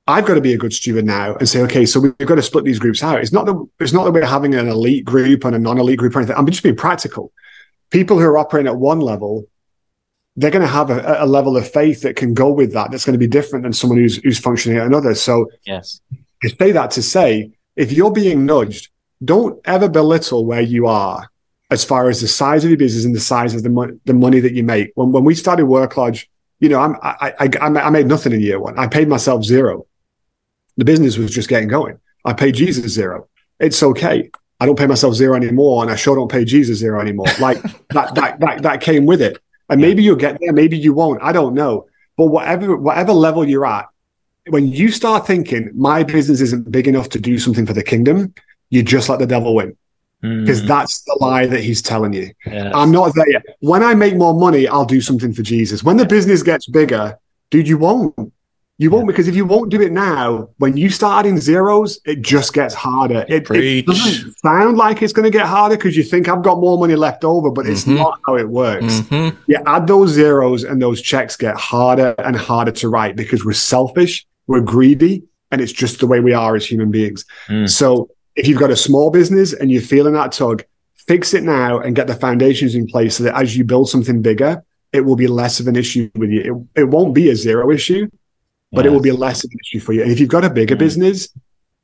I've 0.07 0.25
got 0.25 0.37
to 0.37 0.41
be 0.41 0.55
a 0.55 0.59
good 0.59 0.73
steward 0.73 1.05
now 1.05 1.35
and 1.35 1.47
say, 1.47 1.61
okay, 1.65 1.85
so 1.85 2.01
we've 2.01 2.17
got 2.17 2.37
to 2.37 2.43
split 2.43 2.65
these 2.65 2.79
groups 2.79 3.03
out. 3.03 3.21
It's 3.21 3.31
not 3.31 3.45
that 3.45 3.69
it's 3.81 3.93
not 3.93 4.05
that 4.05 4.13
we're 4.13 4.25
having 4.25 4.55
an 4.55 4.69
elite 4.69 5.05
group 5.05 5.45
and 5.45 5.55
a 5.55 5.59
non-elite 5.59 5.99
group 5.99 6.17
or 6.17 6.21
anything. 6.21 6.37
I'm 6.37 6.47
just 6.47 6.63
being 6.63 6.77
practical 6.77 7.31
people 7.91 8.19
who 8.19 8.25
are 8.25 8.39
operating 8.39 8.69
at 8.69 8.77
one 8.77 9.01
level, 9.01 9.45
they're 10.39 10.53
going 10.53 10.63
to 10.63 10.69
have 10.69 10.89
a, 10.89 11.25
a, 11.25 11.27
level 11.27 11.57
of 11.57 11.69
faith 11.69 12.03
that 12.03 12.15
can 12.15 12.33
go 12.33 12.49
with 12.49 12.73
that. 12.73 12.93
That's 12.93 13.05
going 13.05 13.15
to 13.15 13.19
be 13.19 13.27
different 13.27 13.65
than 13.65 13.73
someone 13.73 13.99
who's 13.99 14.19
who's 14.19 14.39
functioning 14.39 14.79
at 14.79 14.87
another. 14.87 15.15
So, 15.17 15.51
yes, 15.65 16.01
I 16.45 16.49
say 16.49 16.71
that 16.73 16.93
to 16.93 17.03
say, 17.03 17.51
if 17.75 17.91
you're 17.91 18.13
being 18.13 18.47
nudged, 18.47 18.89
don't 19.25 19.61
ever 19.65 19.89
belittle 19.89 20.47
where 20.47 20.61
you 20.61 20.87
are 20.87 21.29
as 21.71 21.85
far 21.85 22.09
as 22.09 22.21
the 22.21 22.29
size 22.29 22.63
of 22.63 22.71
your 22.71 22.79
business 22.79 23.05
and 23.05 23.15
the 23.15 23.21
size 23.21 23.53
of 23.55 23.65
the 23.65 23.69
money, 23.69 23.99
the 24.05 24.15
money 24.15 24.39
that 24.39 24.53
you 24.55 24.63
make. 24.63 24.93
When 24.95 25.11
when 25.11 25.25
we 25.25 25.35
started 25.35 25.67
Work 25.67 25.97
Lodge, 25.97 26.31
you 26.61 26.69
know, 26.69 26.79
I'm, 26.79 26.95
I, 27.03 27.35
I 27.41 27.51
I 27.61 27.91
made 27.91 28.07
nothing 28.07 28.33
in 28.33 28.41
year 28.41 28.61
one. 28.61 28.79
I 28.79 28.87
paid 28.87 29.09
myself 29.09 29.43
zero. 29.43 29.87
The 30.77 30.85
business 30.85 31.19
was 31.19 31.33
just 31.33 31.49
getting 31.49 31.69
going. 31.69 31.99
I 32.25 32.33
paid 32.33 32.55
Jesus 32.55 32.93
zero. 32.93 33.29
It's 33.59 33.83
okay. 33.83 34.31
I 34.61 34.67
don't 34.67 34.79
pay 34.79 34.87
myself 34.87 35.15
zero 35.15 35.35
anymore, 35.35 35.83
and 35.83 35.91
I 35.91 35.97
sure 35.97 36.15
don't 36.15 36.31
pay 36.31 36.45
Jesus 36.45 36.79
zero 36.79 37.01
anymore. 37.01 37.27
Like 37.41 37.61
that, 37.91 38.15
that, 38.15 38.41
that, 38.41 38.63
that 38.63 38.81
came 38.81 39.05
with 39.05 39.21
it. 39.21 39.39
And 39.69 39.81
maybe 39.81 40.03
you'll 40.03 40.17
get 40.17 40.39
there, 40.41 40.53
maybe 40.53 40.79
you 40.79 40.93
won't. 40.95 41.23
I 41.23 41.33
don't 41.33 41.55
know. 41.55 41.87
But 42.17 42.27
whatever, 42.27 42.77
whatever 42.77 43.13
level 43.13 43.47
you're 43.49 43.67
at, 43.67 43.87
when 44.49 44.67
you 44.69 44.91
start 44.91 45.27
thinking 45.27 45.71
my 45.75 46.03
business 46.03 46.41
isn't 46.41 46.71
big 46.71 46.89
enough 46.89 47.11
to 47.11 47.21
do 47.21 47.39
something 47.39 47.67
for 47.67 47.75
the 47.75 47.83
kingdom, 47.83 48.33
you 48.71 48.83
just 48.83 49.09
let 49.09 49.19
the 49.19 49.27
devil 49.27 49.55
win 49.55 49.77
because 50.21 50.63
Mm, 50.63 50.67
that's 50.67 51.03
the 51.03 51.17
lie 51.21 51.47
that 51.47 51.61
he's 51.61 51.81
telling 51.81 52.13
you. 52.13 52.31
yes. 52.45 52.73
I'm 52.75 52.91
not 52.91 53.15
there 53.15 53.31
yet. 53.31 53.43
When 53.61 53.85
I 53.85 53.95
make 53.95 54.17
more 54.17 54.35
money, 54.35 54.67
I'll 54.67 54.85
do 54.85 55.01
something 55.01 55.33
for 55.33 55.43
Jesus. 55.43 55.85
When 55.85 55.97
the 55.97 56.07
business 56.07 56.43
gets 56.43 56.67
bigger, 56.67 57.17
dude, 57.51 57.69
you 57.69 57.79
won't. 57.79 58.33
You 58.81 58.91
won't 58.93 59.09
because 59.09 59.27
if 59.27 59.35
you 59.35 59.45
won't 59.45 59.71
do 59.71 59.83
it 59.83 59.91
now, 59.91 60.51
when 60.59 60.77
you 60.77 60.89
start 60.89 61.27
adding 61.27 61.41
zeros, 61.41 61.99
it 62.07 62.23
just 62.23 62.53
gets 62.55 62.75
harder. 62.75 63.25
It, 63.29 63.51
it 63.51 63.87
doesn't 63.87 64.39
sound 64.39 64.77
like 64.77 65.03
it's 65.03 65.13
going 65.13 65.25
to 65.31 65.37
get 65.37 65.47
harder 65.47 65.77
because 65.77 65.97
you 65.97 66.05
think 66.05 66.29
I've 66.29 66.43
got 66.45 66.61
more 66.61 66.79
money 66.79 66.95
left 66.95 67.25
over, 67.25 67.51
but 67.51 67.67
it's 67.67 67.85
Mhm. 67.85 67.97
not 67.97 68.21
how 68.25 68.37
it 68.37 68.49
works. 68.49 69.01
Mhm. 69.01 69.37
You 69.49 69.57
add 69.67 69.89
those 69.89 70.11
zeros 70.11 70.63
and 70.63 70.81
those 70.81 71.03
checks 71.03 71.37
get 71.37 71.57
harder 71.57 72.15
and 72.19 72.37
harder 72.37 72.71
to 72.71 72.89
write 72.89 73.17
because 73.17 73.45
we're 73.45 73.53
selfish, 73.53 74.25
we're 74.47 74.61
greedy, 74.61 75.25
and 75.51 75.61
it's 75.61 75.73
just 75.73 75.99
the 75.99 76.07
way 76.07 76.21
we 76.21 76.33
are 76.33 76.55
as 76.55 76.65
human 76.65 76.93
beings. 76.93 77.25
Mm. 77.49 77.69
So 77.69 78.11
if 78.37 78.47
you've 78.47 78.61
got 78.61 78.71
a 78.71 78.77
small 78.77 79.11
business 79.11 79.53
and 79.53 79.73
you're 79.73 79.83
feeling 79.83 80.15
that 80.15 80.31
tug, 80.31 80.63
fix 81.09 81.35
it 81.35 81.43
now 81.43 81.81
and 81.81 81.97
get 81.97 82.07
the 82.07 82.15
foundations 82.15 82.77
in 82.77 82.87
place 82.87 83.17
so 83.17 83.25
that 83.25 83.35
as 83.35 83.57
you 83.57 83.65
build 83.65 83.89
something 83.89 84.23
bigger, 84.23 84.63
it 84.93 85.01
will 85.05 85.17
be 85.17 85.27
less 85.27 85.59
of 85.59 85.67
an 85.67 85.75
issue 85.75 86.09
with 86.15 86.31
you. 86.31 86.69
It, 86.77 86.83
it 86.83 86.85
won't 86.85 87.13
be 87.13 87.29
a 87.31 87.35
zero 87.35 87.73
issue, 87.73 88.07
but 88.73 88.87
it 88.87 88.91
will 88.91 89.01
be 89.01 89.09
Yes. 89.11 89.19
less 89.19 89.45
of 89.45 89.51
an 89.51 89.59
issue 89.65 89.81
for 89.81 89.93
you. 89.93 90.03
And 90.03 90.11
if 90.11 90.21
you've 90.21 90.29
got 90.29 90.45
a 90.45 90.51
bigger 90.51 90.77
Mm. 90.77 90.79
business, 90.79 91.29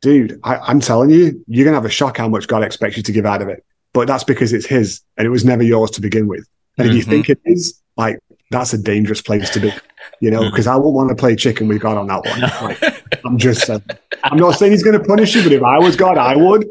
dude, 0.02 0.38
I, 0.44 0.56
I'm 0.56 0.80
telling 0.80 1.10
you, 1.10 1.42
you're 1.46 1.64
gonna 1.64 1.76
have 1.76 1.84
a 1.84 1.90
shock 1.90 2.16
how 2.18 2.28
much 2.28 2.46
God 2.46 2.62
expects 2.62 2.96
you 2.96 3.02
to 3.02 3.12
give 3.12 3.26
out 3.26 3.42
of 3.42 3.48
it. 3.48 3.64
But 3.92 4.06
that's 4.08 4.24
because 4.24 4.52
it's 4.52 4.66
His 4.66 5.00
and 5.16 5.26
it 5.26 5.30
was 5.30 5.44
never 5.44 5.62
yours 5.62 5.90
to 5.92 6.00
begin 6.00 6.26
with. 6.28 6.46
And 6.78 6.88
if 6.88 6.94
you 6.94 7.02
think 7.02 7.30
it 7.30 7.38
is, 7.44 7.80
like 7.96 8.18
that's 8.50 8.72
a 8.72 8.78
dangerous 8.78 9.22
place 9.22 9.48
to 9.50 9.60
be, 9.60 9.72
you 10.20 10.30
know, 10.30 10.44
because 10.50 10.66
I 10.66 10.76
won't 10.76 10.94
want 10.94 11.08
to 11.10 11.14
play 11.14 11.36
chicken 11.36 11.68
with 11.68 11.80
God 11.80 11.96
on 11.96 12.06
that 12.08 12.24
one. 12.26 12.40
Like, 12.60 12.78
I'm 13.24 13.38
just 13.38 13.64
saying. 13.66 13.82
I'm 14.24 14.38
not 14.38 14.52
saying 14.52 14.72
He's 14.72 14.82
going 14.82 14.98
to 14.98 15.04
punish 15.04 15.34
you, 15.34 15.42
but 15.42 15.52
if 15.52 15.62
I 15.62 15.78
was 15.78 15.96
God, 15.96 16.18
I 16.18 16.34
would. 16.36 16.66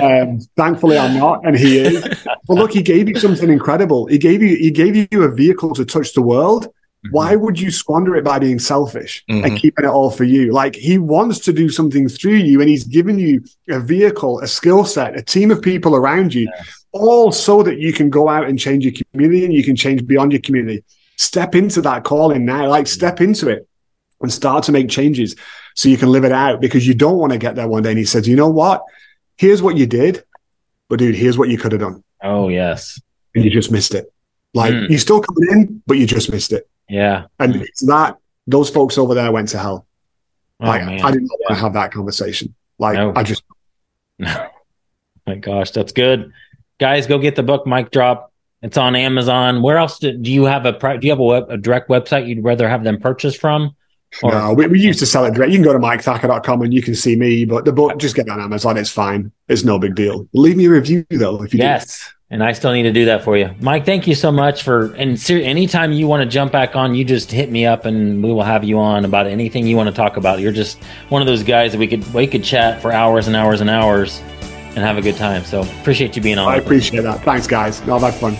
Um, 0.00 0.40
thankfully, 0.56 0.98
I'm 0.98 1.14
not, 1.18 1.46
and 1.46 1.56
He 1.56 1.78
is. 1.78 2.02
But 2.48 2.54
look, 2.54 2.72
He 2.72 2.82
gave 2.82 3.08
you 3.08 3.14
something 3.14 3.50
incredible. 3.50 4.06
He 4.06 4.18
gave 4.18 4.42
you 4.42 4.56
He 4.56 4.70
gave 4.70 4.96
you 5.12 5.22
a 5.22 5.30
vehicle 5.34 5.74
to 5.74 5.84
touch 5.84 6.12
the 6.14 6.22
world. 6.22 6.68
Why 7.10 7.36
would 7.36 7.60
you 7.60 7.70
squander 7.70 8.16
it 8.16 8.24
by 8.24 8.38
being 8.38 8.58
selfish 8.58 9.22
and 9.28 9.44
Mhm. 9.44 9.56
keeping 9.58 9.84
it 9.84 9.88
all 9.88 10.10
for 10.10 10.24
you? 10.24 10.52
Like 10.52 10.74
he 10.74 10.98
wants 10.98 11.38
to 11.40 11.52
do 11.52 11.68
something 11.68 12.08
through 12.08 12.36
you 12.36 12.60
and 12.60 12.68
he's 12.68 12.84
given 12.84 13.18
you 13.18 13.42
a 13.68 13.78
vehicle, 13.80 14.40
a 14.40 14.46
skill 14.46 14.84
set, 14.84 15.18
a 15.18 15.22
team 15.22 15.50
of 15.50 15.60
people 15.60 15.94
around 15.94 16.34
you, 16.34 16.48
all 16.92 17.30
so 17.32 17.62
that 17.62 17.78
you 17.78 17.92
can 17.92 18.08
go 18.10 18.28
out 18.28 18.48
and 18.48 18.58
change 18.58 18.84
your 18.84 18.94
community 19.12 19.44
and 19.44 19.52
you 19.52 19.62
can 19.64 19.76
change 19.76 20.06
beyond 20.06 20.32
your 20.32 20.40
community. 20.40 20.82
Step 21.16 21.54
into 21.54 21.80
that 21.82 22.04
calling 22.04 22.44
now, 22.44 22.68
like 22.68 22.86
step 22.86 23.20
into 23.20 23.48
it 23.48 23.66
and 24.20 24.32
start 24.32 24.64
to 24.64 24.72
make 24.72 24.88
changes 24.88 25.36
so 25.74 25.88
you 25.88 25.96
can 25.96 26.10
live 26.10 26.24
it 26.24 26.32
out 26.32 26.60
because 26.60 26.86
you 26.86 26.94
don't 26.94 27.18
want 27.18 27.32
to 27.32 27.38
get 27.38 27.54
there 27.54 27.68
one 27.68 27.82
day. 27.82 27.90
And 27.90 27.98
he 27.98 28.04
says, 28.04 28.26
you 28.26 28.36
know 28.36 28.48
what? 28.48 28.82
Here's 29.36 29.60
what 29.62 29.76
you 29.76 29.86
did, 29.86 30.22
but 30.88 30.98
dude, 31.00 31.14
here's 31.16 31.36
what 31.36 31.48
you 31.48 31.58
could 31.58 31.72
have 31.72 31.80
done. 31.80 32.02
Oh 32.22 32.48
yes. 32.48 33.00
And 33.34 33.44
you 33.44 33.50
just 33.50 33.70
missed 33.70 33.94
it. 33.94 34.10
Like 34.54 34.72
Mm. 34.72 34.88
you're 34.88 34.98
still 35.00 35.20
coming 35.20 35.50
in, 35.50 35.82
but 35.86 35.98
you 35.98 36.06
just 36.06 36.30
missed 36.30 36.52
it. 36.52 36.66
Yeah. 36.88 37.26
And 37.38 37.56
it's 37.56 37.84
that 37.86 38.16
those 38.46 38.70
folks 38.70 38.98
over 38.98 39.14
there 39.14 39.30
went 39.32 39.48
to 39.50 39.58
hell. 39.58 39.86
Oh 40.60 40.66
like. 40.66 40.82
I 40.82 41.10
didn't 41.10 41.28
want 41.28 41.48
to 41.48 41.54
have 41.54 41.72
that 41.74 41.92
conversation. 41.92 42.54
Like 42.78 42.94
No. 42.94 43.12
I 43.14 43.22
just 43.22 43.42
No. 44.18 44.48
My 45.26 45.36
gosh, 45.36 45.70
that's 45.70 45.92
good. 45.92 46.32
Guys, 46.78 47.06
go 47.06 47.18
get 47.18 47.36
the 47.36 47.42
book 47.42 47.66
Mike 47.66 47.90
Drop. 47.90 48.32
It's 48.62 48.76
on 48.76 48.96
Amazon. 48.96 49.62
Where 49.62 49.76
else 49.76 49.98
do, 49.98 50.16
do 50.16 50.32
you 50.32 50.44
have 50.44 50.66
a 50.66 50.72
do 50.72 51.06
you 51.06 51.12
have 51.12 51.20
a, 51.20 51.24
web, 51.24 51.50
a 51.50 51.56
direct 51.56 51.88
website 51.88 52.26
you'd 52.26 52.42
rather 52.42 52.68
have 52.68 52.84
them 52.84 52.98
purchase 52.98 53.34
from? 53.34 53.74
Or- 54.22 54.32
no, 54.32 54.52
we, 54.52 54.66
we 54.66 54.80
used 54.80 55.00
to 55.00 55.06
sell 55.06 55.24
it 55.24 55.34
direct. 55.34 55.52
You 55.52 55.58
can 55.58 55.64
go 55.64 55.72
to 55.72 55.78
mikethakur.com 55.78 56.62
and 56.62 56.72
you 56.72 56.82
can 56.82 56.94
see 56.94 57.16
me, 57.16 57.44
but 57.44 57.64
the 57.64 57.72
book 57.72 57.98
just 57.98 58.14
get 58.14 58.28
on 58.28 58.40
Amazon. 58.40 58.76
It's 58.76 58.90
fine. 58.90 59.32
It's 59.48 59.64
no 59.64 59.78
big 59.78 59.94
deal. 59.94 60.28
Leave 60.32 60.56
me 60.56 60.66
a 60.66 60.70
review 60.70 61.04
though 61.10 61.42
if 61.42 61.52
you 61.52 61.60
do. 61.60 61.64
Yes. 62.34 62.40
And 62.40 62.42
I 62.42 62.52
still 62.52 62.72
need 62.72 62.82
to 62.82 62.92
do 62.92 63.04
that 63.04 63.22
for 63.22 63.36
you. 63.36 63.48
Mike, 63.60 63.86
thank 63.86 64.06
you 64.08 64.14
so 64.14 64.32
much 64.32 64.64
for 64.64 64.92
and 64.94 65.18
ser- 65.20 65.38
anytime 65.38 65.92
you 65.92 66.08
want 66.08 66.22
to 66.22 66.28
jump 66.28 66.50
back 66.50 66.74
on, 66.74 66.94
you 66.94 67.04
just 67.04 67.30
hit 67.30 67.50
me 67.50 67.64
up 67.64 67.84
and 67.84 68.22
we 68.24 68.32
will 68.32 68.42
have 68.42 68.64
you 68.64 68.78
on 68.78 69.04
about 69.04 69.26
anything 69.26 69.66
you 69.66 69.76
want 69.76 69.88
to 69.88 69.94
talk 69.94 70.16
about. 70.16 70.40
You're 70.40 70.52
just 70.52 70.82
one 71.10 71.22
of 71.22 71.26
those 71.26 71.44
guys 71.44 71.72
that 71.72 71.78
we 71.78 71.86
could 71.86 72.12
we 72.12 72.26
could 72.26 72.42
chat 72.42 72.82
for 72.82 72.92
hours 72.92 73.28
and 73.28 73.36
hours 73.36 73.60
and 73.60 73.70
hours 73.70 74.20
and 74.74 74.78
have 74.78 74.98
a 74.98 75.02
good 75.02 75.16
time. 75.16 75.44
So 75.44 75.62
appreciate 75.80 76.16
you 76.16 76.22
being 76.22 76.38
on. 76.38 76.48
I 76.48 76.56
appreciate 76.56 77.02
that. 77.02 77.22
Thanks, 77.22 77.46
guys. 77.46 77.86
All 77.88 78.00
that's 78.00 78.18
fun. 78.18 78.34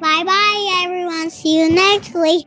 Bye 0.00 0.22
bye, 0.24 0.82
everyone. 0.84 1.30
See 1.30 1.58
you 1.58 1.70
next 1.70 2.14
week. 2.14 2.46